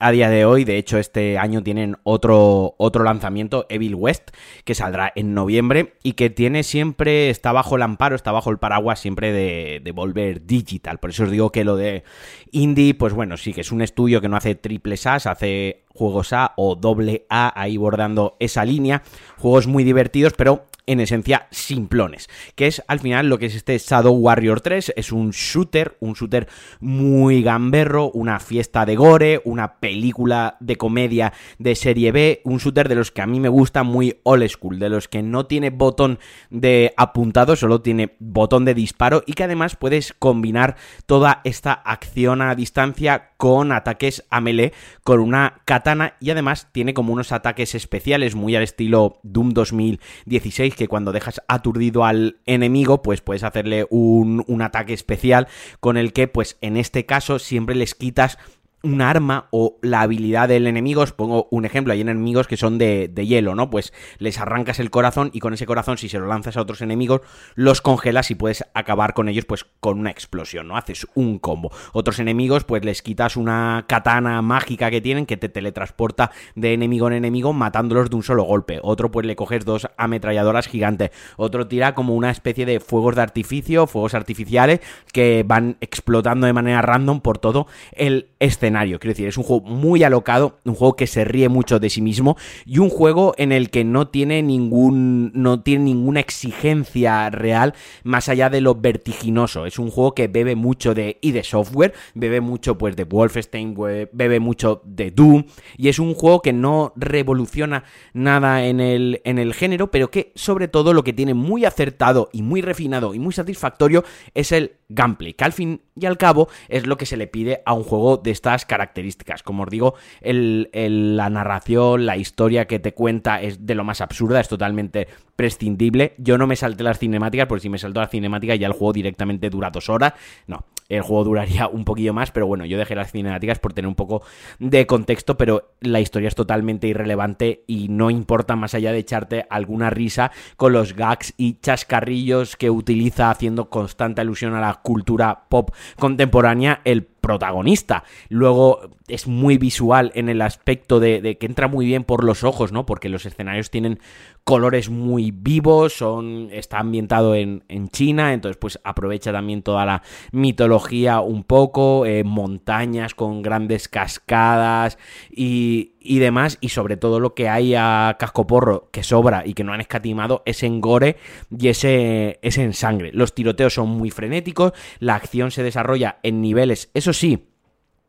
a 0.00 0.10
día 0.10 0.28
de 0.28 0.44
hoy. 0.44 0.64
De 0.64 0.78
hecho, 0.78 0.98
este 0.98 1.38
año 1.38 1.62
tienen 1.62 1.96
otro, 2.02 2.74
otro 2.78 3.04
lanzamiento, 3.04 3.66
Evil 3.68 3.94
West, 3.94 4.30
que 4.64 4.74
saldrá 4.74 5.12
en 5.14 5.34
noviembre 5.34 5.94
y 6.02 6.14
que 6.14 6.30
tiene 6.30 6.62
siempre, 6.62 7.30
está 7.30 7.52
bajo 7.52 7.76
el 7.76 7.82
amparo, 7.82 8.16
está 8.16 8.32
bajo 8.32 8.50
el 8.50 8.58
paraguas 8.58 8.98
siempre 8.98 9.32
de, 9.32 9.92
Volver 9.92 10.46
Digital. 10.46 10.98
Por 10.98 11.10
eso 11.10 11.24
os 11.24 11.30
digo 11.30 11.52
que 11.52 11.64
lo 11.64 11.76
de 11.76 12.04
indie, 12.52 12.94
pues 12.94 13.12
bueno, 13.12 13.36
sí 13.36 13.52
que 13.52 13.60
es 13.60 13.70
un 13.70 13.82
estudio 13.82 14.20
que 14.20 14.28
no 14.28 14.36
hace 14.36 14.54
triple 14.54 14.96
A, 15.04 15.14
hace 15.16 15.84
juegos 15.88 16.32
A 16.32 16.54
o 16.56 16.74
doble 16.76 17.26
A 17.28 17.52
ahí 17.60 17.76
bordando 17.76 18.36
esa 18.40 18.64
línea. 18.64 19.02
Juegos 19.36 19.66
muy 19.66 19.84
divertidos, 19.84 20.32
pero 20.32 20.69
en 20.90 20.98
esencia 20.98 21.46
simplones, 21.52 22.28
que 22.56 22.66
es 22.66 22.82
al 22.88 22.98
final 22.98 23.28
lo 23.28 23.38
que 23.38 23.46
es 23.46 23.54
este 23.54 23.78
Shadow 23.78 24.12
Warrior 24.12 24.60
3, 24.60 24.94
es 24.96 25.12
un 25.12 25.30
shooter, 25.30 25.96
un 26.00 26.14
shooter 26.14 26.48
muy 26.80 27.42
gamberro, 27.44 28.10
una 28.10 28.40
fiesta 28.40 28.84
de 28.84 28.96
gore, 28.96 29.40
una 29.44 29.76
película 29.76 30.56
de 30.58 30.74
comedia 30.74 31.32
de 31.60 31.76
serie 31.76 32.10
B, 32.10 32.40
un 32.42 32.58
shooter 32.58 32.88
de 32.88 32.96
los 32.96 33.12
que 33.12 33.22
a 33.22 33.26
mí 33.28 33.38
me 33.38 33.48
gusta 33.48 33.84
muy 33.84 34.18
old 34.24 34.48
school, 34.48 34.80
de 34.80 34.88
los 34.88 35.06
que 35.06 35.22
no 35.22 35.46
tiene 35.46 35.70
botón 35.70 36.18
de 36.50 36.92
apuntado, 36.96 37.54
solo 37.54 37.82
tiene 37.82 38.16
botón 38.18 38.64
de 38.64 38.74
disparo 38.74 39.22
y 39.26 39.34
que 39.34 39.44
además 39.44 39.76
puedes 39.76 40.12
combinar 40.12 40.74
toda 41.06 41.40
esta 41.44 41.72
acción 41.72 42.42
a 42.42 42.56
distancia 42.56 43.29
con 43.40 43.72
ataques 43.72 44.26
a 44.28 44.42
melee 44.42 44.74
con 45.02 45.18
una 45.18 45.62
katana 45.64 46.12
y 46.20 46.28
además 46.28 46.68
tiene 46.72 46.92
como 46.92 47.14
unos 47.14 47.32
ataques 47.32 47.74
especiales 47.74 48.34
muy 48.34 48.54
al 48.54 48.62
estilo 48.62 49.18
Doom 49.22 49.54
2016 49.54 50.74
que 50.74 50.88
cuando 50.88 51.10
dejas 51.10 51.40
aturdido 51.48 52.04
al 52.04 52.36
enemigo 52.44 53.00
pues 53.00 53.22
puedes 53.22 53.42
hacerle 53.42 53.86
un, 53.88 54.44
un 54.46 54.60
ataque 54.60 54.92
especial 54.92 55.48
con 55.80 55.96
el 55.96 56.12
que 56.12 56.28
pues 56.28 56.58
en 56.60 56.76
este 56.76 57.06
caso 57.06 57.38
siempre 57.38 57.74
les 57.74 57.94
quitas 57.94 58.36
un 58.82 59.02
arma 59.02 59.46
o 59.50 59.76
la 59.82 60.00
habilidad 60.00 60.48
del 60.48 60.66
enemigo, 60.66 61.02
os 61.02 61.12
pongo 61.12 61.48
un 61.50 61.64
ejemplo, 61.64 61.92
hay 61.92 62.00
enemigos 62.00 62.46
que 62.46 62.56
son 62.56 62.78
de, 62.78 63.08
de, 63.08 63.26
hielo, 63.26 63.54
¿no? 63.54 63.68
Pues 63.68 63.92
les 64.18 64.38
arrancas 64.38 64.80
el 64.80 64.90
corazón 64.90 65.30
y 65.34 65.40
con 65.40 65.52
ese 65.52 65.66
corazón, 65.66 65.98
si 65.98 66.08
se 66.08 66.18
lo 66.18 66.26
lanzas 66.26 66.56
a 66.56 66.62
otros 66.62 66.80
enemigos, 66.80 67.20
los 67.54 67.82
congelas 67.82 68.30
y 68.30 68.34
puedes 68.34 68.64
acabar 68.72 69.12
con 69.12 69.28
ellos 69.28 69.44
pues 69.44 69.66
con 69.80 69.98
una 69.98 70.10
explosión, 70.10 70.68
¿no? 70.68 70.76
Haces 70.76 71.06
un 71.14 71.38
combo. 71.38 71.70
Otros 71.92 72.18
enemigos, 72.20 72.64
pues 72.64 72.84
les 72.84 73.02
quitas 73.02 73.36
una 73.36 73.84
katana 73.86 74.40
mágica 74.40 74.90
que 74.90 75.00
tienen 75.00 75.26
que 75.26 75.36
te 75.36 75.48
teletransporta 75.48 76.30
de 76.54 76.72
enemigo 76.72 77.06
en 77.08 77.14
enemigo 77.14 77.52
matándolos 77.52 78.08
de 78.08 78.16
un 78.16 78.22
solo 78.22 78.44
golpe. 78.44 78.80
Otro 78.82 79.10
pues 79.10 79.26
le 79.26 79.36
coges 79.36 79.64
dos 79.64 79.88
ametralladoras 79.98 80.68
gigantes. 80.68 81.10
Otro 81.36 81.68
tira 81.68 81.94
como 81.94 82.14
una 82.14 82.30
especie 82.30 82.64
de 82.64 82.80
fuegos 82.80 83.16
de 83.16 83.22
artificio, 83.22 83.86
fuegos 83.86 84.14
artificiales 84.14 84.80
que 85.12 85.44
van 85.46 85.76
explotando 85.80 86.46
de 86.46 86.52
manera 86.54 86.80
random 86.80 87.20
por 87.20 87.38
todo 87.38 87.66
el 87.92 88.28
escenario 88.38 88.69
Quiero 88.98 89.12
decir, 89.12 89.28
es 89.28 89.36
un 89.36 89.44
juego 89.44 89.66
muy 89.66 90.02
alocado, 90.02 90.58
un 90.64 90.74
juego 90.74 90.96
que 90.96 91.06
se 91.06 91.24
ríe 91.24 91.48
mucho 91.48 91.78
de 91.78 91.90
sí 91.90 92.00
mismo 92.00 92.36
y 92.64 92.78
un 92.78 92.90
juego 92.90 93.34
en 93.36 93.52
el 93.52 93.70
que 93.70 93.84
no 93.84 94.08
tiene 94.08 94.42
ningún 94.42 95.32
no 95.34 95.62
tiene 95.62 95.84
ninguna 95.84 96.20
exigencia 96.20 97.30
real 97.30 97.74
más 98.04 98.28
allá 98.28 98.50
de 98.50 98.60
lo 98.60 98.74
vertiginoso. 98.74 99.66
Es 99.66 99.78
un 99.78 99.90
juego 99.90 100.14
que 100.14 100.28
bebe 100.28 100.54
mucho 100.54 100.94
de 100.94 101.18
y 101.20 101.32
de 101.32 101.42
software, 101.42 101.94
bebe 102.14 102.40
mucho 102.40 102.78
pues 102.78 102.96
de 102.96 103.04
Wolfenstein, 103.04 103.76
bebe 104.12 104.40
mucho 104.40 104.82
de 104.84 105.10
Doom 105.10 105.44
y 105.76 105.88
es 105.88 105.98
un 105.98 106.14
juego 106.14 106.42
que 106.42 106.52
no 106.52 106.92
revoluciona 106.96 107.84
nada 108.12 108.64
en 108.64 108.80
el 108.80 109.20
en 109.24 109.38
el 109.38 109.54
género, 109.54 109.90
pero 109.90 110.10
que 110.10 110.32
sobre 110.34 110.68
todo 110.68 110.92
lo 110.92 111.04
que 111.04 111.12
tiene 111.12 111.34
muy 111.34 111.64
acertado 111.64 112.28
y 112.32 112.42
muy 112.42 112.62
refinado 112.62 113.14
y 113.14 113.18
muy 113.18 113.32
satisfactorio 113.32 114.04
es 114.34 114.52
el 114.52 114.79
gameplay, 114.90 115.32
que 115.32 115.44
al 115.44 115.52
fin 115.52 115.80
y 115.96 116.04
al 116.04 116.18
cabo 116.18 116.48
es 116.68 116.86
lo 116.86 116.96
que 116.96 117.06
se 117.06 117.16
le 117.16 117.26
pide 117.26 117.62
a 117.64 117.72
un 117.72 117.84
juego 117.84 118.18
de 118.18 118.30
estas 118.30 118.66
características. 118.66 119.42
Como 119.42 119.62
os 119.62 119.70
digo, 119.70 119.94
la 120.22 121.30
narración, 121.30 122.04
la 122.04 122.16
historia 122.16 122.66
que 122.66 122.78
te 122.78 122.92
cuenta 122.92 123.40
es 123.40 123.64
de 123.64 123.74
lo 123.74 123.84
más 123.84 124.00
absurda, 124.00 124.40
es 124.40 124.48
totalmente 124.48 125.08
prescindible. 125.36 126.14
Yo 126.18 126.36
no 126.36 126.46
me 126.46 126.56
salté 126.56 126.82
las 126.82 126.98
cinemáticas, 126.98 127.46
porque 127.46 127.62
si 127.62 127.68
me 127.70 127.78
salto 127.78 128.00
las 128.00 128.10
cinemáticas 128.10 128.58
ya 128.58 128.66
el 128.66 128.72
juego 128.72 128.92
directamente 128.92 129.48
dura 129.48 129.70
dos 129.70 129.88
horas. 129.88 130.12
No, 130.46 130.64
el 130.90 131.02
juego 131.02 131.24
duraría 131.24 131.68
un 131.68 131.84
poquillo 131.84 132.12
más, 132.12 132.30
pero 132.30 132.46
bueno, 132.46 132.66
yo 132.66 132.76
dejé 132.76 132.94
las 132.94 133.12
cinemáticas 133.12 133.58
por 133.58 133.72
tener 133.72 133.88
un 133.88 133.94
poco 133.94 134.22
de 134.58 134.86
contexto, 134.86 135.36
pero 135.36 135.72
la 135.80 136.00
historia 136.00 136.28
es 136.28 136.34
totalmente 136.34 136.88
irrelevante 136.88 137.64
y 137.66 137.88
no 137.88 138.10
importa 138.10 138.56
más 138.56 138.74
allá 138.74 138.92
de 138.92 138.98
echarte 138.98 139.46
alguna 139.48 139.88
risa 139.88 140.32
con 140.56 140.72
los 140.72 140.94
gags 140.94 141.32
y 141.36 141.60
chascarrillos 141.60 142.56
que 142.56 142.70
utiliza 142.70 143.30
haciendo 143.30 143.70
constante 143.70 144.20
alusión 144.20 144.54
a 144.54 144.60
la 144.60 144.74
cultura 144.82 145.44
pop 145.48 145.70
contemporánea 145.98 146.80
el 146.84 147.04
protagonista. 147.20 148.04
Luego 148.28 148.90
es 149.08 149.26
muy 149.26 149.58
visual 149.58 150.12
en 150.14 150.28
el 150.28 150.42
aspecto 150.42 151.00
de, 151.00 151.36
que 151.38 151.46
entra 151.46 151.68
muy 151.68 151.86
bien 151.86 152.04
por 152.04 152.24
los 152.24 152.44
ojos, 152.44 152.72
¿no? 152.72 152.86
Porque 152.86 153.08
los 153.08 153.26
escenarios 153.26 153.70
tienen 153.70 154.00
colores 154.44 154.90
muy 154.90 155.30
vivos, 155.30 155.92
son, 155.92 156.48
está 156.52 156.78
ambientado 156.78 157.34
en, 157.34 157.60
China, 157.92 158.32
entonces 158.32 158.56
pues 158.56 158.78
aprovecha 158.84 159.32
también 159.32 159.62
toda 159.62 159.84
la 159.84 160.02
mitología 160.32 161.20
un 161.20 161.44
poco, 161.44 162.06
eh, 162.06 162.24
montañas 162.24 163.14
con 163.14 163.42
grandes 163.42 163.88
cascadas 163.88 164.98
y, 165.30 165.92
y 166.00 166.18
demás, 166.18 166.58
y 166.60 166.70
sobre 166.70 166.96
todo 166.96 167.20
lo 167.20 167.34
que 167.34 167.48
hay 167.48 167.74
a 167.74 168.16
cascoporro 168.18 168.88
que 168.90 169.02
sobra 169.02 169.42
y 169.44 169.54
que 169.54 169.64
no 169.64 169.72
han 169.72 169.80
escatimado 169.80 170.42
es 170.46 170.62
en 170.62 170.80
gore 170.80 171.16
y 171.56 171.68
ese 171.68 172.38
es 172.42 172.58
en 172.58 172.72
sangre. 172.72 173.10
Los 173.12 173.34
tiroteos 173.34 173.74
son 173.74 173.88
muy 173.88 174.10
frenéticos, 174.10 174.72
la 174.98 175.14
acción 175.14 175.50
se 175.50 175.62
desarrolla 175.62 176.18
en 176.22 176.40
niveles, 176.40 176.90
eso 176.94 177.09
sí, 177.12 177.46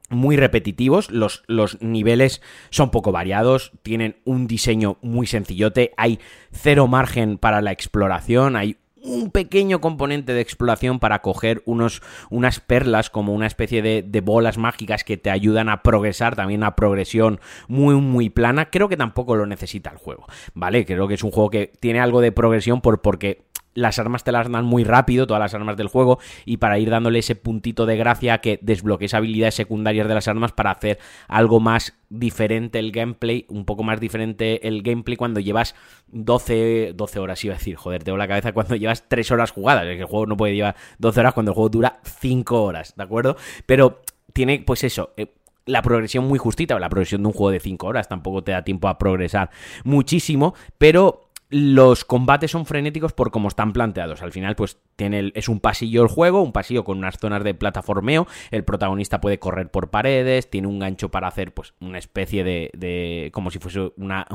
muy 0.10 0.36
repetitivos, 0.36 1.10
los, 1.10 1.44
los, 1.48 1.82
niveles 1.82 2.42
son 2.70 2.92
poco 2.92 3.12
variados, 3.12 3.72
tienen 3.82 4.18
un 4.26 4.46
diseño 4.48 4.98
muy 5.02 5.26
sencillote, 5.26 5.94
hay 5.98 6.20
cero 6.52 6.88
margen 6.88 7.38
para 7.38 7.62
la 7.62 7.72
exploración, 7.72 8.56
hay 8.56 8.78
un 9.04 9.32
pequeño 9.32 9.82
componente 9.82 10.34
de 10.34 10.42
exploración 10.42 11.00
para 11.00 11.22
coger 11.22 11.64
unos, 11.66 12.04
unas 12.30 12.60
perlas 12.60 13.10
como 13.10 13.34
una 13.34 13.48
especie 13.48 13.82
de, 13.82 14.04
de, 14.04 14.22
bolas 14.22 14.58
mágicas 14.58 15.04
que 15.04 15.18
te 15.18 15.32
ayudan 15.32 15.70
a 15.70 15.82
progresar, 15.82 16.36
también 16.36 16.64
a 16.64 16.76
progresión 16.76 17.40
muy 17.68 17.96
muy 17.96 18.30
plana, 18.30 18.70
creo 18.70 18.90
que 18.90 18.98
tampoco 18.98 19.36
lo 19.36 19.46
necesita 19.46 19.90
el 19.90 19.98
juego, 19.98 20.28
¿vale? 20.54 20.86
Creo 20.86 21.08
que 21.08 21.16
es 21.16 21.24
un 21.24 21.32
juego 21.32 21.50
que 21.50 21.72
tiene 21.80 22.00
algo 22.00 22.22
de 22.22 22.32
progresión 22.32 22.82
por, 22.82 23.02
porque 23.02 23.44
las 23.74 24.00
armas 24.00 24.24
te 24.24 24.32
las 24.32 24.50
dan 24.50 24.66
muy 24.66 24.84
rápido, 24.84 25.28
todas 25.28 25.42
las 25.42 25.54
armas 25.54 25.78
del 25.78 25.88
juego, 25.88 26.20
y 26.46 26.58
para 26.58 26.80
ir 26.80 26.90
dándole 26.90 27.20
ese 27.20 27.36
puntito 27.36 27.86
de 27.86 27.98
gracia 27.98 28.40
que 28.40 28.60
desbloquees 28.62 29.14
habilidades 29.14 29.56
secundarias 29.56 30.08
de 30.08 30.14
las 30.14 30.28
armas 30.28 30.52
para 30.52 30.72
hacer 30.72 31.00
algo 31.28 31.60
más 31.60 31.94
diferente 32.10 32.80
el 32.80 32.92
gameplay, 32.92 33.46
un 33.48 33.66
poco 33.66 33.84
más 33.84 34.00
diferente 34.00 34.68
el 34.68 34.82
gameplay 34.82 35.16
cuando 35.16 35.40
llevas 35.40 35.76
12, 36.08 36.94
12 36.96 37.20
horas, 37.20 37.44
iba 37.46 37.56
a 37.56 37.58
decir, 37.58 37.76
joder, 37.76 38.04
tengo 38.04 38.18
la 38.18 38.28
cabeza 38.28 38.52
cuando 38.54 38.76
llevas 38.76 39.08
3 39.08 39.32
horas 39.32 39.52
jugadas, 39.52 39.86
es 39.86 39.96
que 39.96 40.02
el 40.02 40.08
juego 40.08 40.26
no 40.26 40.38
puede 40.38 40.56
llevar 40.56 40.76
12 41.00 41.20
horas 41.20 41.34
cuando 41.34 41.52
el 41.52 41.56
juego 41.56 41.70
dura 41.70 42.00
5 42.04 42.64
horas, 42.64 42.94
¿de 42.96 43.04
acuerdo? 43.04 43.38
Pero 43.66 44.02
tiene, 44.34 44.64
pues 44.66 44.84
eso, 44.84 45.14
eh, 45.18 45.34
la 45.66 45.82
progresión 45.82 46.28
muy 46.28 46.40
justita, 46.40 46.78
la 46.80 46.90
progresión 46.90 47.22
de 47.22 47.28
un 47.28 47.34
juego 47.34 47.52
de 47.52 47.60
5 47.60 47.88
horas, 47.88 48.10
tampoco 48.10 48.44
te 48.44 48.52
da 48.52 48.64
tiempo 48.64 48.88
a 48.88 48.98
progresar 48.98 49.50
muchísimo, 49.84 50.54
pero 50.78 51.31
los 51.52 52.06
combates 52.06 52.52
son 52.52 52.66
frenéticos 52.66 53.12
por 53.12 53.30
cómo 53.30 53.50
están 53.50 53.74
planteados. 53.74 54.22
Al 54.22 54.32
final, 54.32 54.56
pues 54.56 54.78
tiene 54.96 55.32
es 55.36 55.50
un 55.50 55.60
pasillo 55.60 56.02
el 56.02 56.08
juego, 56.08 56.42
un 56.42 56.54
pasillo 56.54 56.86
con 56.86 56.98
unas 56.98 57.18
zonas 57.20 57.44
de 57.44 57.54
plataformeo. 57.54 58.26
El 58.52 58.64
protagonista 58.64 59.20
puede 59.20 59.38
correr 59.38 59.70
por 59.70 59.90
paredes, 59.90 60.50
tiene 60.50 60.68
un 60.68 60.80
gancho 60.80 61.10
para 61.10 61.28
hacer, 61.28 61.54
pues, 61.54 61.74
una 61.82 61.98
especie 61.98 62.46
de. 62.46 62.72
de 62.74 63.32
como 63.34 63.52
si 63.52 63.60
fuese 63.60 63.92
una, 63.98 64.26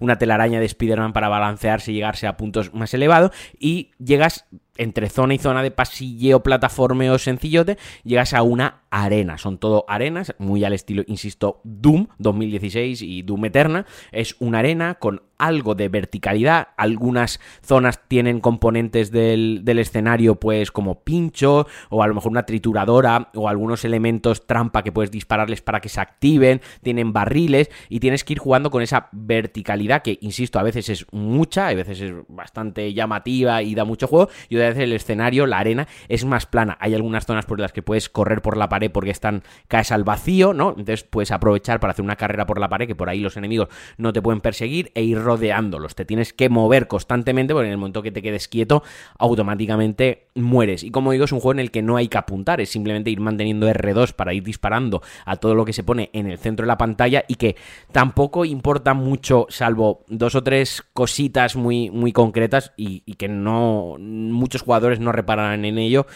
una 0.00 0.18
telaraña 0.18 0.58
de 0.58 0.66
Spider-Man 0.66 1.12
para 1.12 1.28
balancearse 1.28 1.92
y 1.92 1.94
llegarse 1.94 2.26
a 2.26 2.36
puntos 2.36 2.74
más 2.74 2.92
elevados. 2.92 3.30
Y 3.58 3.92
llegas 3.98 4.46
entre 4.76 5.08
zona 5.08 5.34
y 5.34 5.38
zona 5.38 5.62
de 5.62 5.70
pasilleo, 5.70 6.42
plataformeo 6.42 7.18
sencillote, 7.18 7.78
llegas 8.02 8.34
a 8.34 8.42
una 8.42 8.82
arena. 8.90 9.38
Son 9.38 9.58
todo 9.58 9.84
arenas, 9.88 10.34
muy 10.38 10.64
al 10.64 10.72
estilo, 10.72 11.02
insisto, 11.06 11.60
Doom 11.64 12.08
2016 12.18 13.02
y 13.02 13.22
Doom 13.22 13.46
Eterna. 13.46 13.86
Es 14.12 14.36
una 14.38 14.60
arena 14.60 14.94
con 14.94 15.22
algo 15.38 15.74
de 15.74 15.88
verticalidad. 15.88 16.68
Algunas 16.76 17.40
zonas 17.62 18.00
tienen 18.08 18.40
componentes 18.40 19.10
del, 19.10 19.62
del, 19.64 19.80
escenario, 19.80 20.36
pues 20.36 20.70
como 20.70 21.02
pincho, 21.02 21.66
o 21.90 22.02
a 22.02 22.06
lo 22.06 22.14
mejor 22.14 22.30
una 22.30 22.46
trituradora, 22.46 23.30
o 23.34 23.48
algunos 23.48 23.84
elementos 23.84 24.46
trampa 24.46 24.82
que 24.82 24.92
puedes 24.92 25.10
dispararles 25.10 25.60
para 25.60 25.80
que 25.80 25.88
se 25.88 26.00
activen. 26.00 26.60
Tienen 26.82 27.12
barriles 27.12 27.70
y 27.88 28.00
tienes 28.00 28.22
que 28.24 28.34
ir 28.34 28.38
jugando 28.38 28.70
con 28.70 28.82
esa 28.82 29.08
verticalidad 29.12 30.02
que, 30.02 30.18
insisto, 30.20 30.58
a 30.58 30.62
veces 30.62 30.88
es 30.88 31.06
mucha, 31.10 31.68
a 31.68 31.74
veces 31.74 32.00
es 32.00 32.12
bastante 32.28 32.94
llamativa 32.94 33.62
y 33.62 33.74
da 33.74 33.84
mucho 33.84 34.06
juego. 34.06 34.28
Vez 34.68 34.78
el 34.78 34.92
escenario, 34.92 35.46
la 35.46 35.58
arena, 35.58 35.88
es 36.08 36.24
más 36.24 36.46
plana. 36.46 36.76
Hay 36.80 36.94
algunas 36.94 37.26
zonas 37.26 37.46
por 37.46 37.60
las 37.60 37.72
que 37.72 37.82
puedes 37.82 38.08
correr 38.08 38.42
por 38.42 38.56
la 38.56 38.68
pared 38.68 38.90
porque 38.90 39.10
están 39.10 39.42
caes 39.68 39.92
al 39.92 40.04
vacío, 40.04 40.54
¿no? 40.54 40.70
Entonces 40.70 41.04
puedes 41.04 41.30
aprovechar 41.30 41.80
para 41.80 41.92
hacer 41.92 42.04
una 42.04 42.16
carrera 42.16 42.46
por 42.46 42.58
la 42.58 42.68
pared, 42.68 42.86
que 42.86 42.94
por 42.94 43.08
ahí 43.08 43.20
los 43.20 43.36
enemigos 43.36 43.68
no 43.96 44.12
te 44.12 44.22
pueden 44.22 44.40
perseguir, 44.40 44.92
e 44.94 45.02
ir 45.02 45.20
rodeándolos. 45.20 45.94
Te 45.94 46.04
tienes 46.04 46.32
que 46.32 46.48
mover 46.48 46.88
constantemente, 46.88 47.54
porque 47.54 47.66
en 47.66 47.72
el 47.72 47.78
momento 47.78 48.02
que 48.02 48.10
te 48.10 48.22
quedes 48.22 48.48
quieto, 48.48 48.82
automáticamente 49.18 50.28
mueres. 50.34 50.82
Y 50.82 50.90
como 50.90 51.12
digo, 51.12 51.24
es 51.24 51.32
un 51.32 51.40
juego 51.40 51.52
en 51.52 51.60
el 51.60 51.70
que 51.70 51.82
no 51.82 51.96
hay 51.96 52.08
que 52.08 52.18
apuntar, 52.18 52.60
es 52.60 52.70
simplemente 52.70 53.10
ir 53.10 53.20
manteniendo 53.20 53.68
R2 53.68 54.12
para 54.12 54.34
ir 54.34 54.42
disparando 54.42 55.02
a 55.24 55.36
todo 55.36 55.54
lo 55.54 55.64
que 55.64 55.72
se 55.72 55.84
pone 55.84 56.10
en 56.12 56.26
el 56.26 56.38
centro 56.38 56.64
de 56.64 56.68
la 56.68 56.78
pantalla 56.78 57.24
y 57.28 57.36
que 57.36 57.56
tampoco 57.92 58.44
importa 58.44 58.94
mucho, 58.94 59.46
salvo 59.48 60.04
dos 60.08 60.34
o 60.34 60.42
tres 60.42 60.82
cositas 60.92 61.56
muy, 61.56 61.90
muy 61.90 62.12
concretas 62.12 62.72
y, 62.76 63.00
que 63.14 63.28
no 63.28 63.96
muchos 63.98 64.53
jugadores 64.62 65.00
no 65.00 65.12
repararán 65.12 65.64
en 65.64 65.78
ello 65.78 66.06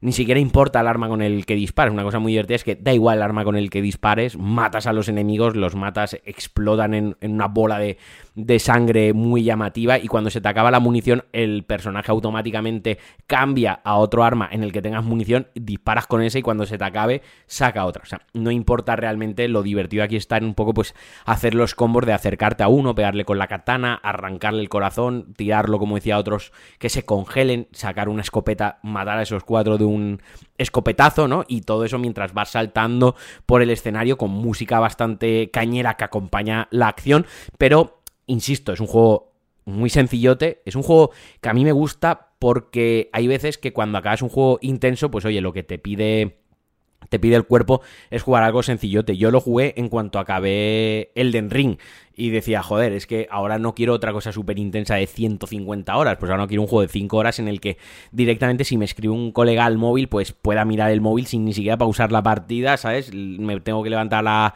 ni 0.00 0.12
siquiera 0.12 0.38
importa 0.38 0.80
el 0.80 0.86
arma 0.86 1.08
con 1.08 1.22
el 1.22 1.46
que 1.46 1.54
dispares. 1.54 1.92
Una 1.92 2.04
cosa 2.04 2.18
muy 2.18 2.32
divertida 2.32 2.56
es 2.56 2.64
que 2.64 2.76
da 2.76 2.92
igual 2.92 3.18
el 3.18 3.22
arma 3.22 3.44
con 3.44 3.56
el 3.56 3.70
que 3.70 3.82
dispares, 3.82 4.36
matas 4.36 4.86
a 4.86 4.92
los 4.92 5.08
enemigos, 5.08 5.56
los 5.56 5.74
matas, 5.74 6.18
explotan 6.24 6.94
en, 6.94 7.16
una 7.20 7.48
bola 7.48 7.78
de, 7.78 7.98
de, 8.36 8.58
sangre 8.58 9.12
muy 9.12 9.42
llamativa 9.42 9.98
y 9.98 10.06
cuando 10.06 10.30
se 10.30 10.40
te 10.40 10.48
acaba 10.48 10.70
la 10.70 10.80
munición, 10.80 11.24
el 11.32 11.64
personaje 11.64 12.10
automáticamente 12.10 12.98
cambia 13.26 13.80
a 13.84 13.96
otro 13.96 14.24
arma 14.24 14.48
en 14.50 14.62
el 14.62 14.72
que 14.72 14.82
tengas 14.82 15.04
munición, 15.04 15.48
disparas 15.54 16.06
con 16.06 16.22
ese 16.22 16.40
y 16.40 16.42
cuando 16.42 16.66
se 16.66 16.78
te 16.78 16.84
acabe, 16.84 17.22
saca 17.46 17.84
otra. 17.84 18.02
O 18.02 18.06
sea, 18.06 18.22
no 18.32 18.50
importa 18.50 18.96
realmente, 18.96 19.48
lo 19.48 19.62
divertido 19.62 20.04
aquí 20.04 20.16
está 20.16 20.36
en 20.36 20.44
un 20.44 20.54
poco 20.54 20.74
pues 20.74 20.94
hacer 21.24 21.54
los 21.54 21.74
combos 21.74 22.06
de 22.06 22.12
acercarte 22.12 22.62
a 22.62 22.68
uno, 22.68 22.94
pegarle 22.94 23.24
con 23.24 23.38
la 23.38 23.46
katana, 23.46 23.94
arrancarle 23.94 24.60
el 24.60 24.68
corazón, 24.68 25.34
tirarlo 25.36 25.78
como 25.78 25.96
decía 25.96 26.18
otros, 26.18 26.52
que 26.78 26.88
se 26.88 27.04
congelen, 27.04 27.68
sacar 27.72 28.08
una 28.08 28.22
escopeta, 28.22 28.78
matar 28.82 29.18
a 29.18 29.22
esos 29.22 29.44
cuatro 29.44 29.78
de 29.78 29.84
un 29.84 30.20
escopetazo, 30.58 31.28
¿no? 31.28 31.44
Y 31.48 31.62
todo 31.62 31.84
eso 31.84 31.98
mientras 31.98 32.32
vas 32.32 32.50
saltando 32.50 33.16
por 33.46 33.62
el 33.62 33.70
escenario 33.70 34.16
con 34.16 34.30
música 34.30 34.80
bastante 34.80 35.50
cañera 35.50 35.94
que 35.94 36.04
acompaña 36.04 36.68
la 36.70 36.88
acción, 36.88 37.26
pero, 37.58 38.00
insisto, 38.26 38.72
es 38.72 38.80
un 38.80 38.86
juego 38.86 39.32
muy 39.64 39.90
sencillote, 39.90 40.62
es 40.64 40.76
un 40.76 40.82
juego 40.82 41.10
que 41.40 41.48
a 41.48 41.54
mí 41.54 41.64
me 41.64 41.72
gusta 41.72 42.30
porque 42.38 43.10
hay 43.12 43.26
veces 43.26 43.58
que 43.58 43.72
cuando 43.72 43.98
acabas 43.98 44.22
un 44.22 44.28
juego 44.28 44.58
intenso, 44.60 45.10
pues 45.10 45.24
oye, 45.24 45.40
lo 45.40 45.52
que 45.52 45.62
te 45.62 45.78
pide 45.78 46.38
te 47.08 47.18
pide 47.18 47.36
el 47.36 47.44
cuerpo 47.44 47.82
es 48.10 48.22
jugar 48.22 48.42
algo 48.42 48.62
sencillote. 48.62 49.16
Yo 49.16 49.30
lo 49.30 49.40
jugué 49.40 49.74
en 49.76 49.88
cuanto 49.88 50.18
acabé 50.18 51.12
Elden 51.14 51.50
Ring 51.50 51.78
y 52.14 52.30
decía, 52.30 52.62
joder, 52.62 52.92
es 52.92 53.06
que 53.06 53.28
ahora 53.30 53.58
no 53.58 53.74
quiero 53.74 53.92
otra 53.92 54.12
cosa 54.12 54.32
súper 54.32 54.58
intensa 54.58 54.96
de 54.96 55.06
150 55.06 55.96
horas, 55.96 56.16
pues 56.18 56.30
ahora 56.30 56.42
no 56.42 56.48
quiero 56.48 56.62
un 56.62 56.68
juego 56.68 56.82
de 56.82 56.88
5 56.88 57.16
horas 57.16 57.38
en 57.38 57.48
el 57.48 57.60
que 57.60 57.76
directamente 58.10 58.64
si 58.64 58.78
me 58.78 58.86
escribe 58.86 59.12
un 59.12 59.32
colega 59.32 59.66
al 59.66 59.76
móvil, 59.76 60.08
pues 60.08 60.32
pueda 60.32 60.64
mirar 60.64 60.90
el 60.90 61.00
móvil 61.00 61.26
sin 61.26 61.44
ni 61.44 61.52
siquiera 61.52 61.76
pausar 61.76 62.12
la 62.12 62.22
partida, 62.22 62.76
¿sabes? 62.76 63.12
Me 63.14 63.60
tengo 63.60 63.82
que 63.82 63.90
levantar 63.90 64.24
la 64.24 64.54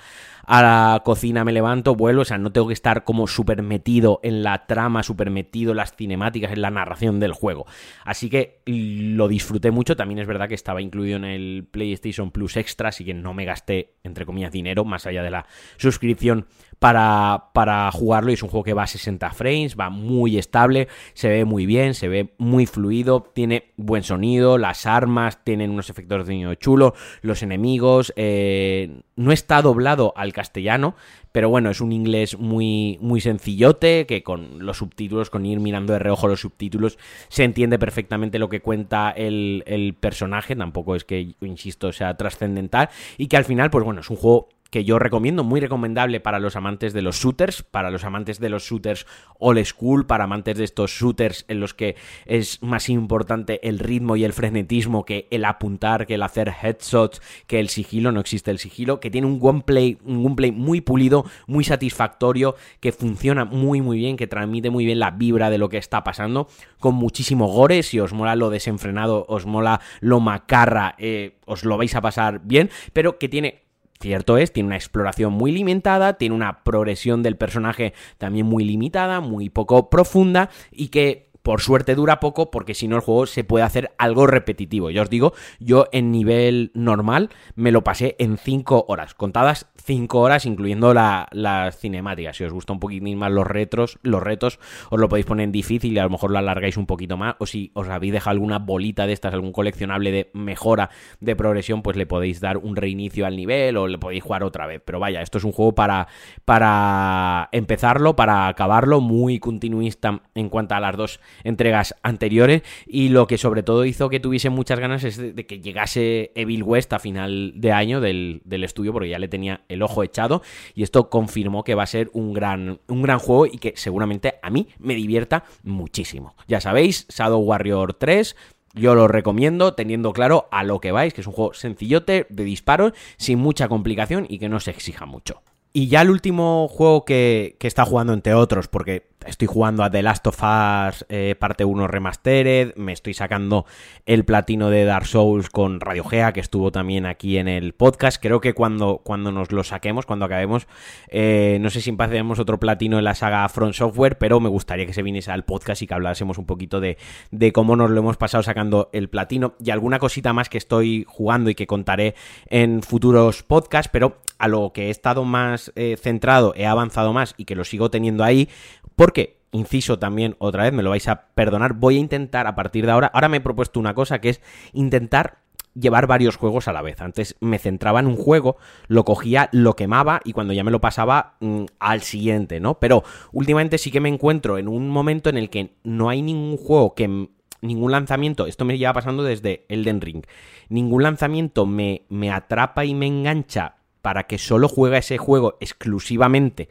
a 0.53 0.63
la 0.63 1.03
cocina 1.05 1.45
me 1.45 1.53
levanto, 1.53 1.95
vuelvo, 1.95 2.23
o 2.23 2.25
sea, 2.25 2.37
no 2.37 2.51
tengo 2.51 2.67
que 2.67 2.73
estar 2.73 3.05
como 3.05 3.29
súper 3.29 3.63
metido 3.63 4.19
en 4.25 4.43
la 4.43 4.67
trama, 4.67 5.05
súper 5.05 5.31
metido 5.31 5.71
en 5.71 5.77
las 5.77 5.95
cinemáticas, 5.95 6.51
en 6.51 6.61
la 6.61 6.73
narración 6.73 7.21
del 7.21 7.33
juego. 7.33 7.67
Así 8.05 8.29
que 8.29 8.61
lo 8.67 9.29
disfruté 9.29 9.71
mucho, 9.71 9.95
también 9.95 10.19
es 10.19 10.27
verdad 10.27 10.49
que 10.49 10.57
estaba 10.57 10.83
incluido 10.83 11.19
en 11.19 11.25
el 11.25 11.69
PlayStation 11.71 12.33
Plus 12.33 12.57
Extra, 12.57 12.89
así 12.89 13.05
que 13.05 13.15
no 13.15 13.33
me 13.33 13.45
gasté, 13.45 13.95
entre 14.03 14.27
comillas, 14.27 14.51
dinero, 14.51 14.85
más 14.85 15.07
allá 15.07 15.23
de 15.23 15.31
la 15.31 15.47
suscripción 15.77 16.49
para, 16.81 17.51
para 17.53 17.93
jugarlo 17.93 18.31
y 18.31 18.35
es 18.35 18.43
un 18.43 18.49
juego 18.49 18.65
que 18.65 18.73
va 18.73 18.85
a 18.85 18.87
60 18.87 19.31
frames, 19.33 19.77
va 19.79 19.91
muy 19.91 20.39
estable, 20.39 20.89
se 21.13 21.29
ve 21.29 21.45
muy 21.45 21.67
bien, 21.67 21.93
se 21.93 22.09
ve 22.09 22.33
muy 22.39 22.65
fluido, 22.65 23.31
tiene 23.35 23.67
buen 23.77 24.03
sonido, 24.03 24.57
las 24.57 24.87
armas 24.87 25.45
tienen 25.45 25.71
unos 25.71 25.91
efectos 25.91 26.21
de 26.21 26.33
sonido 26.33 26.55
chulo, 26.55 26.95
los 27.21 27.43
enemigos, 27.43 28.15
eh, 28.17 29.03
no 29.15 29.31
está 29.31 29.61
doblado 29.61 30.15
al 30.17 30.33
castellano, 30.33 30.97
pero 31.33 31.51
bueno, 31.51 31.69
es 31.69 31.83
un 31.83 31.93
inglés 31.93 32.39
muy, 32.39 32.97
muy 33.03 33.21
sencillote, 33.21 34.07
que 34.07 34.23
con 34.23 34.65
los 34.65 34.79
subtítulos, 34.79 35.29
con 35.29 35.45
ir 35.45 35.61
mirando 35.61 35.93
de 35.93 35.99
reojo 35.99 36.29
los 36.29 36.41
subtítulos, 36.41 36.99
se 37.29 37.45
entiende 37.45 37.79
perfectamente 37.79 38.39
lo 38.39 38.49
que 38.49 38.63
cuenta 38.63 39.11
el, 39.11 39.65
el 39.67 39.93
personaje, 39.93 40.57
tampoco 40.57 40.97
es 40.97 41.05
que, 41.05 41.35
insisto, 41.43 41.93
sea 41.93 42.17
trascendental, 42.17 42.89
y 43.19 43.27
que 43.27 43.37
al 43.37 43.45
final, 43.45 43.71
pues 43.71 43.85
bueno, 43.85 44.01
es 44.01 44.09
un 44.09 44.17
juego 44.17 44.49
que 44.71 44.85
yo 44.85 44.99
recomiendo, 44.99 45.45
muy 45.45 45.61
recomendable 45.61 46.21
para 46.21 46.39
los 46.39 46.57
amantes 46.57 46.93
de 46.93 47.03
los 47.03 47.17
shooters, 47.17 47.63
para 47.63 47.91
los 47.91 48.05
amantes 48.05 48.39
de 48.39 48.49
los 48.49 48.63
shooters 48.63 49.07
old 49.39 49.65
school, 49.65 50.07
para 50.07 50.25
amantes 50.25 50.57
de 50.57 50.65
estos 50.65 50.93
shooters 50.93 51.45
en 51.49 51.61
los 51.61 51.75
que 51.75 51.97
es 52.27 52.63
más 52.63 52.89
importante 52.89 53.67
el 53.69 53.79
ritmo 53.79 54.17
y 54.17 54.25
el 54.25 54.33
frenetismo 54.33 55.05
que 55.05 55.27
el 55.31 55.45
apuntar, 55.45 56.07
que 56.07 56.15
el 56.15 56.23
hacer 56.23 56.53
headshots, 56.63 57.21
que 57.47 57.61
el 57.61 57.69
sigilo, 57.69 58.13
no 58.13 58.21
existe 58.21 58.51
el 58.51 58.59
sigilo, 58.59 59.01
que 59.01 59.11
tiene 59.11 59.27
un 59.27 59.41
gameplay, 59.41 59.99
un 60.05 60.23
gameplay 60.23 60.53
muy 60.53 60.81
pulido, 60.81 61.25
muy 61.47 61.65
satisfactorio, 61.65 62.55
que 62.81 62.93
funciona 62.93 63.45
muy 63.45 63.81
muy 63.81 63.99
bien, 63.99 64.17
que 64.17 64.27
transmite 64.27 64.71
muy 64.71 64.85
bien 64.85 65.01
la 65.01 65.11
vibra 65.11 65.51
de 65.51 65.59
lo 65.59 65.69
que 65.69 65.79
está 65.79 66.05
pasando, 66.05 66.49
con 66.79 66.95
muchísimo 66.95 67.49
gore, 67.49 67.83
si 67.83 67.99
os 67.99 68.13
mola 68.13 68.37
lo 68.37 68.51
desenfrenado, 68.51 69.27
os 69.29 69.47
mola 69.47 69.81
lo 70.01 70.21
macarra, 70.21 70.95
eh, 70.99 71.39
os 71.47 71.65
lo 71.65 71.77
vais 71.77 71.95
a 71.95 72.01
pasar 72.01 72.41
bien, 72.45 72.71
pero 72.93 73.19
que 73.19 73.29
tiene 73.29 73.70
Cierto 74.01 74.39
es, 74.39 74.51
tiene 74.51 74.69
una 74.69 74.77
exploración 74.77 75.35
muy 75.35 75.53
limitada, 75.53 76.15
tiene 76.15 76.35
una 76.35 76.65
progresión 76.65 77.23
del 77.23 77.37
personaje 77.37 77.93
también 78.17 78.47
muy 78.47 78.65
limitada, 78.65 79.21
muy 79.21 79.51
poco 79.51 79.91
profunda 79.91 80.49
y 80.71 80.89
que 80.89 81.30
por 81.43 81.61
suerte 81.61 81.95
dura 81.95 82.21
poco 82.21 82.51
porque 82.51 82.75
si 82.75 82.89
no 82.89 82.97
el 82.97 83.03
juego 83.03 83.27
se 83.27 83.45
puede 83.45 83.65
hacer 83.65 83.93
algo 83.99 84.27
repetitivo. 84.27 84.91
Ya 84.91 85.03
os 85.03 85.11
digo, 85.11 85.33
yo 85.59 85.87
en 85.93 86.13
nivel 86.13 86.71
normal 86.75 87.31
me 87.55 87.73
lo 87.73 87.83
pasé 87.83 88.17
en 88.19 88.39
5 88.39 88.87
horas, 88.89 89.15
contadas 89.15 89.67
5 89.83 90.21
horas, 90.21 90.47
incluyendo 90.47 90.95
las 90.95 91.27
la 91.33 91.73
cinemáticas. 91.73 92.37
Si 92.37 92.45
os 92.45 92.53
gusta 92.53 92.73
un 92.73 92.81
poquitín 92.81 93.19
más 93.19 93.33
los 93.33 93.47
retros, 93.47 93.99
los 94.03 94.23
retos, 94.23 94.59
os 94.91 95.01
lo 95.01 95.09
podéis 95.09 95.27
poner 95.27 95.45
en 95.45 95.53
difícil 95.53 95.93
y 95.93 95.99
a 95.99 96.05
lo 96.05 96.11
mejor 96.11 96.31
lo 96.31 96.39
alargáis 96.39 96.77
un 96.77 96.87
poquito 96.87 97.17
más. 97.17 97.37
O 97.39 97.47
si 97.47 97.71
os 97.75 97.89
habéis 97.89 98.13
dejado 98.13 98.33
alguna 98.33 98.59
bolita 98.59 99.07
de 99.07 99.13
estas, 99.13 99.35
algún 99.35 99.53
coleccionable 99.53 100.13
de 100.13 100.31
mejora 100.35 100.91
de 101.21 101.37
progresión, 101.37 101.83
pues 101.83 101.97
le 101.97 102.07
podéis 102.07 102.41
dar 102.41 102.59
un 102.59 102.77
reinicio 102.77 103.27
al 103.27 103.37
nivel 103.37 103.77
o 103.77 103.89
le 103.89 103.99
podéis 103.99 104.23
jugar 104.23 104.45
otra 104.45 104.67
vez. 104.67 104.83
Pero 104.85 105.01
vaya, 105.01 105.23
esto 105.23 105.39
es 105.39 105.45
un 105.45 105.53
juego 105.53 105.75
para, 105.75 106.09
para 106.45 107.49
empezarlo, 107.53 108.17
para 108.17 108.49
acabarlo, 108.49 109.01
muy 109.01 109.39
continuista 109.39 110.23
en 110.35 110.49
cuanto 110.49 110.75
a 110.75 110.81
las 110.81 110.97
dos 110.97 111.21
entregas 111.45 111.95
anteriores. 112.03 112.63
Y 112.87 113.09
lo 113.09 113.27
que 113.27 113.39
sobre 113.39 113.63
todo 113.63 113.85
hizo 113.85 114.09
que 114.09 114.21
tuviese 114.21 114.51
muchas 114.51 114.79
ganas 114.79 115.05
es 115.05 115.17
de, 115.17 115.47
que 115.47 115.61
llegase 115.61 116.33
Evil 116.35 116.63
West 116.63 116.93
a 116.93 116.99
final 116.99 117.53
de 117.57 117.73
año 117.73 118.01
del, 118.01 118.43
del 118.45 118.65
estudio, 118.65 118.93
porque 118.93 119.09
ya 119.09 119.19
le 119.19 119.29
tenía 119.29 119.63
el 119.69 119.83
ojo 119.83 120.03
echado 120.03 120.43
y 120.75 120.83
esto 120.83 121.11
confirmó 121.11 121.65
que 121.65 121.75
va 121.75 121.85
a 121.85 121.87
ser 121.87 122.11
un 122.13 122.33
gran, 122.33 122.81
un 122.89 123.03
gran 123.03 123.19
juego 123.19 123.47
y 123.47 123.59
que 123.59 123.75
seguramente 123.77 124.35
a 124.43 124.51
mí 124.51 124.69
me 124.79 124.95
divierta 124.95 125.45
muchísimo. 125.63 126.35
Ya 126.49 126.61
sabéis, 126.61 127.07
Shadow 127.09 127.41
Warrior 127.41 127.95
3... 127.95 128.37
Yo 128.73 128.95
lo 128.95 129.09
recomiendo 129.09 129.75
teniendo 129.75 130.13
claro 130.13 130.47
a 130.53 130.63
lo 130.63 130.81
que 130.81 130.93
vais, 130.93 131.13
que 131.13 131.23
es 131.23 131.27
un 131.27 131.33
juego 131.33 131.55
sencillote 131.55 132.27
de 132.29 132.45
disparos, 132.45 132.93
sin 133.17 133.41
mucha 133.41 133.67
complicación 133.67 134.27
y 134.29 134.39
que 134.39 134.49
no 134.49 134.61
se 134.61 134.71
exija 134.71 135.07
mucho. 135.07 135.43
Y 135.73 135.89
ya 135.89 136.03
el 136.03 136.11
último 136.11 136.69
juego 136.69 137.05
que, 137.05 137.57
que 137.59 137.69
está 137.69 137.85
jugando, 137.85 138.13
entre 138.13 138.35
otros, 138.35 138.69
porque 138.69 139.09
estoy 139.27 139.49
jugando 139.49 139.85
a 139.85 139.91
The 139.91 140.03
Last 140.03 140.27
of 140.27 140.43
Us 140.43 141.05
eh, 141.09 141.35
parte 141.39 141.65
1 141.65 141.87
Remastered, 141.87 142.75
me 142.77 142.93
estoy 142.93 143.15
sacando 143.15 143.67
el 144.07 144.25
platino 144.25 144.71
de 144.71 144.85
Dark 144.85 145.07
Souls 145.07 145.51
con 145.51 145.81
Radio 145.81 146.05
Gea, 146.05 146.33
que 146.33 146.41
estuvo 146.41 146.73
también 146.73 147.07
aquí 147.07 147.39
en 147.39 147.49
el 147.49 147.75
podcast. 147.75 148.21
Creo 148.21 148.41
que 148.41 148.55
cuando, 148.55 149.01
cuando 149.05 149.33
nos 149.33 149.53
lo 149.53 149.65
saquemos, 149.65 150.07
cuando 150.07 150.25
acabemos, 150.25 150.67
eh, 151.09 151.59
no 151.61 151.71
sé 151.71 151.81
si 151.81 151.91
empezaremos 151.91 152.39
otro 152.39 152.59
platino 152.59 152.99
en 152.99 153.05
la 153.05 153.15
saga 153.15 153.49
Front 153.49 153.75
Software, 153.75 154.19
pero 154.19 154.41
me 154.41 154.49
gustaría 154.49 154.87
que 154.87 154.95
se 154.95 155.03
viniese 155.03 155.31
al 155.31 155.45
podcast 155.45 155.83
y 155.83 155.87
que 155.87 155.95
hablásemos 155.95 156.39
un 156.39 156.47
poquito 156.47 156.81
de, 156.81 156.99
de 157.31 157.53
cómo 157.53 157.77
nos 157.77 157.91
lo 157.91 158.01
hemos 158.01 158.17
pasado 158.17 158.43
sacando 158.43 158.91
el 158.93 159.09
platino 159.09 159.55
y 159.63 159.71
alguna 159.71 159.99
cosita 159.99 160.33
más 160.33 160.49
que 160.49 160.59
estoy 160.59 161.05
jugando 161.07 161.51
y 161.51 161.55
que 161.55 161.67
contaré 161.67 162.15
en 162.47 162.83
futuros 162.83 163.43
podcasts, 163.43 163.91
pero 163.93 164.19
a 164.39 164.49
lo 164.49 164.73
que 164.73 164.87
he 164.87 164.91
estado 164.91 165.25
más 165.25 165.71
eh, 165.77 165.97
centrado, 166.01 166.55
he 166.57 166.67
avanzado 166.67 167.13
más 167.13 167.35
y 167.37 167.45
que 167.45 167.55
lo 167.55 167.65
sigo 167.65 167.91
teniendo 167.91 168.25
ahí, 168.25 168.49
porque, 168.97 169.10
inciso 169.53 169.99
también 169.99 170.37
otra 170.39 170.65
vez, 170.65 170.73
me 170.73 170.83
lo 170.83 170.91
vais 170.91 171.09
a 171.09 171.27
perdonar, 171.35 171.75
voy 171.75 171.97
a 171.97 172.01
intentar 172.01 172.47
a 172.47 172.55
partir 172.55 172.87
de 172.87 172.93
ahora, 172.93 173.11
ahora 173.13 173.29
me 173.29 173.39
he 173.39 173.41
propuesto 173.41 173.81
una 173.81 173.95
cosa 173.95 174.21
que 174.21 174.31
es 174.31 174.41
intentar 174.73 175.39
llevar 175.75 176.07
varios 176.07 176.37
juegos 176.37 176.69
a 176.69 176.73
la 176.73 176.83
vez. 176.83 177.01
Antes 177.01 177.37
me 177.41 177.59
centraba 177.59 178.01
en 178.01 178.07
un 178.07 178.17
juego, 178.17 178.57
lo 178.89 179.05
cogía, 179.05 179.49
lo 179.53 179.77
quemaba 179.77 180.21
y 180.25 180.33
cuando 180.33 180.53
ya 180.53 180.65
me 180.65 180.71
lo 180.71 180.81
pasaba 180.81 181.37
mm, 181.41 181.65
al 181.79 182.03
siguiente, 182.03 182.61
¿no? 182.61 182.79
Pero 182.79 183.05
últimamente 183.33 183.79
sí 183.79 183.91
que 183.91 184.01
me 184.01 184.09
encuentro 184.09 184.59
en 184.59 184.69
un 184.69 184.89
momento 184.89 185.31
en 185.31 185.37
el 185.37 185.51
que 185.51 185.75
no 185.85 186.09
hay 186.09 186.23
ningún 186.23 186.57
juego 186.57 186.95
que 186.95 187.29
ningún 187.63 187.93
lanzamiento, 187.93 188.47
esto 188.47 188.65
me 188.65 188.79
lleva 188.79 188.95
pasando 188.95 189.23
desde 189.23 189.67
Elden 189.69 190.01
Ring, 190.01 190.25
ningún 190.71 191.03
lanzamiento 191.03 191.67
me, 191.67 192.03
me 192.09 192.31
atrapa 192.31 192.87
y 192.87 192.95
me 192.95 193.07
engancha 193.07 193.77
para 194.01 194.25
que 194.25 194.39
solo 194.39 194.67
juegue 194.67 194.97
ese 194.97 195.19
juego 195.19 195.59
exclusivamente 195.61 196.71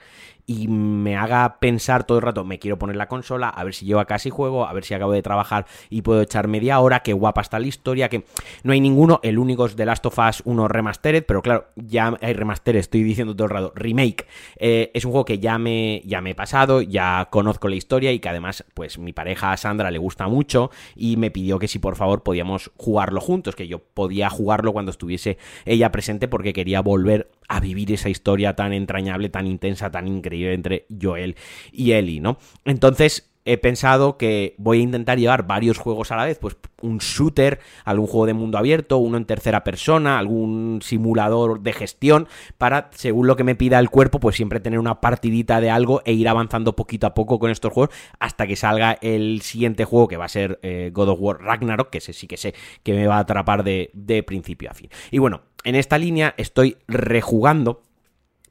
y 0.49 0.67
me 0.67 1.15
haga 1.15 1.59
pensar 1.59 2.05
todo 2.05 2.17
el 2.17 2.23
rato, 2.23 2.43
me 2.43 2.57
quiero 2.57 2.79
poner 2.79 2.95
la 2.95 3.07
consola, 3.07 3.49
a 3.49 3.63
ver 3.63 3.75
si 3.75 3.85
llevo 3.85 3.99
a 3.99 4.05
casa 4.05 4.29
y 4.29 4.31
juego, 4.31 4.65
a 4.65 4.73
ver 4.73 4.83
si 4.83 4.95
acabo 4.95 5.11
de 5.11 5.21
trabajar 5.21 5.67
y 5.91 6.01
puedo 6.01 6.23
echar 6.23 6.47
media 6.47 6.79
hora, 6.79 7.01
qué 7.01 7.13
guapa 7.13 7.41
está 7.41 7.59
la 7.59 7.67
historia, 7.67 8.09
que 8.09 8.23
no 8.63 8.73
hay 8.73 8.81
ninguno, 8.81 9.19
el 9.21 9.37
único 9.37 9.67
es 9.67 9.75
The 9.75 9.85
Last 9.85 10.07
of 10.07 10.17
Us 10.17 10.41
1 10.45 10.67
Remastered, 10.67 11.23
pero 11.23 11.43
claro, 11.43 11.67
ya 11.75 12.17
hay 12.19 12.33
Remastered, 12.33 12.79
estoy 12.79 13.03
diciendo 13.03 13.35
todo 13.35 13.45
el 13.45 13.51
rato, 13.51 13.73
remake, 13.75 14.25
eh, 14.57 14.89
es 14.95 15.05
un 15.05 15.11
juego 15.11 15.25
que 15.25 15.37
ya 15.37 15.59
me, 15.59 16.01
ya 16.03 16.19
me 16.19 16.31
he 16.31 16.35
pasado, 16.35 16.81
ya 16.81 17.27
conozco 17.29 17.69
la 17.69 17.75
historia 17.75 18.11
y 18.11 18.17
que 18.17 18.29
además, 18.29 18.65
pues 18.73 18.97
mi 18.97 19.13
pareja 19.13 19.55
Sandra 19.55 19.91
le 19.91 19.99
gusta 19.99 20.27
mucho 20.27 20.71
y 20.95 21.17
me 21.17 21.29
pidió 21.29 21.59
que 21.59 21.67
si 21.67 21.77
por 21.77 21.95
favor 21.95 22.23
podíamos 22.23 22.71
jugarlo 22.75 23.21
juntos, 23.21 23.55
que 23.55 23.67
yo 23.67 23.77
podía 23.77 24.31
jugarlo 24.31 24.73
cuando 24.73 24.89
estuviese 24.89 25.37
ella 25.65 25.91
presente 25.91 26.27
porque 26.27 26.53
quería 26.53 26.81
volver 26.81 27.29
a 27.49 27.59
vivir 27.59 27.91
esa 27.91 28.09
historia 28.09 28.55
tan 28.55 28.71
entrañable, 28.71 29.29
tan 29.29 29.47
intensa, 29.47 29.91
tan 29.91 30.07
increíble 30.07 30.53
entre 30.53 30.85
Joel 31.01 31.35
y 31.71 31.91
Ellie, 31.91 32.21
¿no? 32.21 32.37
Entonces, 32.63 33.29
he 33.45 33.57
pensado 33.57 34.17
que 34.17 34.53
voy 34.57 34.79
a 34.79 34.83
intentar 34.83 35.17
llevar 35.17 35.47
varios 35.47 35.79
juegos 35.79 36.11
a 36.11 36.15
la 36.15 36.25
vez, 36.25 36.37
pues 36.37 36.55
un 36.81 36.99
shooter, 36.99 37.59
algún 37.83 38.05
juego 38.05 38.27
de 38.27 38.33
mundo 38.35 38.59
abierto, 38.59 38.97
uno 38.97 39.17
en 39.17 39.25
tercera 39.25 39.63
persona, 39.63 40.19
algún 40.19 40.81
simulador 40.83 41.61
de 41.61 41.73
gestión, 41.73 42.27
para, 42.59 42.91
según 42.93 43.25
lo 43.25 43.35
que 43.35 43.43
me 43.43 43.55
pida 43.55 43.79
el 43.79 43.89
cuerpo, 43.89 44.19
pues 44.19 44.35
siempre 44.35 44.59
tener 44.59 44.77
una 44.77 45.01
partidita 45.01 45.61
de 45.61 45.71
algo 45.71 46.01
e 46.05 46.13
ir 46.13 46.27
avanzando 46.29 46.75
poquito 46.75 47.07
a 47.07 47.15
poco 47.15 47.39
con 47.39 47.49
estos 47.49 47.73
juegos 47.73 47.95
hasta 48.19 48.45
que 48.45 48.55
salga 48.55 48.99
el 49.01 49.41
siguiente 49.41 49.83
juego 49.83 50.07
que 50.07 50.17
va 50.17 50.25
a 50.25 50.29
ser 50.29 50.59
eh, 50.61 50.91
God 50.93 51.09
of 51.09 51.19
War 51.19 51.41
Ragnarok, 51.41 51.89
que 51.89 51.97
ese 51.97 52.13
sí 52.13 52.27
que 52.27 52.37
sé 52.37 52.53
que 52.83 52.93
me 52.93 53.07
va 53.07 53.15
a 53.15 53.19
atrapar 53.19 53.63
de, 53.63 53.89
de 53.93 54.21
principio 54.21 54.69
a 54.69 54.75
fin. 54.75 54.89
Y 55.09 55.17
bueno, 55.17 55.41
en 55.63 55.75
esta 55.75 55.97
línea 55.97 56.33
estoy 56.37 56.77
rejugando 56.87 57.81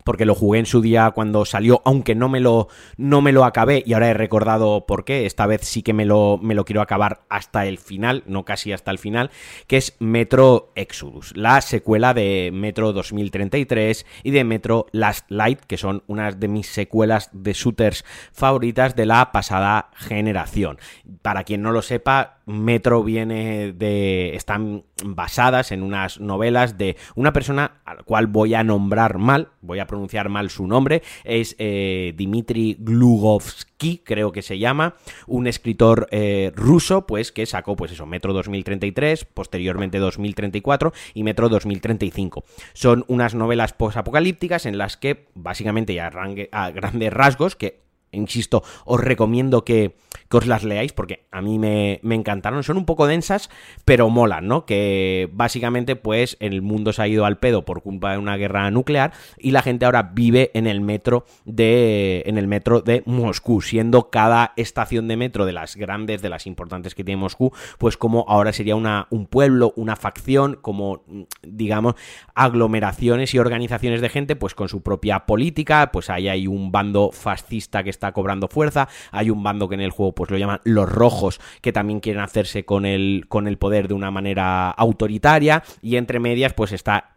porque 0.08 0.24
lo 0.24 0.34
jugué 0.34 0.58
en 0.58 0.64
su 0.64 0.80
día 0.80 1.10
cuando 1.10 1.44
salió, 1.44 1.82
aunque 1.84 2.14
no 2.14 2.30
me 2.30 2.40
lo, 2.40 2.68
no 2.96 3.20
me 3.20 3.30
lo 3.30 3.44
acabé 3.44 3.82
y 3.84 3.92
ahora 3.92 4.08
he 4.08 4.14
recordado 4.14 4.86
por 4.86 5.04
qué, 5.04 5.26
esta 5.26 5.44
vez 5.44 5.60
sí 5.66 5.82
que 5.82 5.92
me 5.92 6.06
lo, 6.06 6.38
me 6.42 6.54
lo 6.54 6.64
quiero 6.64 6.80
acabar 6.80 7.24
hasta 7.28 7.66
el 7.66 7.76
final, 7.76 8.22
no 8.24 8.46
casi 8.46 8.72
hasta 8.72 8.90
el 8.90 8.96
final, 8.96 9.30
que 9.66 9.76
es 9.76 9.96
Metro 9.98 10.72
Exodus, 10.76 11.36
la 11.36 11.60
secuela 11.60 12.14
de 12.14 12.48
Metro 12.54 12.94
2033 12.94 14.06
y 14.22 14.30
de 14.30 14.44
Metro 14.44 14.86
Last 14.92 15.30
Light, 15.30 15.60
que 15.60 15.76
son 15.76 16.02
unas 16.06 16.40
de 16.40 16.48
mis 16.48 16.68
secuelas 16.68 17.28
de 17.34 17.52
shooters 17.52 18.02
favoritas 18.32 18.96
de 18.96 19.04
la 19.04 19.30
pasada 19.30 19.90
generación. 19.94 20.78
Para 21.20 21.44
quien 21.44 21.60
no 21.60 21.70
lo 21.70 21.82
sepa, 21.82 22.37
Metro 22.48 23.04
viene 23.04 23.72
de... 23.72 24.34
están 24.34 24.84
basadas 25.04 25.70
en 25.70 25.82
unas 25.82 26.18
novelas 26.18 26.78
de 26.78 26.96
una 27.14 27.32
persona 27.32 27.80
al 27.84 28.04
cual 28.04 28.26
voy 28.26 28.54
a 28.54 28.64
nombrar 28.64 29.18
mal, 29.18 29.48
voy 29.60 29.78
a 29.78 29.86
pronunciar 29.86 30.28
mal 30.28 30.50
su 30.50 30.66
nombre, 30.66 31.02
es 31.24 31.54
eh, 31.58 32.14
Dmitry 32.16 32.76
Glugovsky, 32.80 33.98
creo 33.98 34.32
que 34.32 34.42
se 34.42 34.58
llama, 34.58 34.94
un 35.26 35.46
escritor 35.46 36.08
eh, 36.10 36.52
ruso, 36.56 37.06
pues 37.06 37.32
que 37.32 37.46
sacó, 37.46 37.76
pues 37.76 37.92
eso, 37.92 38.06
Metro 38.06 38.32
2033, 38.32 39.26
posteriormente 39.26 39.98
2034 39.98 40.92
y 41.14 41.22
Metro 41.22 41.48
2035. 41.48 42.44
Son 42.72 43.04
unas 43.08 43.34
novelas 43.34 43.72
posapocalípticas 43.74 44.66
en 44.66 44.78
las 44.78 44.96
que, 44.96 45.28
básicamente, 45.34 45.94
ya 45.94 46.10
a 46.52 46.70
grandes 46.70 47.12
rasgos, 47.12 47.56
que 47.56 47.87
insisto, 48.12 48.62
os 48.84 49.00
recomiendo 49.00 49.64
que, 49.64 49.96
os 50.30 50.46
las 50.46 50.62
leáis 50.62 50.92
porque 50.92 51.26
a 51.30 51.40
mí 51.40 51.58
me, 51.58 52.00
encantaron. 52.02 52.62
Son 52.62 52.76
un 52.76 52.84
poco 52.84 53.06
densas, 53.06 53.50
pero 53.84 54.10
molan, 54.10 54.46
¿no? 54.46 54.66
Que 54.66 55.28
básicamente, 55.32 55.96
pues, 55.96 56.36
el 56.40 56.62
mundo 56.62 56.92
se 56.92 57.02
ha 57.02 57.08
ido 57.08 57.24
al 57.24 57.38
pedo 57.38 57.64
por 57.64 57.82
culpa 57.82 58.12
de 58.12 58.18
una 58.18 58.36
guerra 58.36 58.70
nuclear 58.70 59.12
y 59.38 59.52
la 59.52 59.62
gente 59.62 59.86
ahora 59.86 60.10
vive 60.14 60.50
en 60.54 60.66
el 60.66 60.80
metro 60.80 61.24
de. 61.44 62.22
en 62.26 62.38
el 62.38 62.46
metro 62.46 62.80
de 62.80 63.02
Moscú, 63.06 63.62
siendo 63.62 64.10
cada 64.10 64.52
estación 64.56 65.08
de 65.08 65.16
metro 65.16 65.46
de 65.46 65.52
las 65.52 65.76
grandes, 65.76 66.22
de 66.22 66.28
las 66.28 66.46
importantes 66.46 66.94
que 66.94 67.04
tiene 67.04 67.20
Moscú, 67.20 67.52
pues 67.78 67.96
como 67.96 68.24
ahora 68.28 68.52
sería 68.52 68.76
una, 68.76 69.06
un 69.10 69.26
pueblo, 69.26 69.72
una 69.76 69.96
facción, 69.96 70.58
como 70.60 71.02
digamos, 71.42 71.94
aglomeraciones 72.34 73.34
y 73.34 73.38
organizaciones 73.38 74.00
de 74.00 74.08
gente, 74.08 74.36
pues 74.36 74.54
con 74.54 74.68
su 74.68 74.82
propia 74.82 75.26
política, 75.26 75.90
pues 75.92 76.10
ahí 76.10 76.28
hay 76.28 76.46
un 76.46 76.70
bando 76.70 77.10
fascista 77.12 77.82
que 77.82 77.90
está 77.90 77.97
cobrando 78.12 78.48
fuerza. 78.48 78.88
Hay 79.10 79.30
un 79.30 79.42
bando 79.42 79.68
que 79.68 79.74
en 79.74 79.80
el 79.80 79.90
juego 79.90 80.12
pues 80.12 80.30
lo 80.30 80.38
llaman 80.38 80.60
los 80.64 80.88
rojos, 80.88 81.40
que 81.60 81.72
también 81.72 82.00
quieren 82.00 82.22
hacerse 82.22 82.64
con 82.64 82.86
el, 82.86 83.26
con 83.28 83.46
el 83.48 83.58
poder 83.58 83.88
de 83.88 83.94
una 83.94 84.10
manera 84.10 84.70
autoritaria. 84.70 85.62
Y 85.82 85.96
entre 85.96 86.20
medias 86.20 86.54
pues 86.54 86.72
está 86.72 87.12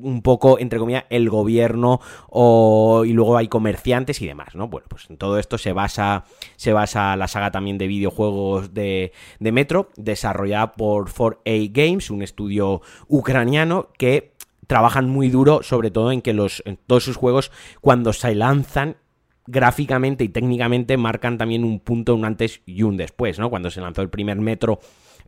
un 0.00 0.22
poco, 0.22 0.58
entre 0.58 0.78
comillas, 0.78 1.04
el 1.10 1.28
gobierno 1.28 2.00
y 3.04 3.12
luego 3.12 3.36
hay 3.36 3.48
comerciantes 3.48 4.20
y 4.22 4.26
demás, 4.26 4.54
¿no? 4.54 4.68
Bueno, 4.68 4.86
pues 4.88 5.08
en 5.10 5.16
todo 5.16 5.38
esto 5.38 5.58
se 5.58 5.72
basa, 5.72 6.24
se 6.56 6.72
basa 6.72 7.16
la 7.16 7.28
saga 7.28 7.50
también 7.50 7.78
de 7.78 7.86
videojuegos 7.86 8.74
de, 8.74 9.12
de 9.40 9.52
Metro, 9.52 9.90
desarrollada 9.96 10.72
por 10.72 11.10
4A 11.10 11.70
Games, 11.72 12.10
un 12.10 12.22
estudio 12.22 12.80
ucraniano 13.08 13.88
que 13.98 14.34
trabajan 14.66 15.08
muy 15.08 15.30
duro, 15.30 15.62
sobre 15.62 15.90
todo 15.90 16.12
en 16.12 16.22
que 16.22 16.34
los, 16.34 16.62
en 16.66 16.76
todos 16.76 17.04
sus 17.04 17.16
juegos, 17.16 17.50
cuando 17.80 18.12
se 18.12 18.34
lanzan, 18.34 18.96
gráficamente 19.48 20.24
y 20.24 20.28
técnicamente 20.28 20.98
marcan 20.98 21.38
también 21.38 21.64
un 21.64 21.80
punto, 21.80 22.14
un 22.14 22.26
antes 22.26 22.60
y 22.66 22.82
un 22.82 22.98
después, 22.98 23.38
¿no? 23.38 23.48
Cuando 23.48 23.70
se 23.70 23.80
lanzó 23.80 24.02
el 24.02 24.10
primer 24.10 24.36
metro 24.36 24.78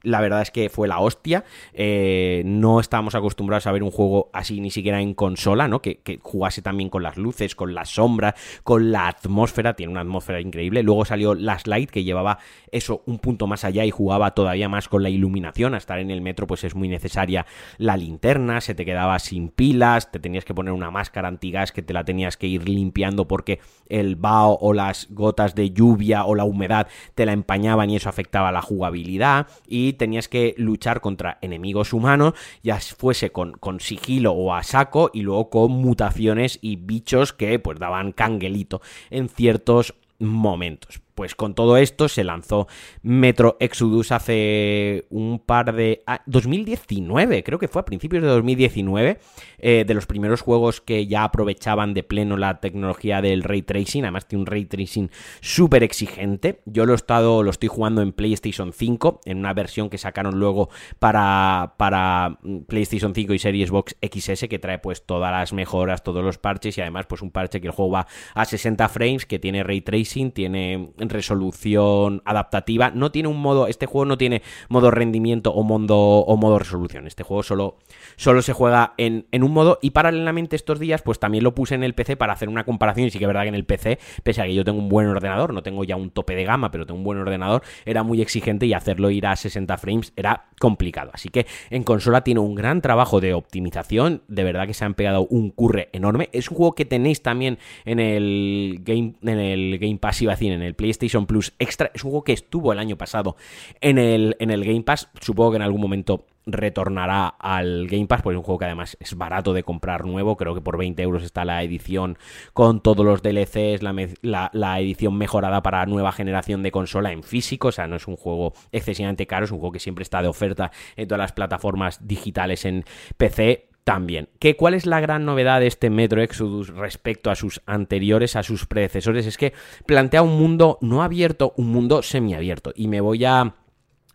la 0.02 0.20
verdad 0.20 0.42
es 0.42 0.50
que 0.50 0.68
fue 0.68 0.88
la 0.88 1.00
hostia. 1.00 1.44
Eh, 1.72 2.42
no 2.44 2.80
estábamos 2.80 3.14
acostumbrados 3.14 3.66
a 3.66 3.72
ver 3.72 3.82
un 3.82 3.90
juego 3.90 4.30
así 4.32 4.60
ni 4.60 4.70
siquiera 4.70 5.00
en 5.00 5.14
consola, 5.14 5.68
¿no? 5.68 5.82
Que, 5.82 6.00
jugase 6.22 6.62
también 6.62 6.88
con 6.90 7.02
las 7.02 7.16
luces, 7.16 7.54
con 7.54 7.74
la 7.74 7.84
sombra, 7.84 8.34
con 8.62 8.92
la 8.92 9.08
atmósfera. 9.08 9.74
Tiene 9.74 9.92
una 9.92 10.00
atmósfera 10.00 10.40
increíble. 10.40 10.82
Luego 10.82 11.04
salió 11.04 11.34
Last 11.34 11.66
Light, 11.66 11.90
que 11.90 12.04
llevaba 12.04 12.38
eso 12.72 13.02
un 13.06 13.18
punto 13.18 13.46
más 13.46 13.64
allá 13.64 13.84
y 13.84 13.90
jugaba 13.90 14.32
todavía 14.32 14.68
más 14.68 14.88
con 14.88 15.02
la 15.02 15.10
iluminación. 15.10 15.74
A 15.74 15.78
estar 15.78 15.98
en 15.98 16.10
el 16.10 16.20
metro, 16.20 16.46
pues 16.46 16.64
es 16.64 16.74
muy 16.74 16.88
necesaria 16.88 17.46
la 17.78 17.96
linterna. 17.96 18.60
Se 18.60 18.74
te 18.74 18.84
quedaba 18.84 19.18
sin 19.18 19.48
pilas. 19.48 20.10
Te 20.10 20.18
tenías 20.18 20.44
que 20.44 20.54
poner 20.54 20.72
una 20.72 20.90
máscara 20.90 21.28
antigas 21.28 21.72
que 21.72 21.82
te 21.82 21.92
la 21.92 22.04
tenías 22.04 22.36
que 22.36 22.46
ir 22.46 22.68
limpiando 22.68 23.28
porque 23.28 23.60
el 23.88 24.16
vaho 24.16 24.58
o 24.60 24.72
las 24.72 25.08
gotas 25.10 25.54
de 25.54 25.70
lluvia 25.70 26.24
o 26.24 26.34
la 26.34 26.44
humedad 26.44 26.88
te 27.14 27.26
la 27.26 27.32
empañaban 27.32 27.90
y 27.90 27.96
eso 27.96 28.08
afectaba 28.08 28.52
la 28.52 28.62
jugabilidad. 28.62 29.46
Y 29.66 29.89
tenías 29.92 30.28
que 30.28 30.54
luchar 30.56 31.00
contra 31.00 31.38
enemigos 31.40 31.92
humanos, 31.92 32.34
ya 32.62 32.80
fuese 32.80 33.32
con, 33.32 33.52
con 33.52 33.80
sigilo 33.80 34.32
o 34.32 34.54
a 34.54 34.62
saco, 34.62 35.10
y 35.12 35.22
luego 35.22 35.50
con 35.50 35.72
mutaciones 35.72 36.58
y 36.62 36.76
bichos 36.76 37.32
que 37.32 37.58
pues 37.58 37.78
daban 37.78 38.12
canguelito 38.12 38.80
en 39.10 39.28
ciertos 39.28 39.94
momentos. 40.18 41.00
Pues 41.20 41.34
con 41.34 41.54
todo 41.54 41.76
esto 41.76 42.08
se 42.08 42.24
lanzó 42.24 42.66
Metro 43.02 43.58
Exodus 43.60 44.10
hace 44.10 45.04
un 45.10 45.38
par 45.38 45.74
de... 45.74 46.02
2019, 46.24 47.44
creo 47.44 47.58
que 47.58 47.68
fue 47.68 47.82
a 47.82 47.84
principios 47.84 48.22
de 48.22 48.30
2019, 48.30 49.18
eh, 49.58 49.84
de 49.86 49.94
los 49.94 50.06
primeros 50.06 50.40
juegos 50.40 50.80
que 50.80 51.06
ya 51.06 51.24
aprovechaban 51.24 51.92
de 51.92 52.04
pleno 52.04 52.38
la 52.38 52.60
tecnología 52.60 53.20
del 53.20 53.42
ray 53.42 53.60
tracing, 53.60 54.04
además 54.04 54.28
tiene 54.28 54.40
un 54.40 54.46
ray 54.46 54.64
tracing 54.64 55.10
súper 55.42 55.82
exigente. 55.82 56.62
Yo 56.64 56.86
lo 56.86 56.94
he 56.94 56.96
estado, 56.96 57.42
lo 57.42 57.50
estoy 57.50 57.68
jugando 57.68 58.00
en 58.00 58.12
PlayStation 58.12 58.72
5, 58.72 59.20
en 59.26 59.40
una 59.40 59.52
versión 59.52 59.90
que 59.90 59.98
sacaron 59.98 60.38
luego 60.38 60.70
para, 61.00 61.74
para 61.76 62.38
mm, 62.40 62.60
PlayStation 62.60 63.14
5 63.14 63.34
y 63.34 63.38
Series 63.38 63.70
Box 63.70 63.94
XS, 64.00 64.48
que 64.48 64.58
trae 64.58 64.78
pues 64.78 65.04
todas 65.04 65.30
las 65.32 65.52
mejoras, 65.52 66.02
todos 66.02 66.24
los 66.24 66.38
parches 66.38 66.78
y 66.78 66.80
además 66.80 67.04
pues 67.04 67.20
un 67.20 67.30
parche 67.30 67.60
que 67.60 67.66
el 67.66 67.74
juego 67.74 67.90
va 67.90 68.06
a 68.32 68.46
60 68.46 68.88
frames, 68.88 69.26
que 69.26 69.38
tiene 69.38 69.62
ray 69.62 69.82
tracing, 69.82 70.30
tiene 70.32 70.94
resolución 71.10 72.22
adaptativa. 72.24 72.90
No 72.90 73.12
tiene 73.12 73.28
un 73.28 73.40
modo, 73.40 73.66
este 73.66 73.86
juego 73.86 74.06
no 74.06 74.18
tiene 74.18 74.42
modo 74.68 74.90
rendimiento 74.90 75.52
o 75.52 75.62
modo, 75.62 75.98
o 75.98 76.36
modo 76.36 76.58
resolución. 76.58 77.06
Este 77.06 77.22
juego 77.22 77.42
solo, 77.42 77.76
solo 78.16 78.42
se 78.42 78.52
juega 78.52 78.94
en, 78.96 79.26
en, 79.30 79.42
un 79.42 79.52
modo 79.52 79.78
y 79.82 79.90
paralelamente 79.90 80.56
estos 80.56 80.78
días 80.78 81.02
pues 81.02 81.18
también 81.18 81.44
lo 81.44 81.54
puse 81.54 81.74
en 81.74 81.84
el 81.84 81.94
PC 81.94 82.16
para 82.16 82.32
hacer 82.32 82.48
una 82.48 82.64
comparación 82.64 83.06
y 83.06 83.10
sí 83.10 83.18
que 83.18 83.24
es 83.24 83.28
verdad 83.28 83.42
que 83.42 83.48
en 83.48 83.54
el 83.54 83.64
PC, 83.64 83.98
pese 84.22 84.42
a 84.42 84.46
que 84.46 84.54
yo 84.54 84.64
tengo 84.64 84.78
un 84.78 84.88
buen 84.88 85.06
ordenador, 85.06 85.52
no 85.52 85.62
tengo 85.62 85.84
ya 85.84 85.96
un 85.96 86.10
tope 86.10 86.34
de 86.34 86.44
gama, 86.44 86.70
pero 86.70 86.86
tengo 86.86 86.98
un 86.98 87.04
buen 87.04 87.18
ordenador, 87.18 87.62
era 87.84 88.02
muy 88.02 88.22
exigente 88.22 88.66
y 88.66 88.72
hacerlo 88.72 89.10
ir 89.10 89.26
a 89.26 89.36
60 89.36 89.76
frames 89.78 90.12
era 90.16 90.46
complicado. 90.58 91.10
Así 91.12 91.28
que 91.28 91.46
en 91.70 91.82
consola 91.82 92.22
tiene 92.22 92.40
un 92.40 92.54
gran 92.54 92.80
trabajo 92.80 93.20
de 93.20 93.34
optimización, 93.34 94.22
de 94.28 94.44
verdad 94.44 94.66
que 94.66 94.74
se 94.74 94.84
han 94.84 94.94
pegado 94.94 95.26
un 95.26 95.50
curre 95.50 95.90
enorme. 95.92 96.28
Es 96.32 96.50
un 96.50 96.56
juego 96.56 96.74
que 96.74 96.84
tenéis 96.84 97.22
también 97.22 97.58
en 97.84 98.00
el 98.00 98.80
Game, 98.82 99.14
en 99.22 99.38
el 99.38 99.78
Game 99.78 99.98
Pass, 99.98 100.22
iba 100.22 100.34
en 100.48 100.62
el 100.62 100.74
PlayStation 100.74 100.99
PlayStation 101.00 101.26
Plus 101.26 101.52
Extra. 101.58 101.90
Es 101.94 102.04
un 102.04 102.10
juego 102.10 102.24
que 102.24 102.32
estuvo 102.32 102.72
el 102.72 102.78
año 102.78 102.96
pasado 102.96 103.36
en 103.80 103.98
el, 103.98 104.36
en 104.38 104.50
el 104.50 104.64
Game 104.64 104.82
Pass. 104.82 105.08
Supongo 105.20 105.52
que 105.52 105.56
en 105.56 105.62
algún 105.62 105.80
momento 105.80 106.26
retornará 106.46 107.28
al 107.28 107.86
Game 107.86 108.06
Pass, 108.06 108.22
porque 108.22 108.34
es 108.34 108.38
un 108.38 108.44
juego 108.44 108.58
que 108.58 108.64
además 108.66 108.96
es 109.00 109.16
barato 109.16 109.52
de 109.52 109.62
comprar 109.62 110.04
nuevo. 110.04 110.36
Creo 110.36 110.54
que 110.54 110.60
por 110.60 110.76
20 110.76 111.02
euros 111.02 111.22
está 111.22 111.44
la 111.44 111.62
edición 111.62 112.18
con 112.52 112.80
todos 112.80 113.04
los 113.04 113.22
DLCs, 113.22 113.82
la, 113.82 114.50
la, 114.52 114.80
edición 114.80 115.16
mejorada 115.16 115.62
para 115.62 115.86
nueva 115.86 116.12
generación 116.12 116.62
de 116.62 116.70
consola 116.70 117.12
en 117.12 117.22
físico. 117.22 117.68
O 117.68 117.72
sea, 117.72 117.86
no 117.86 117.96
es 117.96 118.06
un 118.06 118.16
juego 118.16 118.52
excesivamente 118.72 119.26
caro, 119.26 119.44
es 119.46 119.50
un 119.50 119.58
juego 119.58 119.72
que 119.72 119.80
siempre 119.80 120.02
está 120.02 120.22
de 120.22 120.28
oferta 120.28 120.70
en 120.96 121.08
todas 121.08 121.20
las 121.20 121.32
plataformas 121.32 122.06
digitales 122.06 122.64
en 122.64 122.84
PC 123.16 123.69
también. 123.84 124.28
¿Qué, 124.38 124.56
¿Cuál 124.56 124.74
es 124.74 124.86
la 124.86 125.00
gran 125.00 125.24
novedad 125.24 125.60
de 125.60 125.66
este 125.66 125.90
Metro 125.90 126.22
Exodus 126.22 126.68
respecto 126.68 127.30
a 127.30 127.34
sus 127.34 127.60
anteriores, 127.66 128.36
a 128.36 128.42
sus 128.42 128.66
predecesores? 128.66 129.26
Es 129.26 129.36
que 129.36 129.52
plantea 129.86 130.22
un 130.22 130.38
mundo 130.38 130.78
no 130.80 131.02
abierto, 131.02 131.54
un 131.56 131.68
mundo 131.68 132.02
semiabierto. 132.02 132.72
Y 132.74 132.88
me 132.88 133.00
voy 133.00 133.24
a 133.24 133.54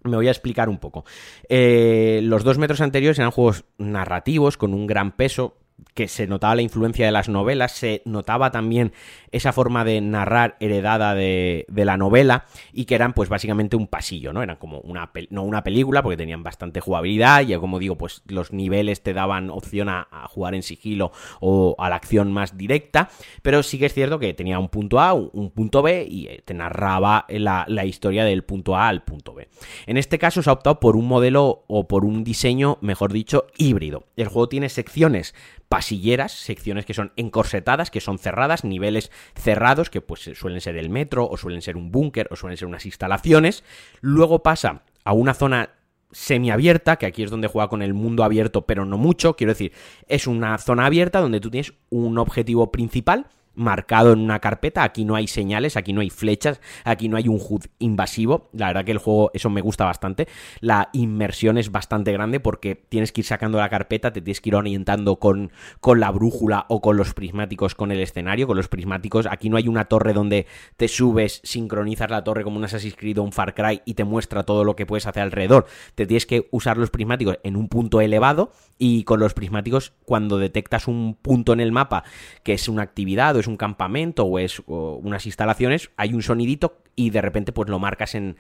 me 0.04 0.18
voy 0.18 0.28
a 0.28 0.32
explicar 0.32 0.70
un 0.70 0.78
poco. 0.78 1.04
Eh, 1.50 2.20
los 2.24 2.44
dos 2.44 2.58
metros 2.58 2.82
anteriores 2.82 3.18
eran 3.18 3.32
juegos 3.32 3.66
narrativos 3.78 4.56
con 4.58 4.74
un 4.74 4.86
gran 4.86 5.16
peso 5.16 5.58
que 5.94 6.08
se 6.08 6.28
notaba 6.28 6.56
la 6.56 6.62
influencia 6.62 7.06
de 7.06 7.12
las 7.12 7.30
novelas, 7.30 7.72
se 7.72 8.02
notaba 8.06 8.52
también 8.52 8.92
esa 9.32 9.54
forma 9.54 9.84
de 9.86 10.02
narrar 10.02 10.58
heredada 10.60 11.16
de, 11.16 11.66
la 11.74 11.98
novela 11.98 12.46
y 12.74 12.86
que 12.86 12.96
eran 12.96 13.14
pues 13.14 13.30
básicamente 13.30 13.76
un 13.76 13.88
pasillo, 13.88 14.34
¿no? 14.34 14.42
Eran 14.42 14.56
como 14.58 14.80
una, 14.80 15.12
no 15.30 15.44
una 15.44 15.64
película 15.64 16.02
porque 16.02 16.18
tenían 16.18 16.44
bastante 16.44 16.80
jugabilidad 16.82 17.42
y 17.48 17.56
como 17.58 17.80
digo 17.80 17.98
pues 17.98 18.24
los 18.28 18.52
niveles 18.52 19.04
te 19.04 19.14
daban 19.14 19.50
opción 19.50 19.90
a, 19.90 20.08
jugar 20.30 20.56
en 20.56 20.64
sigilo 20.64 21.12
o 21.40 21.76
a 21.78 21.90
la 21.90 21.96
acción 21.96 22.32
más 22.32 22.58
directa, 22.58 23.10
pero 23.42 23.64
sí 23.64 23.78
que 23.78 23.86
es 23.86 23.94
cierto 23.94 24.20
que 24.20 24.34
tenía 24.34 24.60
un 24.60 24.70
punto 24.70 25.00
A, 25.00 25.14
un, 25.14 25.52
punto 25.52 25.82
B 25.82 26.06
y 26.10 26.28
eh, 26.28 26.42
te 26.44 26.54
narraba 26.54 27.26
la, 27.30 27.66
la 27.68 27.86
historia 27.86 28.26
del 28.26 28.44
punto 28.44 28.76
A 28.76 28.88
al 28.88 29.04
punto 29.04 29.34
B. 29.34 29.48
En 29.86 29.98
este 29.98 30.18
caso 30.18 30.42
se 30.42 30.50
ha 30.50 30.54
optado 30.54 30.80
por 30.80 30.96
un 30.96 31.08
modelo 31.08 31.64
o 31.68 31.88
por 31.88 32.06
un 32.06 32.24
diseño, 32.24 32.78
mejor 32.82 33.14
dicho, 33.14 33.46
híbrido. 33.58 34.04
El 34.16 34.28
juego 34.28 34.50
tiene 34.50 34.70
secciones 34.70 35.36
pasilleras, 35.70 36.32
secciones 36.32 36.86
que 36.86 36.94
son 36.94 37.12
encorsetadas, 37.16 37.92
que 37.92 38.02
son 38.02 38.20
cerradas, 38.20 38.64
niveles 38.64 39.12
cerrados, 39.36 39.90
que 39.90 40.02
pues 40.02 40.30
suelen 40.34 40.62
ser 40.62 40.78
el 40.78 40.90
metro, 40.90 41.28
o 41.28 41.38
suelen 41.38 41.62
ser 41.62 41.78
un 41.78 41.92
búnker, 41.92 42.28
o 42.32 42.36
suelen 42.36 42.58
ser 42.58 42.68
unas 42.68 42.86
instalaciones. 42.86 43.64
Luego 44.02 44.44
pasa 44.44 44.84
a 45.04 45.14
una 45.14 45.34
zona 45.34 45.70
semiabierta, 46.12 46.96
que 46.96 47.06
aquí 47.06 47.24
es 47.24 47.32
donde 47.32 47.48
juega 47.48 47.68
con 47.68 47.82
el 47.82 47.94
mundo 47.94 48.24
abierto, 48.24 48.66
pero 48.66 48.86
no 48.86 48.98
mucho. 48.98 49.36
Quiero 49.36 49.52
decir, 49.52 49.74
es 50.08 50.28
una 50.28 50.58
zona 50.58 50.86
abierta 50.86 51.20
donde 51.20 51.42
tú 51.42 51.52
tienes 51.52 51.74
un 51.90 52.18
objetivo 52.18 52.72
principal 52.72 53.28
marcado 53.56 54.14
en 54.14 54.20
una 54.20 54.40
carpeta. 54.40 54.84
Aquí 54.84 55.06
no 55.06 55.16
hay 55.16 55.28
señales, 55.28 55.78
aquí 55.78 55.94
no 55.94 56.02
hay 56.02 56.10
flechas, 56.10 56.62
aquí 56.84 57.10
no 57.10 57.18
hay 57.18 57.28
un 57.28 57.40
HUD 57.40 57.66
invasivo. 57.80 58.50
La 58.54 58.68
verdad 58.68 58.86
que 58.86 58.92
el 58.92 58.98
juego, 58.98 59.32
eso 59.34 59.50
me 59.50 59.62
gusta 59.62 59.86
bastante. 59.86 60.28
La 60.60 60.90
inmersión 60.94 61.58
es 61.58 61.72
bastante 61.72 62.12
grande 62.12 62.40
porque 62.40 62.76
tienes 62.76 63.12
que 63.12 63.22
ir 63.22 63.26
sacando 63.26 63.58
la 63.58 63.70
carpeta, 63.70 64.12
te 64.14 64.22
tienes 64.22 64.42
que 64.42 64.50
ir 64.50 64.56
orientando 64.56 65.18
con, 65.18 65.52
con 65.80 66.00
la 66.00 66.12
brújula 66.12 66.66
o 66.70 66.82
con 66.82 66.98
los 66.98 67.14
prismáticos 67.14 67.76
con 67.76 67.92
el 67.92 68.00
escenario, 68.00 68.48
con 68.48 68.58
los 68.58 68.68
prismáticos. 68.68 69.28
Aquí 69.30 69.50
no 69.50 69.58
hay 69.58 69.68
una 69.68 69.86
torre 69.86 70.14
donde 70.14 70.46
te 70.78 70.88
subes, 70.88 71.42
sincronizas 71.44 72.10
la 72.10 72.24
torre 72.24 72.44
como 72.44 72.58
un 72.58 72.66
Assassin's 72.66 72.96
Creed 72.96 73.20
o 73.20 73.24
un 73.24 73.32
Far 73.32 73.54
Cry 73.54 73.82
y 73.86 73.94
te 73.94 74.04
muestra 74.04 74.44
todo 74.44 74.64
lo 74.64 74.76
que 74.76 74.86
puedes 74.86 75.08
hacer 75.08 75.24
alrededor. 75.24 75.66
Te 75.96 76.06
tienes 76.06 76.26
que 76.26 76.48
usar 76.52 76.78
los 76.78 76.90
prismáticos 76.90 77.40
en 77.44 77.56
un 77.56 77.68
punto 77.68 78.02
elevado 78.02 78.52
y 78.78 79.04
con 79.04 79.20
los 79.20 79.34
prismáticos 79.34 79.94
cuando 80.06 80.38
detectas 80.38 80.88
un 80.88 81.16
punto 81.22 81.54
en 81.54 81.60
el 81.60 81.72
mapa 81.72 82.04
que 82.44 82.54
es 82.54 82.68
una 82.68 82.84
actividad 82.84 83.36
o 83.36 83.40
un 83.48 83.58
campamento 83.58 84.24
o 84.24 84.40
es 84.40 84.62
unas 84.66 85.26
instalaciones, 85.26 85.92
hay 85.98 86.14
un 86.14 86.22
sonidito 86.22 86.78
y 86.96 87.10
de 87.10 87.22
repente 87.22 87.52
pues 87.52 87.70
lo 87.70 87.80
marcas 87.80 88.16
en, 88.16 88.38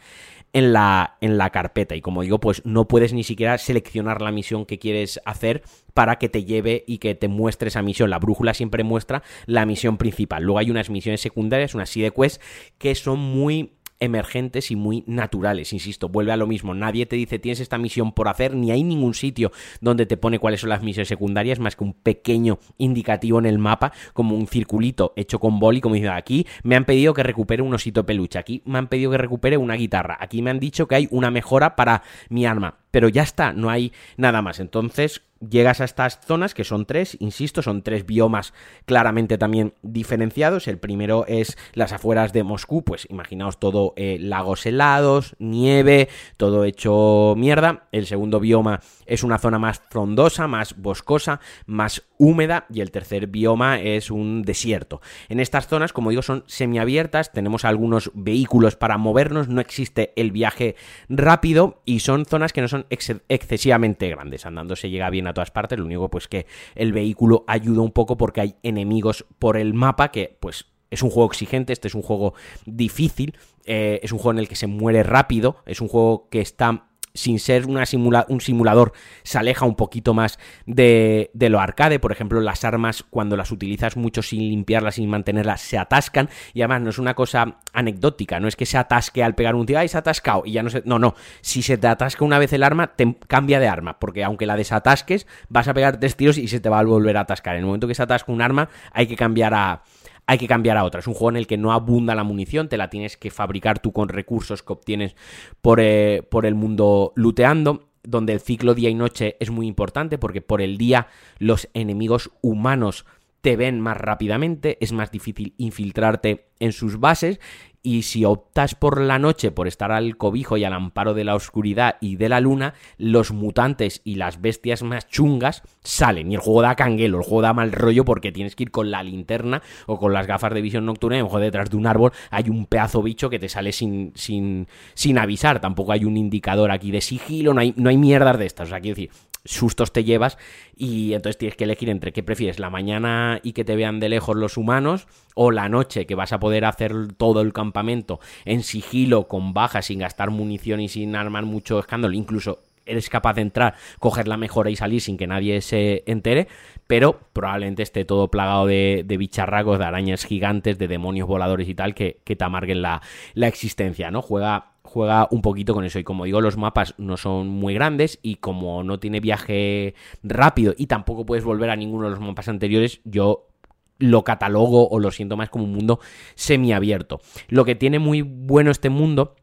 en, 0.53 0.73
la, 0.73 1.17
en 1.21 1.37
la 1.37 1.49
carpeta 1.49 1.95
y 1.95 2.01
como 2.01 2.21
digo 2.21 2.39
pues 2.39 2.61
no 2.65 2.87
puedes 2.87 3.13
ni 3.13 3.23
siquiera 3.23 3.57
seleccionar 3.57 4.21
la 4.21 4.31
misión 4.31 4.65
que 4.65 4.79
quieres 4.79 5.19
hacer 5.25 5.63
para 5.93 6.17
que 6.17 6.29
te 6.29 6.43
lleve 6.43 6.83
y 6.87 6.97
que 6.99 7.15
te 7.15 7.27
muestre 7.27 7.69
esa 7.69 7.81
misión. 7.81 8.09
La 8.09 8.19
brújula 8.19 8.53
siempre 8.53 8.83
muestra 8.83 9.23
la 9.45 9.65
misión 9.65 9.97
principal. 9.97 10.43
Luego 10.43 10.59
hay 10.59 10.71
unas 10.71 10.89
misiones 10.89 11.21
secundarias, 11.21 11.75
unas 11.75 11.89
side 11.89 12.11
quests 12.11 12.41
que 12.77 12.95
son 12.95 13.19
muy 13.19 13.71
emergentes 14.05 14.71
y 14.71 14.75
muy 14.75 15.03
naturales. 15.07 15.73
Insisto, 15.73 16.09
vuelve 16.09 16.31
a 16.31 16.37
lo 16.37 16.47
mismo. 16.47 16.73
Nadie 16.73 17.05
te 17.05 17.15
dice 17.15 17.39
tienes 17.39 17.59
esta 17.59 17.77
misión 17.77 18.13
por 18.13 18.27
hacer, 18.27 18.55
ni 18.55 18.71
hay 18.71 18.83
ningún 18.83 19.13
sitio 19.13 19.51
donde 19.81 20.05
te 20.05 20.17
pone 20.17 20.39
cuáles 20.39 20.61
son 20.61 20.69
las 20.69 20.81
misiones 20.81 21.07
secundarias, 21.07 21.59
más 21.59 21.75
que 21.75 21.83
un 21.83 21.93
pequeño 21.93 22.59
indicativo 22.77 23.39
en 23.39 23.45
el 23.45 23.59
mapa, 23.59 23.91
como 24.13 24.35
un 24.35 24.47
circulito 24.47 25.13
hecho 25.15 25.39
con 25.39 25.59
boli, 25.59 25.81
como 25.81 25.95
dice 25.95 26.09
aquí 26.09 26.45
me 26.63 26.75
han 26.75 26.85
pedido 26.85 27.13
que 27.13 27.23
recupere 27.23 27.61
un 27.61 27.73
osito 27.73 28.05
peluche, 28.05 28.39
aquí 28.39 28.61
me 28.65 28.77
han 28.77 28.87
pedido 28.87 29.11
que 29.11 29.17
recupere 29.17 29.57
una 29.57 29.75
guitarra, 29.75 30.17
aquí 30.19 30.41
me 30.41 30.49
han 30.49 30.59
dicho 30.59 30.87
que 30.87 30.95
hay 30.95 31.07
una 31.11 31.31
mejora 31.31 31.75
para 31.75 32.03
mi 32.29 32.45
arma 32.45 32.77
pero 32.95 33.09
ya 33.09 33.23
está, 33.23 33.51
no 33.51 33.69
hay 33.69 33.91
nada 34.15 34.41
más. 34.41 34.61
Entonces 34.61 35.21
llegas 35.49 35.81
a 35.81 35.85
estas 35.85 36.19
zonas, 36.25 36.53
que 36.53 36.63
son 36.63 36.85
tres, 36.85 37.17
insisto, 37.19 37.61
son 37.61 37.81
tres 37.81 38.05
biomas 38.05 38.53
claramente 38.85 39.37
también 39.37 39.73
diferenciados. 39.81 40.67
El 40.67 40.77
primero 40.77 41.25
es 41.27 41.57
las 41.73 41.93
afueras 41.93 42.33
de 42.33 42.43
Moscú, 42.43 42.83
pues 42.83 43.07
imaginaos 43.09 43.59
todo 43.59 43.93
eh, 43.95 44.17
lagos 44.19 44.65
helados, 44.65 45.35
nieve, 45.39 46.09
todo 46.37 46.65
hecho 46.65 47.35
mierda. 47.37 47.87
El 47.91 48.05
segundo 48.07 48.39
bioma 48.39 48.81
es 49.05 49.23
una 49.23 49.37
zona 49.37 49.59
más 49.59 49.81
frondosa, 49.89 50.47
más 50.47 50.75
boscosa, 50.77 51.39
más 51.65 52.03
húmeda 52.17 52.65
y 52.69 52.81
el 52.81 52.91
tercer 52.91 53.27
bioma 53.27 53.79
es 53.79 54.11
un 54.11 54.41
desierto. 54.43 55.01
En 55.29 55.39
estas 55.39 55.67
zonas, 55.67 55.93
como 55.93 56.09
digo, 56.09 56.21
son 56.21 56.43
semiabiertas, 56.47 57.31
tenemos 57.31 57.65
algunos 57.65 58.11
vehículos 58.13 58.75
para 58.75 58.97
movernos, 58.97 59.47
no 59.47 59.61
existe 59.61 60.13
el 60.15 60.31
viaje 60.31 60.75
rápido 61.09 61.81
y 61.85 61.99
son 61.99 62.25
zonas 62.25 62.53
que 62.53 62.61
no 62.61 62.67
son 62.67 62.85
excesivamente 62.89 64.09
grandes. 64.09 64.45
Andando 64.45 64.75
se 64.75 64.89
llega 64.89 65.09
bien 65.09 65.27
a 65.27 65.33
todas 65.35 65.51
partes, 65.51 65.77
lo 65.77 65.85
único 65.85 66.09
pues 66.09 66.27
que 66.27 66.47
el 66.73 66.91
vehículo 66.91 67.43
ayuda 67.47 67.81
un 67.81 67.91
poco 67.91 68.17
porque 68.17 68.41
hay 68.41 68.55
enemigos 68.63 69.25
por 69.37 69.57
el 69.57 69.75
mapa 69.75 70.09
que 70.09 70.35
pues 70.39 70.65
es 70.89 71.03
un 71.03 71.09
juego 71.09 71.29
exigente, 71.29 71.73
este 71.73 71.87
es 71.87 71.95
un 71.95 72.01
juego 72.01 72.33
difícil, 72.65 73.37
eh, 73.65 73.99
es 74.01 74.11
un 74.11 74.17
juego 74.17 74.31
en 74.31 74.39
el 74.39 74.47
que 74.47 74.55
se 74.55 74.67
muere 74.67 75.03
rápido, 75.03 75.57
es 75.65 75.81
un 75.81 75.87
juego 75.87 76.27
que 76.29 76.41
está 76.41 76.87
sin 77.15 77.39
ser 77.39 77.65
una 77.65 77.85
un 78.27 78.41
simulador, 78.41 78.93
se 79.23 79.39
aleja 79.39 79.65
un 79.65 79.75
poquito 79.75 80.13
más 80.13 80.37
de, 80.65 81.31
de, 81.33 81.49
lo 81.49 81.59
arcade. 81.59 81.99
Por 81.99 82.11
ejemplo, 82.11 82.39
las 82.41 82.63
armas, 82.63 83.03
cuando 83.09 83.35
las 83.37 83.51
utilizas 83.51 83.97
mucho 83.97 84.21
sin 84.21 84.41
limpiarlas, 84.41 84.95
sin 84.95 85.09
mantenerlas, 85.09 85.61
se 85.61 85.77
atascan. 85.77 86.29
Y 86.53 86.61
además, 86.61 86.81
no 86.81 86.89
es 86.89 86.99
una 86.99 87.15
cosa 87.15 87.59
anecdótica, 87.73 88.39
no 88.39 88.47
es 88.47 88.55
que 88.55 88.65
se 88.65 88.77
atasque 88.77 89.23
al 89.23 89.33
pegar 89.33 89.55
un 89.55 89.65
tiro, 89.65 89.79
¡ay, 89.79 89.87
se 89.87 89.97
ha 89.97 90.01
atascado! 90.01 90.43
Y 90.45 90.51
ya 90.51 90.61
no 90.63 90.69
sé. 90.69 90.83
No, 90.85 90.99
no. 90.99 91.15
Si 91.41 91.61
se 91.61 91.77
te 91.77 91.87
atasca 91.87 92.23
una 92.25 92.37
vez 92.37 92.53
el 92.53 92.63
arma, 92.63 92.95
te 92.95 93.17
cambia 93.27 93.59
de 93.59 93.67
arma. 93.67 93.97
Porque 93.99 94.23
aunque 94.23 94.45
la 94.45 94.55
desatasques, 94.55 95.25
vas 95.49 95.67
a 95.67 95.73
pegar 95.73 95.99
tres 95.99 96.15
tiros 96.15 96.37
y 96.37 96.47
se 96.47 96.59
te 96.59 96.69
va 96.69 96.79
a 96.79 96.83
volver 96.83 97.17
a 97.17 97.21
atascar. 97.21 97.55
En 97.55 97.61
el 97.61 97.65
momento 97.65 97.87
que 97.87 97.95
se 97.95 98.03
atasca 98.03 98.31
un 98.31 98.41
arma, 98.41 98.69
hay 98.91 99.07
que 99.07 99.15
cambiar 99.15 99.53
a 99.53 99.83
hay 100.27 100.37
que 100.37 100.47
cambiar 100.47 100.77
a 100.77 100.83
otra. 100.83 100.99
Es 100.99 101.07
un 101.07 101.13
juego 101.13 101.29
en 101.29 101.37
el 101.37 101.47
que 101.47 101.57
no 101.57 101.71
abunda 101.71 102.15
la 102.15 102.23
munición, 102.23 102.69
te 102.69 102.77
la 102.77 102.89
tienes 102.89 103.17
que 103.17 103.31
fabricar 103.31 103.79
tú 103.79 103.91
con 103.91 104.09
recursos 104.09 104.63
que 104.63 104.73
obtienes 104.73 105.15
por, 105.61 105.79
eh, 105.79 106.23
por 106.29 106.45
el 106.45 106.55
mundo 106.55 107.13
looteando 107.15 107.89
donde 108.07 108.33
el 108.33 108.39
ciclo 108.39 108.75
día 108.75 108.89
y 108.89 108.93
noche 108.95 109.35
es 109.39 109.49
muy 109.49 109.67
importante 109.67 110.17
porque 110.17 110.41
por 110.41 110.61
el 110.61 110.77
día 110.77 111.07
los 111.39 111.67
enemigos 111.73 112.31
humanos 112.41 113.05
te 113.45 113.55
ven 113.55 113.79
más 113.79 113.95
rápidamente, 113.95 114.79
es 114.81 114.91
más 114.91 115.11
difícil 115.11 115.53
infiltrarte 115.59 116.47
en 116.59 116.71
sus 116.71 116.99
bases 116.99 117.39
y 117.83 118.01
si 118.01 118.25
optas 118.25 118.73
por 118.73 118.99
la 118.99 119.19
noche, 119.19 119.51
por 119.51 119.67
estar 119.67 119.91
al 119.91 120.17
cobijo 120.17 120.57
y 120.57 120.63
al 120.63 120.73
amparo 120.73 121.13
de 121.13 121.25
la 121.25 121.35
oscuridad 121.35 121.97
y 122.01 122.15
de 122.15 122.27
la 122.27 122.39
luna, 122.39 122.73
los 122.97 123.31
mutantes 123.31 124.01
y 124.03 124.15
las 124.15 124.41
bestias 124.41 124.81
más 124.81 125.07
chungas 125.07 125.61
salen. 125.83 126.31
Y 126.31 126.33
el 126.33 126.41
juego 126.41 126.63
da 126.63 126.75
canguelo, 126.75 127.19
el 127.19 127.23
juego 127.23 127.43
da 127.43 127.53
mal 127.53 127.71
rollo 127.71 128.03
porque 128.03 128.31
tienes 128.31 128.55
que 128.55 128.63
ir 128.63 128.71
con 128.71 128.89
la 128.89 129.03
linterna 129.03 129.61
o 129.85 129.99
con 129.99 130.11
las 130.11 130.25
gafas 130.25 130.51
de 130.51 130.63
visión 130.63 130.87
nocturna 130.87 131.19
y 131.19 131.21
a 131.21 131.39
detrás 131.39 131.69
de 131.69 131.77
un 131.77 131.85
árbol 131.85 132.13
hay 132.31 132.49
un 132.49 132.65
pedazo 132.65 133.03
bicho 133.03 133.29
que 133.29 133.37
te 133.37 133.47
sale 133.47 133.71
sin, 133.71 134.11
sin, 134.15 134.67
sin 134.95 135.19
avisar. 135.19 135.61
Tampoco 135.61 135.91
hay 135.91 136.03
un 136.03 136.17
indicador 136.17 136.71
aquí 136.71 136.89
de 136.89 137.01
sigilo, 137.01 137.53
no 137.53 137.61
hay, 137.61 137.75
no 137.77 137.91
hay 137.91 137.97
mierdas 137.97 138.39
de 138.39 138.47
estas. 138.47 138.69
O 138.69 138.71
sea, 138.71 138.81
quiero 138.81 138.95
decir, 138.95 139.11
sustos 139.45 139.93
te 139.93 140.03
llevas 140.03 140.37
y 140.75 141.13
entonces 141.13 141.37
tienes 141.37 141.55
que 141.55 141.63
elegir 141.63 141.89
entre 141.89 142.11
qué 142.11 142.23
prefieres, 142.23 142.59
la 142.59 142.69
mañana 142.69 143.39
y 143.43 143.53
que 143.53 143.63
te 143.63 143.75
vean 143.75 143.99
de 143.99 144.09
lejos 144.09 144.35
los 144.35 144.57
humanos 144.57 145.07
o 145.35 145.51
la 145.51 145.69
noche 145.69 146.05
que 146.05 146.15
vas 146.15 146.33
a 146.33 146.39
poder 146.39 146.65
hacer 146.65 147.13
todo 147.15 147.41
el 147.41 147.53
campamento 147.53 148.19
en 148.43 148.63
sigilo, 148.63 149.27
con 149.27 149.53
baja, 149.53 149.81
sin 149.81 149.99
gastar 149.99 150.31
munición 150.31 150.81
y 150.81 150.89
sin 150.89 151.15
armar 151.15 151.45
mucho 151.45 151.79
escándalo, 151.79 152.13
incluso 152.13 152.59
eres 152.85 153.09
capaz 153.09 153.33
de 153.33 153.41
entrar, 153.41 153.75
coger 153.99 154.27
la 154.27 154.37
mejora 154.37 154.69
y 154.69 154.75
salir 154.75 155.01
sin 155.01 155.17
que 155.17 155.27
nadie 155.27 155.61
se 155.61 156.03
entere, 156.05 156.47
pero 156.87 157.19
probablemente 157.33 157.83
esté 157.83 158.05
todo 158.05 158.29
plagado 158.29 158.67
de, 158.67 159.03
bicharracos, 159.07 159.79
de 159.79 159.85
arañas 159.85 160.25
gigantes, 160.25 160.77
de 160.77 160.87
demonios 160.87 161.27
voladores 161.27 161.67
y 161.67 161.75
tal, 161.75 161.95
que, 161.95 162.21
te 162.23 162.43
amarguen 162.43 162.81
la, 162.81 163.01
la 163.33 163.47
existencia, 163.47 164.11
¿no? 164.11 164.21
Juega 164.21 164.74
juega 164.95 165.27
un 165.29 165.41
poquito 165.41 165.73
con 165.73 165.83
eso. 165.83 165.99
Y 165.99 166.05
como 166.05 166.23
digo, 166.23 166.39
los 166.39 166.55
mapas 166.55 166.95
no 166.97 167.17
son 167.17 167.49
muy 167.49 167.73
grandes 167.73 168.17
y 168.21 168.35
como 168.35 168.81
no 168.81 168.97
tiene 168.97 169.19
viaje 169.19 169.93
rápido 170.23 170.73
y 170.77 170.87
tampoco 170.87 171.25
puedes 171.25 171.43
volver 171.43 171.69
a 171.69 171.75
ninguno 171.75 172.05
de 172.05 172.11
los 172.11 172.21
mapas 172.21 172.47
anteriores, 172.47 173.01
yo 173.03 173.49
lo 173.97 174.23
catalogo 174.23 174.87
o 174.87 174.99
lo 175.01 175.11
siento 175.11 175.35
más 175.35 175.49
como 175.49 175.65
un 175.65 175.73
mundo 175.73 175.99
semiabierto. 176.35 177.19
Lo 177.49 177.65
que 177.65 177.75
tiene 177.75 177.99
muy 177.99 178.21
bueno 178.21 178.71
este 178.71 178.89
mundo 178.89 179.35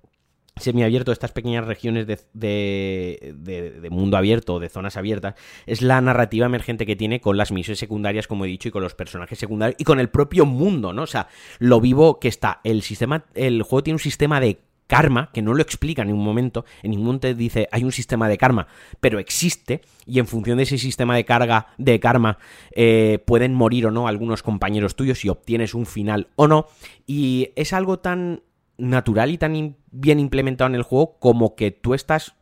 semiabierto, 0.56 1.12
estas 1.12 1.32
pequeñas 1.32 1.66
regiones 1.66 2.06
de, 2.06 2.18
de, 2.32 3.90
mundo 3.90 4.16
abierto, 4.16 4.58
de 4.58 4.70
zonas 4.70 4.96
abiertas, 4.96 5.34
es 5.66 5.82
la 5.82 6.00
narrativa 6.00 6.46
emergente 6.46 6.86
que 6.86 6.96
tiene 6.96 7.20
con 7.20 7.36
las 7.36 7.52
misiones 7.52 7.78
secundarias, 7.78 8.26
como 8.26 8.46
he 8.46 8.48
dicho, 8.48 8.68
y 8.68 8.70
con 8.70 8.82
los 8.82 8.94
personajes 8.94 9.38
secundarios, 9.38 9.76
y 9.78 9.84
con 9.84 10.00
el 10.00 10.08
propio 10.08 10.46
mundo, 10.46 10.94
¿no? 10.94 11.02
O 11.02 11.06
sea, 11.06 11.28
lo 11.58 11.80
vivo 11.80 12.20
que 12.20 12.28
está. 12.28 12.60
El 12.64 12.80
sistema, 12.82 13.26
el 13.34 13.62
juego 13.62 13.82
tiene 13.82 13.96
un 13.96 14.00
sistema 14.00 14.40
de 14.40 14.60
karma, 14.92 15.30
que 15.32 15.40
no 15.40 15.54
lo 15.54 15.62
explica 15.62 16.02
en 16.02 16.08
ningún 16.08 16.26
momento, 16.26 16.66
en 16.82 16.90
ningún 16.90 17.06
momento 17.06 17.32
dice 17.32 17.66
hay 17.72 17.82
un 17.82 17.92
sistema 17.92 18.28
de 18.28 18.36
karma, 18.36 18.66
pero 19.00 19.18
existe, 19.18 19.80
y 20.04 20.18
en 20.18 20.26
función 20.26 20.58
de 20.58 20.64
ese 20.64 20.76
sistema 20.76 21.16
de 21.16 21.24
carga, 21.24 21.68
de 21.78 21.98
karma, 21.98 22.36
eh, 22.72 23.18
pueden 23.24 23.54
morir 23.54 23.86
o 23.86 23.90
no 23.90 24.06
algunos 24.06 24.42
compañeros 24.42 24.94
tuyos 24.94 25.18
si 25.18 25.30
obtienes 25.30 25.72
un 25.72 25.86
final 25.86 26.28
o 26.36 26.46
no, 26.46 26.66
y 27.06 27.52
es 27.56 27.72
algo 27.72 28.00
tan 28.00 28.42
natural 28.76 29.30
y 29.30 29.38
tan 29.38 29.76
bien 29.92 30.20
implementado 30.20 30.68
en 30.68 30.74
el 30.74 30.82
juego 30.82 31.16
como 31.18 31.54
que 31.54 31.70
tú 31.70 31.94
estás 31.94 32.34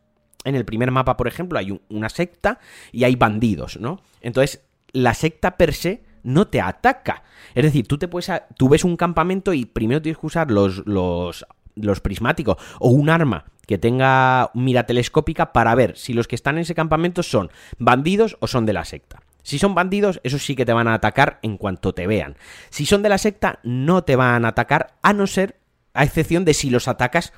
en 0.43 0.55
el 0.55 0.65
primer 0.65 0.91
mapa, 0.91 1.15
por 1.15 1.29
ejemplo, 1.29 1.57
hay 1.57 1.79
una 1.87 2.09
secta 2.09 2.59
y 2.91 3.05
hay 3.05 3.15
bandidos, 3.15 3.79
¿no? 3.79 4.01
Entonces 4.19 4.61
la 4.91 5.13
secta 5.13 5.55
per 5.55 5.73
se 5.73 6.03
no 6.23 6.47
te 6.47 6.59
ataca. 6.59 7.23
Es 7.55 7.63
decir, 7.63 7.87
tú 7.87 7.97
te 7.97 8.09
puedes 8.09 8.29
tú 8.57 8.67
ves 8.67 8.83
un 8.83 8.97
campamento 8.97 9.53
y 9.53 9.63
primero 9.63 10.01
tienes 10.01 10.19
que 10.19 10.27
usar 10.27 10.51
los, 10.51 11.45
los 11.81 12.01
prismáticos 12.01 12.57
o 12.79 12.89
un 12.89 13.09
arma 13.09 13.45
que 13.67 13.77
tenga 13.77 14.51
mira 14.53 14.85
telescópica 14.85 15.53
para 15.53 15.75
ver 15.75 15.97
si 15.97 16.13
los 16.13 16.27
que 16.27 16.35
están 16.35 16.55
en 16.55 16.61
ese 16.61 16.75
campamento 16.75 17.23
son 17.23 17.51
bandidos 17.77 18.37
o 18.39 18.47
son 18.47 18.65
de 18.65 18.73
la 18.73 18.85
secta. 18.85 19.21
Si 19.43 19.59
son 19.59 19.73
bandidos, 19.73 20.19
esos 20.23 20.45
sí 20.45 20.55
que 20.55 20.65
te 20.65 20.73
van 20.73 20.87
a 20.87 20.93
atacar 20.93 21.39
en 21.41 21.57
cuanto 21.57 21.93
te 21.93 22.07
vean. 22.07 22.37
Si 22.69 22.85
son 22.85 23.01
de 23.01 23.09
la 23.09 23.17
secta, 23.17 23.59
no 23.63 24.03
te 24.03 24.15
van 24.15 24.45
a 24.45 24.49
atacar, 24.49 24.95
a 25.01 25.13
no 25.13 25.25
ser, 25.25 25.57
a 25.93 26.03
excepción 26.03 26.45
de 26.45 26.53
si 26.53 26.69
los 26.69 26.87
atacas 26.87 27.33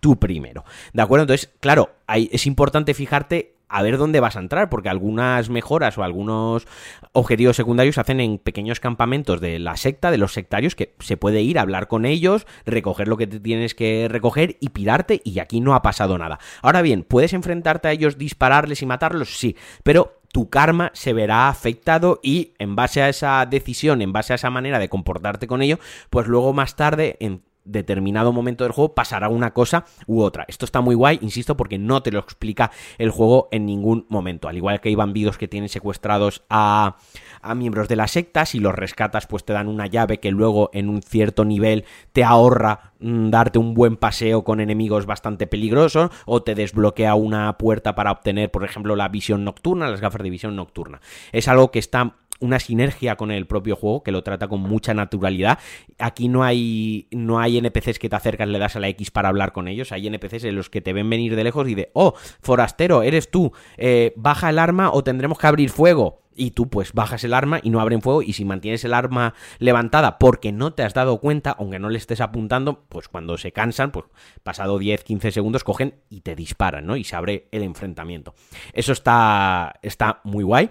tú 0.00 0.18
primero. 0.18 0.64
¿De 0.92 1.02
acuerdo? 1.02 1.22
Entonces, 1.22 1.50
claro, 1.60 1.96
es 2.08 2.46
importante 2.46 2.94
fijarte 2.94 3.55
a 3.68 3.82
ver 3.82 3.98
dónde 3.98 4.20
vas 4.20 4.36
a 4.36 4.40
entrar, 4.40 4.70
porque 4.70 4.88
algunas 4.88 5.50
mejoras 5.50 5.98
o 5.98 6.04
algunos 6.04 6.66
objetivos 7.12 7.56
secundarios 7.56 7.96
se 7.96 8.00
hacen 8.00 8.20
en 8.20 8.38
pequeños 8.38 8.80
campamentos 8.80 9.40
de 9.40 9.58
la 9.58 9.76
secta, 9.76 10.10
de 10.10 10.18
los 10.18 10.32
sectarios, 10.32 10.74
que 10.74 10.94
se 11.00 11.16
puede 11.16 11.42
ir 11.42 11.58
a 11.58 11.62
hablar 11.62 11.88
con 11.88 12.04
ellos, 12.04 12.46
recoger 12.64 13.08
lo 13.08 13.16
que 13.16 13.26
te 13.26 13.40
tienes 13.40 13.74
que 13.74 14.08
recoger 14.08 14.56
y 14.60 14.70
pirarte, 14.70 15.20
y 15.24 15.38
aquí 15.40 15.60
no 15.60 15.74
ha 15.74 15.82
pasado 15.82 16.18
nada. 16.18 16.38
Ahora 16.62 16.82
bien, 16.82 17.02
¿puedes 17.02 17.32
enfrentarte 17.32 17.88
a 17.88 17.92
ellos, 17.92 18.18
dispararles 18.18 18.82
y 18.82 18.86
matarlos? 18.86 19.38
Sí, 19.38 19.56
pero 19.82 20.20
tu 20.32 20.50
karma 20.50 20.90
se 20.94 21.12
verá 21.12 21.48
afectado 21.48 22.20
y 22.22 22.52
en 22.58 22.76
base 22.76 23.02
a 23.02 23.08
esa 23.08 23.46
decisión, 23.46 24.02
en 24.02 24.12
base 24.12 24.32
a 24.32 24.36
esa 24.36 24.50
manera 24.50 24.78
de 24.78 24.88
comportarte 24.88 25.46
con 25.46 25.62
ello, 25.62 25.78
pues 26.10 26.26
luego 26.26 26.52
más 26.52 26.76
tarde, 26.76 27.16
en 27.20 27.42
determinado 27.66 28.32
momento 28.32 28.64
del 28.64 28.72
juego 28.72 28.94
pasará 28.94 29.28
una 29.28 29.52
cosa 29.52 29.84
u 30.06 30.22
otra. 30.22 30.44
Esto 30.48 30.64
está 30.64 30.80
muy 30.80 30.94
guay, 30.94 31.18
insisto, 31.20 31.56
porque 31.56 31.78
no 31.78 32.02
te 32.02 32.12
lo 32.12 32.20
explica 32.20 32.70
el 32.98 33.10
juego 33.10 33.48
en 33.50 33.66
ningún 33.66 34.06
momento. 34.08 34.48
Al 34.48 34.56
igual 34.56 34.80
que 34.80 34.88
hay 34.88 34.94
bandidos 34.94 35.38
que 35.38 35.48
tienen 35.48 35.68
secuestrados 35.68 36.44
a, 36.48 36.96
a 37.42 37.54
miembros 37.54 37.88
de 37.88 37.96
la 37.96 38.08
secta, 38.08 38.46
si 38.46 38.60
los 38.60 38.74
rescatas 38.74 39.26
pues 39.26 39.44
te 39.44 39.52
dan 39.52 39.68
una 39.68 39.86
llave 39.86 40.20
que 40.20 40.30
luego 40.30 40.70
en 40.72 40.88
un 40.88 41.02
cierto 41.02 41.44
nivel 41.44 41.84
te 42.12 42.24
ahorra 42.24 42.92
mm, 43.00 43.30
darte 43.30 43.58
un 43.58 43.74
buen 43.74 43.96
paseo 43.96 44.44
con 44.44 44.60
enemigos 44.60 45.06
bastante 45.06 45.46
peligrosos 45.46 46.10
o 46.24 46.42
te 46.42 46.54
desbloquea 46.54 47.14
una 47.14 47.56
puerta 47.58 47.94
para 47.94 48.12
obtener, 48.12 48.50
por 48.50 48.64
ejemplo, 48.64 48.96
la 48.96 49.08
visión 49.08 49.44
nocturna, 49.44 49.88
las 49.88 50.00
gafas 50.00 50.22
de 50.22 50.30
visión 50.30 50.56
nocturna. 50.56 51.00
Es 51.32 51.48
algo 51.48 51.70
que 51.70 51.78
está 51.78 52.16
una 52.40 52.58
sinergia 52.58 53.16
con 53.16 53.30
el 53.30 53.46
propio 53.46 53.76
juego 53.76 54.02
que 54.02 54.12
lo 54.12 54.22
trata 54.22 54.48
con 54.48 54.60
mucha 54.60 54.94
naturalidad. 54.94 55.58
Aquí 55.98 56.28
no 56.28 56.44
hay 56.44 57.08
no 57.10 57.40
hay 57.40 57.58
NPCs 57.58 57.98
que 57.98 58.08
te 58.08 58.16
acercas, 58.16 58.48
le 58.48 58.58
das 58.58 58.76
a 58.76 58.80
la 58.80 58.88
X 58.88 59.10
para 59.10 59.28
hablar 59.28 59.52
con 59.52 59.68
ellos. 59.68 59.92
Hay 59.92 60.06
NPCs 60.06 60.44
en 60.44 60.56
los 60.56 60.70
que 60.70 60.80
te 60.80 60.92
ven 60.92 61.08
venir 61.08 61.36
de 61.36 61.44
lejos 61.44 61.68
y 61.68 61.74
de, 61.74 61.90
oh, 61.94 62.14
forastero, 62.40 63.02
eres 63.02 63.30
tú, 63.30 63.52
eh, 63.76 64.12
baja 64.16 64.50
el 64.50 64.58
arma 64.58 64.90
o 64.92 65.02
tendremos 65.02 65.38
que 65.38 65.46
abrir 65.46 65.70
fuego 65.70 66.25
y 66.36 66.52
tú 66.52 66.68
pues 66.68 66.92
bajas 66.92 67.24
el 67.24 67.34
arma 67.34 67.60
y 67.62 67.70
no 67.70 67.80
abren 67.80 68.02
fuego 68.02 68.22
y 68.22 68.32
si 68.34 68.44
mantienes 68.44 68.84
el 68.84 68.94
arma 68.94 69.34
levantada 69.58 70.18
porque 70.18 70.52
no 70.52 70.74
te 70.74 70.82
has 70.82 70.94
dado 70.94 71.18
cuenta, 71.18 71.50
aunque 71.58 71.78
no 71.78 71.88
le 71.88 71.98
estés 71.98 72.20
apuntando, 72.20 72.84
pues 72.88 73.08
cuando 73.08 73.38
se 73.38 73.52
cansan, 73.52 73.90
pues 73.90 74.06
pasado 74.42 74.78
10, 74.78 75.02
15 75.04 75.32
segundos 75.32 75.64
cogen 75.64 75.94
y 76.08 76.20
te 76.20 76.36
disparan, 76.36 76.86
¿no? 76.86 76.96
Y 76.96 77.04
se 77.04 77.16
abre 77.16 77.48
el 77.50 77.62
enfrentamiento. 77.62 78.34
Eso 78.72 78.92
está 78.92 79.74
está 79.82 80.20
muy 80.24 80.44
guay. 80.44 80.70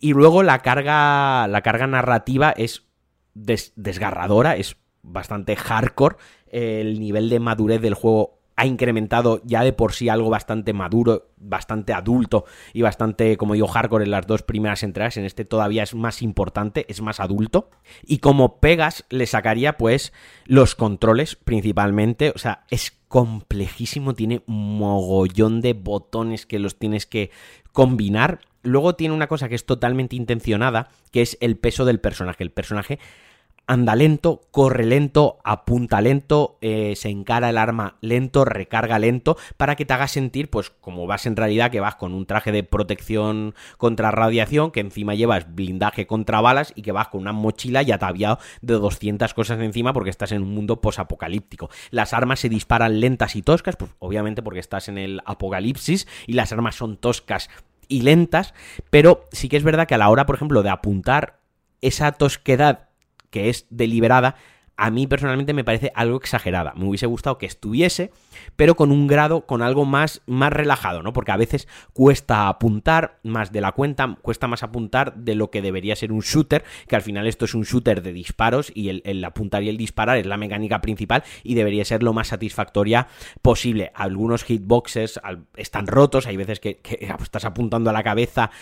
Y 0.00 0.12
luego 0.12 0.42
la 0.42 0.60
carga 0.60 1.46
la 1.48 1.62
carga 1.62 1.86
narrativa 1.86 2.50
es 2.50 2.84
desgarradora, 3.34 4.56
es 4.56 4.76
bastante 5.02 5.56
hardcore. 5.56 6.16
El 6.46 7.00
nivel 7.00 7.28
de 7.30 7.40
madurez 7.40 7.80
del 7.80 7.94
juego 7.94 8.43
ha 8.56 8.66
incrementado 8.66 9.40
ya 9.44 9.64
de 9.64 9.72
por 9.72 9.92
sí 9.92 10.08
algo 10.08 10.30
bastante 10.30 10.72
maduro, 10.72 11.30
bastante 11.36 11.92
adulto 11.92 12.44
y 12.72 12.82
bastante, 12.82 13.36
como 13.36 13.54
digo, 13.54 13.66
hardcore 13.66 14.04
en 14.04 14.10
las 14.10 14.26
dos 14.26 14.42
primeras 14.42 14.82
entradas. 14.82 15.16
En 15.16 15.24
este 15.24 15.44
todavía 15.44 15.82
es 15.82 15.94
más 15.94 16.22
importante, 16.22 16.86
es 16.88 17.00
más 17.00 17.20
adulto. 17.20 17.70
Y 18.02 18.18
como 18.18 18.60
pegas, 18.60 19.04
le 19.10 19.26
sacaría 19.26 19.76
pues 19.76 20.12
los 20.46 20.74
controles 20.74 21.36
principalmente. 21.36 22.32
O 22.34 22.38
sea, 22.38 22.64
es 22.70 22.92
complejísimo, 23.08 24.14
tiene 24.14 24.42
mogollón 24.46 25.60
de 25.60 25.72
botones 25.72 26.46
que 26.46 26.58
los 26.58 26.78
tienes 26.78 27.06
que 27.06 27.30
combinar. 27.72 28.40
Luego 28.62 28.94
tiene 28.94 29.14
una 29.14 29.26
cosa 29.26 29.48
que 29.48 29.54
es 29.56 29.66
totalmente 29.66 30.16
intencionada, 30.16 30.88
que 31.10 31.22
es 31.22 31.36
el 31.40 31.56
peso 31.56 31.84
del 31.84 32.00
personaje. 32.00 32.42
El 32.42 32.50
personaje 32.50 32.98
anda 33.66 33.96
lento, 33.96 34.42
corre 34.50 34.84
lento, 34.84 35.38
apunta 35.44 36.00
lento, 36.00 36.58
eh, 36.60 36.94
se 36.96 37.08
encara 37.08 37.50
el 37.50 37.58
arma 37.58 37.96
lento, 38.00 38.44
recarga 38.44 38.98
lento, 38.98 39.36
para 39.56 39.76
que 39.76 39.84
te 39.84 39.94
haga 39.94 40.08
sentir, 40.08 40.50
pues 40.50 40.70
como 40.70 41.06
vas 41.06 41.26
en 41.26 41.36
realidad, 41.36 41.70
que 41.70 41.80
vas 41.80 41.94
con 41.94 42.12
un 42.12 42.26
traje 42.26 42.52
de 42.52 42.62
protección 42.62 43.54
contra 43.78 44.10
radiación, 44.10 44.70
que 44.70 44.80
encima 44.80 45.14
llevas 45.14 45.54
blindaje 45.54 46.06
contra 46.06 46.40
balas 46.40 46.72
y 46.74 46.82
que 46.82 46.92
vas 46.92 47.08
con 47.08 47.22
una 47.22 47.32
mochila 47.32 47.82
y 47.82 47.92
ataviado 47.92 48.38
de 48.60 48.74
200 48.74 49.32
cosas 49.34 49.60
encima 49.60 49.92
porque 49.92 50.10
estás 50.10 50.32
en 50.32 50.42
un 50.42 50.54
mundo 50.54 50.80
posapocalíptico. 50.80 51.70
Las 51.90 52.12
armas 52.12 52.40
se 52.40 52.48
disparan 52.48 53.00
lentas 53.00 53.36
y 53.36 53.42
toscas, 53.42 53.76
pues 53.76 53.90
obviamente 53.98 54.42
porque 54.42 54.60
estás 54.60 54.88
en 54.88 54.98
el 54.98 55.20
apocalipsis 55.24 56.06
y 56.26 56.34
las 56.34 56.52
armas 56.52 56.74
son 56.74 56.96
toscas 56.96 57.48
y 57.88 58.02
lentas, 58.02 58.54
pero 58.90 59.24
sí 59.32 59.48
que 59.48 59.56
es 59.56 59.62
verdad 59.62 59.86
que 59.86 59.94
a 59.94 59.98
la 59.98 60.08
hora, 60.08 60.26
por 60.26 60.36
ejemplo, 60.36 60.62
de 60.62 60.70
apuntar 60.70 61.40
esa 61.80 62.12
tosquedad 62.12 62.88
que 63.34 63.48
es 63.48 63.66
deliberada, 63.68 64.36
a 64.76 64.92
mí 64.92 65.08
personalmente 65.08 65.54
me 65.54 65.64
parece 65.64 65.90
algo 65.96 66.18
exagerada. 66.18 66.72
Me 66.76 66.86
hubiese 66.86 67.06
gustado 67.06 67.36
que 67.36 67.46
estuviese, 67.46 68.12
pero 68.54 68.76
con 68.76 68.92
un 68.92 69.08
grado, 69.08 69.44
con 69.44 69.60
algo 69.60 69.84
más, 69.84 70.22
más 70.26 70.52
relajado, 70.52 71.02
¿no? 71.02 71.12
Porque 71.12 71.32
a 71.32 71.36
veces 71.36 71.66
cuesta 71.92 72.46
apuntar 72.46 73.18
más 73.24 73.50
de 73.50 73.60
la 73.60 73.72
cuenta, 73.72 74.16
cuesta 74.22 74.46
más 74.46 74.62
apuntar 74.62 75.16
de 75.16 75.34
lo 75.34 75.50
que 75.50 75.62
debería 75.62 75.96
ser 75.96 76.12
un 76.12 76.20
shooter, 76.20 76.62
que 76.86 76.94
al 76.94 77.02
final 77.02 77.26
esto 77.26 77.44
es 77.44 77.54
un 77.54 77.64
shooter 77.64 78.02
de 78.02 78.12
disparos 78.12 78.70
y 78.72 79.00
el, 79.04 79.24
apuntar 79.24 79.64
y 79.64 79.68
el 79.68 79.76
disparar 79.76 80.18
es 80.18 80.26
la 80.26 80.36
mecánica 80.36 80.80
principal 80.80 81.24
y 81.42 81.54
debería 81.54 81.84
ser 81.84 82.04
lo 82.04 82.12
más 82.12 82.28
satisfactoria 82.28 83.08
posible. 83.42 83.90
Algunos 83.96 84.44
hitboxes 84.44 85.20
están 85.56 85.88
rotos, 85.88 86.28
hay 86.28 86.36
veces 86.36 86.60
que, 86.60 86.76
que 86.76 87.12
estás 87.20 87.44
apuntando 87.44 87.90
a 87.90 87.92
la 87.92 88.04
cabeza 88.04 88.52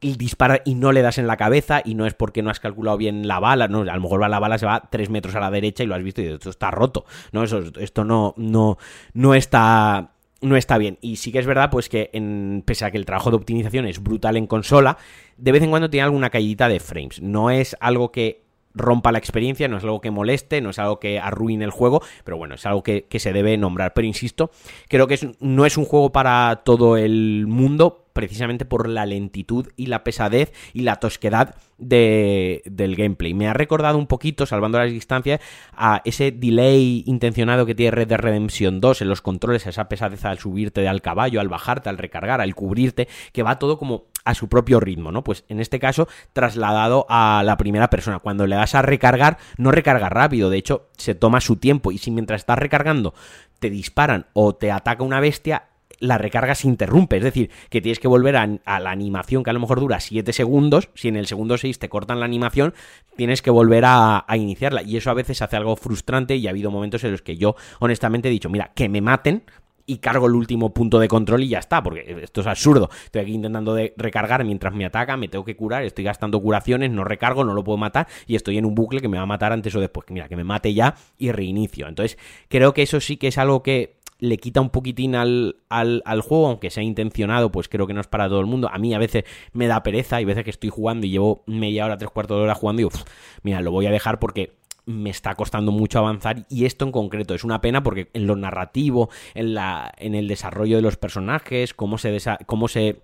y 0.00 0.16
dispara 0.16 0.62
y 0.64 0.74
no 0.74 0.92
le 0.92 1.02
das 1.02 1.18
en 1.18 1.26
la 1.26 1.36
cabeza 1.36 1.82
y 1.84 1.94
no 1.94 2.06
es 2.06 2.14
porque 2.14 2.42
no 2.42 2.50
has 2.50 2.60
calculado 2.60 2.96
bien 2.96 3.26
la 3.26 3.40
bala, 3.40 3.68
no, 3.68 3.80
a 3.80 3.94
lo 3.96 4.00
mejor 4.00 4.28
la 4.28 4.38
bala 4.38 4.58
se 4.58 4.66
va 4.66 4.88
tres 4.90 5.10
metros 5.10 5.34
a 5.34 5.40
la 5.40 5.50
derecha 5.50 5.82
y 5.82 5.86
lo 5.86 5.94
has 5.94 6.02
visto 6.02 6.22
y 6.22 6.26
esto 6.26 6.50
está 6.50 6.70
roto, 6.70 7.04
no, 7.32 7.42
Eso, 7.42 7.62
esto 7.78 8.04
no, 8.04 8.34
no, 8.36 8.78
no 9.12 9.34
está 9.34 10.12
no 10.40 10.56
está 10.56 10.78
bien. 10.78 10.98
Y 11.00 11.16
sí 11.16 11.32
que 11.32 11.40
es 11.40 11.46
verdad, 11.46 11.70
pues 11.70 11.88
que 11.88 12.10
en, 12.12 12.62
pese 12.64 12.84
a 12.84 12.90
que 12.90 12.98
el 12.98 13.06
trabajo 13.06 13.30
de 13.30 13.36
optimización 13.36 13.86
es 13.86 14.02
brutal 14.02 14.36
en 14.36 14.46
consola, 14.46 14.98
de 15.36 15.52
vez 15.52 15.62
en 15.62 15.70
cuando 15.70 15.90
tiene 15.90 16.04
alguna 16.04 16.30
caída 16.30 16.68
de 16.68 16.80
frames. 16.80 17.20
No 17.20 17.50
es 17.50 17.76
algo 17.80 18.12
que 18.12 18.44
rompa 18.74 19.12
la 19.12 19.18
experiencia, 19.18 19.68
no 19.68 19.78
es 19.78 19.84
algo 19.84 20.00
que 20.00 20.10
moleste, 20.10 20.60
no 20.60 20.70
es 20.70 20.78
algo 20.78 21.00
que 21.00 21.18
arruine 21.18 21.64
el 21.64 21.70
juego, 21.70 22.02
pero 22.24 22.36
bueno, 22.36 22.54
es 22.54 22.64
algo 22.66 22.82
que, 22.82 23.06
se 23.18 23.32
debe 23.32 23.56
nombrar. 23.56 23.94
Pero 23.94 24.06
insisto, 24.06 24.50
creo 24.88 25.06
que 25.06 25.34
no 25.40 25.66
es 25.66 25.76
un 25.76 25.84
juego 25.84 26.12
para 26.12 26.62
todo 26.64 26.96
el 26.96 27.46
mundo, 27.48 28.07
precisamente 28.18 28.64
por 28.64 28.88
la 28.88 29.06
lentitud 29.06 29.68
y 29.76 29.86
la 29.86 30.02
pesadez 30.02 30.52
y 30.72 30.80
la 30.80 30.96
tosquedad 30.96 31.54
de, 31.76 32.62
del 32.64 32.96
gameplay. 32.96 33.32
Me 33.32 33.46
ha 33.46 33.52
recordado 33.52 33.96
un 33.96 34.08
poquito, 34.08 34.44
salvando 34.44 34.76
las 34.76 34.90
distancias, 34.90 35.40
a 35.72 36.02
ese 36.04 36.32
delay 36.32 37.04
intencionado 37.06 37.64
que 37.64 37.76
tiene 37.76 37.92
Red 37.92 38.08
Dead 38.08 38.18
Redemption 38.18 38.80
2 38.80 39.02
en 39.02 39.08
los 39.08 39.22
controles, 39.22 39.68
esa 39.68 39.88
pesadez 39.88 40.24
al 40.24 40.40
subirte 40.40 40.88
al 40.88 41.00
caballo, 41.00 41.40
al 41.40 41.48
bajarte, 41.48 41.90
al 41.90 41.96
recargar, 41.96 42.40
al 42.40 42.56
cubrirte, 42.56 43.06
que 43.32 43.44
va 43.44 43.60
todo 43.60 43.78
como 43.78 44.06
a 44.24 44.34
su 44.34 44.48
propio 44.48 44.80
ritmo, 44.80 45.12
¿no? 45.12 45.22
Pues 45.22 45.44
en 45.48 45.60
este 45.60 45.78
caso 45.78 46.08
trasladado 46.32 47.06
a 47.08 47.44
la 47.44 47.56
primera 47.56 47.88
persona. 47.88 48.18
Cuando 48.18 48.48
le 48.48 48.56
das 48.56 48.74
a 48.74 48.82
recargar, 48.82 49.38
no 49.58 49.70
recarga 49.70 50.08
rápido, 50.08 50.50
de 50.50 50.58
hecho 50.58 50.88
se 50.96 51.14
toma 51.14 51.40
su 51.40 51.54
tiempo 51.54 51.92
y 51.92 51.98
si 51.98 52.10
mientras 52.10 52.40
estás 52.40 52.58
recargando 52.58 53.14
te 53.60 53.70
disparan 53.70 54.26
o 54.32 54.56
te 54.56 54.72
ataca 54.72 55.04
una 55.04 55.20
bestia, 55.20 55.68
la 56.00 56.18
recarga 56.18 56.54
se 56.54 56.68
interrumpe. 56.68 57.16
Es 57.16 57.24
decir, 57.24 57.50
que 57.70 57.80
tienes 57.80 57.98
que 57.98 58.08
volver 58.08 58.36
a, 58.36 58.46
la 58.46 58.90
animación 58.90 59.42
que 59.42 59.50
a 59.50 59.52
lo 59.52 59.60
mejor 59.60 59.80
dura 59.80 60.00
7 60.00 60.32
segundos. 60.32 60.90
Si 60.94 61.08
en 61.08 61.16
el 61.16 61.26
segundo 61.26 61.58
6 61.58 61.78
te 61.78 61.88
cortan 61.88 62.20
la 62.20 62.26
animación, 62.26 62.74
tienes 63.16 63.42
que 63.42 63.50
volver 63.50 63.84
a, 63.84 64.24
a, 64.26 64.36
iniciarla. 64.36 64.82
Y 64.82 64.96
eso 64.96 65.10
a 65.10 65.14
veces 65.14 65.42
hace 65.42 65.56
algo 65.56 65.76
frustrante 65.76 66.36
y 66.36 66.46
ha 66.46 66.50
habido 66.50 66.70
momentos 66.70 67.04
en 67.04 67.12
los 67.12 67.22
que 67.22 67.36
yo 67.36 67.56
honestamente 67.80 68.28
he 68.28 68.30
dicho, 68.30 68.50
mira, 68.50 68.72
que 68.74 68.88
me 68.88 69.00
maten. 69.00 69.44
Y 69.90 70.00
cargo 70.00 70.26
el 70.26 70.34
último 70.34 70.74
punto 70.74 70.98
de 70.98 71.08
control 71.08 71.44
y 71.44 71.48
ya 71.48 71.60
está, 71.60 71.82
porque 71.82 72.18
esto 72.22 72.42
es 72.42 72.46
absurdo. 72.46 72.90
Estoy 73.06 73.22
aquí 73.22 73.32
intentando 73.32 73.74
recargar 73.96 74.44
mientras 74.44 74.74
me 74.74 74.84
ataca, 74.84 75.16
me 75.16 75.28
tengo 75.28 75.46
que 75.46 75.56
curar, 75.56 75.82
estoy 75.82 76.04
gastando 76.04 76.42
curaciones, 76.42 76.90
no 76.90 77.04
recargo, 77.04 77.42
no 77.42 77.54
lo 77.54 77.64
puedo 77.64 77.78
matar 77.78 78.06
y 78.26 78.36
estoy 78.36 78.58
en 78.58 78.66
un 78.66 78.74
bucle 78.74 79.00
que 79.00 79.08
me 79.08 79.16
va 79.16 79.22
a 79.22 79.26
matar 79.26 79.50
antes 79.50 79.74
o 79.74 79.80
después. 79.80 80.06
Mira, 80.10 80.28
que 80.28 80.36
me 80.36 80.44
mate 80.44 80.74
ya 80.74 80.94
y 81.16 81.32
reinicio. 81.32 81.88
Entonces, 81.88 82.18
creo 82.48 82.74
que 82.74 82.82
eso 82.82 83.00
sí 83.00 83.16
que 83.16 83.28
es 83.28 83.38
algo 83.38 83.62
que 83.62 83.97
le 84.18 84.36
quita 84.38 84.60
un 84.60 84.70
poquitín 84.70 85.14
al, 85.14 85.56
al, 85.68 86.20
juego, 86.20 86.48
aunque 86.48 86.70
sea 86.70 86.82
intencionado, 86.82 87.52
pues 87.52 87.68
creo 87.68 87.86
que 87.86 87.94
no 87.94 88.00
es 88.00 88.06
para 88.06 88.28
todo 88.28 88.40
el 88.40 88.46
mundo. 88.46 88.68
A 88.72 88.78
mí 88.78 88.94
a 88.94 88.98
veces 88.98 89.24
me 89.52 89.66
da 89.66 89.82
pereza, 89.82 90.16
hay 90.16 90.24
veces 90.24 90.44
que 90.44 90.50
estoy 90.50 90.70
jugando 90.70 91.06
y 91.06 91.10
llevo 91.10 91.42
media 91.46 91.84
hora, 91.84 91.98
tres 91.98 92.10
cuartos 92.10 92.36
de 92.36 92.44
hora 92.44 92.54
jugando 92.54 92.82
y 92.82 92.84
digo, 92.84 93.04
mira, 93.42 93.60
lo 93.60 93.70
voy 93.70 93.86
a 93.86 93.90
dejar 93.90 94.18
porque 94.18 94.58
me 94.86 95.10
está 95.10 95.34
costando 95.34 95.70
mucho 95.70 95.98
avanzar 95.98 96.46
y 96.48 96.64
esto 96.64 96.86
en 96.86 96.92
concreto 96.92 97.34
es 97.34 97.44
una 97.44 97.60
pena 97.60 97.82
porque 97.82 98.08
en 98.14 98.26
lo 98.26 98.36
narrativo, 98.36 99.10
en, 99.34 99.54
la, 99.54 99.92
en 99.98 100.14
el 100.14 100.26
desarrollo 100.28 100.76
de 100.76 100.82
los 100.82 100.96
personajes, 100.96 101.74
cómo 101.74 101.98
se, 101.98 102.18
cómo 102.46 102.68
se 102.68 103.02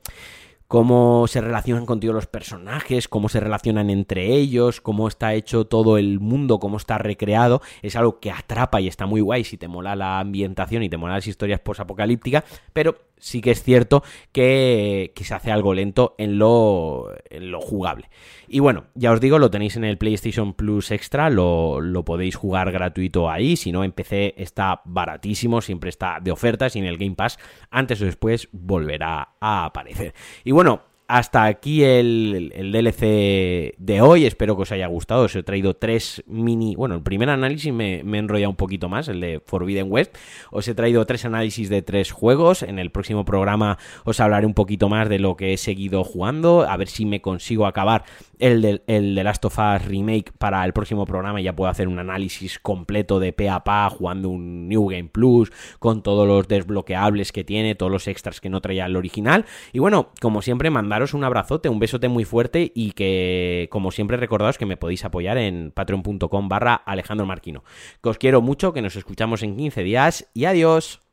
cómo 0.68 1.26
se 1.26 1.40
relacionan 1.40 1.86
contigo 1.86 2.12
los 2.12 2.26
personajes, 2.26 3.08
cómo 3.08 3.28
se 3.28 3.40
relacionan 3.40 3.90
entre 3.90 4.34
ellos, 4.34 4.80
cómo 4.80 5.08
está 5.08 5.34
hecho 5.34 5.66
todo 5.66 5.98
el 5.98 6.20
mundo, 6.20 6.58
cómo 6.58 6.76
está 6.76 6.98
recreado, 6.98 7.62
es 7.82 7.96
algo 7.96 8.20
que 8.20 8.30
atrapa 8.30 8.80
y 8.80 8.88
está 8.88 9.06
muy 9.06 9.20
guay 9.20 9.44
si 9.44 9.56
te 9.56 9.68
mola 9.68 9.96
la 9.96 10.20
ambientación 10.20 10.82
y 10.82 10.88
te 10.88 10.96
mola 10.96 11.14
las 11.14 11.26
historias 11.26 11.60
post-apocalípticas, 11.60 12.44
pero 12.72 12.96
sí 13.18 13.40
que 13.40 13.50
es 13.50 13.62
cierto 13.62 14.02
que, 14.32 15.12
se 15.14 15.34
hace 15.34 15.50
algo 15.50 15.74
lento 15.74 16.14
en 16.18 16.38
lo, 16.38 17.10
en 17.30 17.50
lo, 17.50 17.60
jugable. 17.60 18.10
Y 18.48 18.60
bueno, 18.60 18.84
ya 18.94 19.12
os 19.12 19.20
digo, 19.20 19.38
lo 19.38 19.50
tenéis 19.50 19.76
en 19.76 19.84
el 19.84 19.98
PlayStation 19.98 20.54
Plus 20.54 20.90
Extra, 20.90 21.30
lo, 21.30 21.80
lo, 21.80 22.04
podéis 22.04 22.36
jugar 22.36 22.70
gratuito 22.72 23.30
ahí, 23.30 23.56
si 23.56 23.72
no 23.72 23.84
en 23.84 23.92
PC 23.92 24.34
está 24.36 24.82
baratísimo, 24.84 25.60
siempre 25.60 25.90
está 25.90 26.18
de 26.20 26.30
ofertas 26.30 26.76
y 26.76 26.80
en 26.80 26.86
el 26.86 26.98
Game 26.98 27.14
Pass 27.14 27.38
antes 27.70 28.00
o 28.02 28.04
después 28.04 28.48
volverá 28.52 29.36
a 29.40 29.64
aparecer. 29.64 30.14
Y 30.44 30.52
bueno, 30.52 30.82
hasta 31.06 31.44
aquí 31.44 31.82
el, 31.84 32.52
DLC 32.72 33.74
de 33.78 34.00
hoy. 34.00 34.24
Espero 34.24 34.56
que 34.56 34.62
os 34.62 34.72
haya 34.72 34.86
gustado. 34.86 35.24
Os 35.24 35.36
he 35.36 35.42
traído 35.42 35.74
tres 35.74 36.22
mini. 36.26 36.74
Bueno, 36.76 36.94
el 36.94 37.02
primer 37.02 37.30
análisis 37.30 37.72
me, 37.72 38.02
me 38.04 38.16
he 38.16 38.20
enrollado 38.20 38.50
un 38.50 38.56
poquito 38.56 38.88
más, 38.88 39.08
el 39.08 39.20
de 39.20 39.42
Forbidden 39.44 39.90
West. 39.90 40.16
Os 40.50 40.66
he 40.68 40.74
traído 40.74 41.04
tres 41.04 41.24
análisis 41.24 41.68
de 41.68 41.82
tres 41.82 42.10
juegos. 42.10 42.62
En 42.62 42.78
el 42.78 42.90
próximo 42.90 43.24
programa 43.24 43.78
os 44.04 44.20
hablaré 44.20 44.46
un 44.46 44.54
poquito 44.54 44.88
más 44.88 45.08
de 45.08 45.18
lo 45.18 45.36
que 45.36 45.52
he 45.52 45.56
seguido 45.56 46.04
jugando. 46.04 46.62
A 46.68 46.76
ver 46.76 46.88
si 46.88 47.04
me 47.04 47.20
consigo 47.20 47.66
acabar 47.66 48.04
el 48.38 48.62
de, 48.62 48.82
el 48.86 49.14
Last 49.14 49.44
of 49.44 49.58
Us 49.58 49.84
Remake 49.84 50.32
para 50.38 50.64
el 50.64 50.72
próximo 50.72 51.04
programa. 51.04 51.40
Ya 51.40 51.54
puedo 51.54 51.70
hacer 51.70 51.88
un 51.88 51.98
análisis 51.98 52.58
completo 52.58 53.20
de 53.20 53.32
pe 53.32 53.48
a 53.48 53.60
pa, 53.60 53.90
jugando 53.90 54.30
un 54.30 54.68
New 54.68 54.88
Game 54.88 55.08
Plus, 55.10 55.52
con 55.78 56.02
todos 56.02 56.26
los 56.26 56.48
desbloqueables 56.48 57.32
que 57.32 57.44
tiene, 57.44 57.74
todos 57.74 57.92
los 57.92 58.08
extras 58.08 58.40
que 58.40 58.48
no 58.48 58.60
traía 58.60 58.86
el 58.86 58.96
original. 58.96 59.44
Y 59.72 59.78
bueno, 59.78 60.10
como 60.20 60.42
siempre, 60.42 60.70
mandar 60.70 60.93
daros 60.94 61.12
un 61.12 61.24
abrazote, 61.24 61.68
un 61.68 61.80
besote 61.80 62.08
muy 62.08 62.24
fuerte 62.24 62.70
y 62.74 62.92
que, 62.92 63.68
como 63.70 63.90
siempre, 63.90 64.16
recordaos 64.16 64.58
que 64.58 64.66
me 64.66 64.76
podéis 64.76 65.04
apoyar 65.04 65.38
en 65.38 65.72
patreon.com 65.72 66.48
barra 66.48 66.74
Alejandro 66.74 67.26
Marquino. 67.26 67.64
Que 68.02 68.08
os 68.10 68.18
quiero 68.18 68.40
mucho, 68.40 68.72
que 68.72 68.82
nos 68.82 68.96
escuchamos 68.96 69.42
en 69.42 69.56
15 69.56 69.82
días 69.82 70.30
y 70.34 70.44
adiós. 70.44 71.03